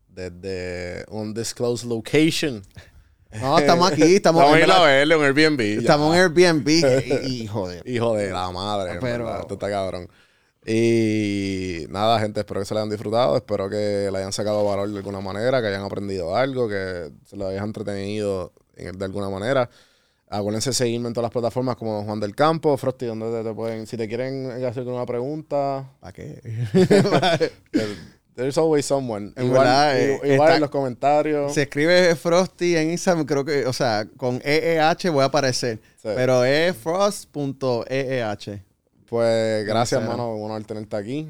desde 0.08 1.06
un 1.10 1.34
disclosed 1.34 1.88
location. 1.88 2.62
No, 3.40 3.58
estamos 3.58 3.90
aquí, 3.90 4.16
estamos, 4.16 4.42
Estamos 4.44 4.58
en 4.58 4.64
en 4.64 4.68
la 4.70 4.82
verle, 4.82 5.16
en 5.16 5.22
Airbnb. 5.22 5.62
estamos 5.80 6.14
en 6.14 6.36
ya. 6.36 6.50
Airbnb 6.50 6.68
y, 6.68 7.44
y, 7.44 7.48
joder. 7.48 7.82
Hijo 7.90 8.14
de 8.16 8.30
la 8.32 8.52
madre, 8.52 8.92
en 8.94 9.00
Pero- 9.00 9.24
verdad, 9.24 9.42
esto 9.42 9.54
está 9.54 9.70
cabrón. 9.70 10.10
Y 10.66 11.86
nada, 11.90 12.20
gente, 12.20 12.42
espero 12.42 12.60
que 12.60 12.66
se 12.66 12.74
lo 12.74 12.82
hayan 12.82 12.90
disfrutado, 12.90 13.36
espero 13.38 13.70
que 13.70 14.10
le 14.12 14.18
hayan 14.18 14.34
sacado 14.34 14.64
valor 14.66 14.90
de 14.90 14.98
alguna 14.98 15.22
manera, 15.22 15.62
que 15.62 15.68
hayan 15.68 15.84
aprendido 15.84 16.36
algo, 16.36 16.68
que 16.68 17.10
se 17.26 17.36
lo 17.38 17.48
hayan 17.48 17.66
entretenido 17.66 18.52
en- 18.76 18.98
de 18.98 19.06
alguna 19.06 19.30
manera. 19.30 19.70
Acuérdense 20.34 20.70
de 20.70 20.74
seguirme 20.76 21.08
en 21.10 21.14
todas 21.14 21.26
las 21.26 21.32
plataformas 21.34 21.76
como 21.76 22.04
Juan 22.06 22.20
del 22.22 22.34
Campo, 22.36 22.78
Frosty, 22.78 23.06
donde 23.06 23.30
te, 23.32 23.44
te 23.50 23.54
pueden, 23.54 23.86
si 23.86 23.98
te 23.98 24.08
quieren 24.08 24.50
hacer 24.66 24.88
una 24.88 25.06
pregunta, 25.06 25.92
¿Para 26.00 26.14
qué? 26.14 26.40
there- 26.72 27.52
there's 28.36 28.58
always 28.58 28.86
someone. 28.86 29.34
En 29.36 29.48
igual 29.48 29.60
verdad, 29.66 30.00
eh, 30.00 30.14
igual 30.24 30.32
está- 30.32 30.56
en 30.56 30.62
los 30.62 30.70
comentarios. 30.70 31.54
Se 31.54 31.64
escribe 31.64 32.16
Frosty 32.16 32.78
en 32.78 32.92
Instagram, 32.92 33.26
creo 33.26 33.44
que, 33.44 33.66
o 33.66 33.74
sea, 33.74 34.08
con 34.16 34.42
EEH 34.46 35.10
voy 35.12 35.24
a 35.24 35.26
aparecer. 35.26 35.80
Sí. 36.02 36.10
Pero 36.16 36.46
es 36.46 36.78
frost.eeh. 36.78 38.64
Pues 39.08 39.66
gracias, 39.66 40.02
hermano. 40.02 40.36
Bueno 40.38 40.56
al 40.56 40.66
tenerte 40.66 40.96
aquí. 40.96 41.28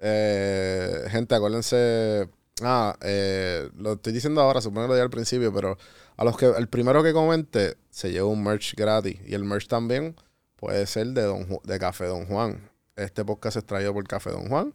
Eh, 0.00 1.04
gente, 1.10 1.34
acuérdense. 1.36 2.28
Ah, 2.60 2.96
eh, 3.02 3.68
lo 3.78 3.92
estoy 3.92 4.12
diciendo 4.12 4.40
ahora, 4.40 4.60
supongo 4.60 4.82
que 4.82 4.88
lo 4.88 4.94
dije 4.94 5.02
al 5.04 5.10
principio, 5.10 5.52
pero 5.54 5.78
a 6.16 6.24
los 6.24 6.36
que 6.36 6.46
el 6.46 6.68
primero 6.68 7.02
que 7.02 7.12
comente 7.12 7.76
se 7.90 8.10
lleva 8.10 8.26
un 8.26 8.42
merch 8.42 8.74
gratis. 8.74 9.18
Y 9.26 9.34
el 9.34 9.44
merch 9.44 9.68
también 9.68 10.16
puede 10.56 10.86
ser 10.86 11.08
de, 11.08 11.22
Don 11.22 11.46
de 11.64 11.78
Café 11.78 12.06
Don 12.06 12.26
Juan. 12.26 12.70
Este 12.96 13.24
podcast 13.24 13.56
es 13.56 13.64
traído 13.64 13.92
por 13.92 14.06
Café 14.06 14.30
Don 14.30 14.48
Juan. 14.48 14.74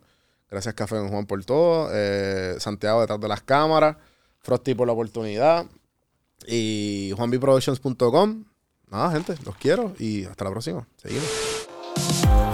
Gracias, 0.50 0.74
Café 0.74 0.96
Don 0.96 1.10
Juan, 1.10 1.26
por 1.26 1.44
todo. 1.46 1.90
Eh, 1.94 2.56
Santiago 2.60 3.02
detrás 3.02 3.20
de 3.20 3.28
las 3.28 3.42
cámaras. 3.42 3.98
Frosty 4.40 4.76
por 4.76 4.88
la 4.88 4.94
oportunidad. 4.94 5.66
Y 6.48 7.14
juanbiproductions.com. 7.16 8.46
Nada, 8.90 9.12
gente, 9.12 9.36
los 9.46 9.56
quiero 9.58 9.94
y 10.00 10.24
hasta 10.26 10.46
la 10.46 10.52
próxima. 10.52 10.88
Seguimos. 10.98 12.47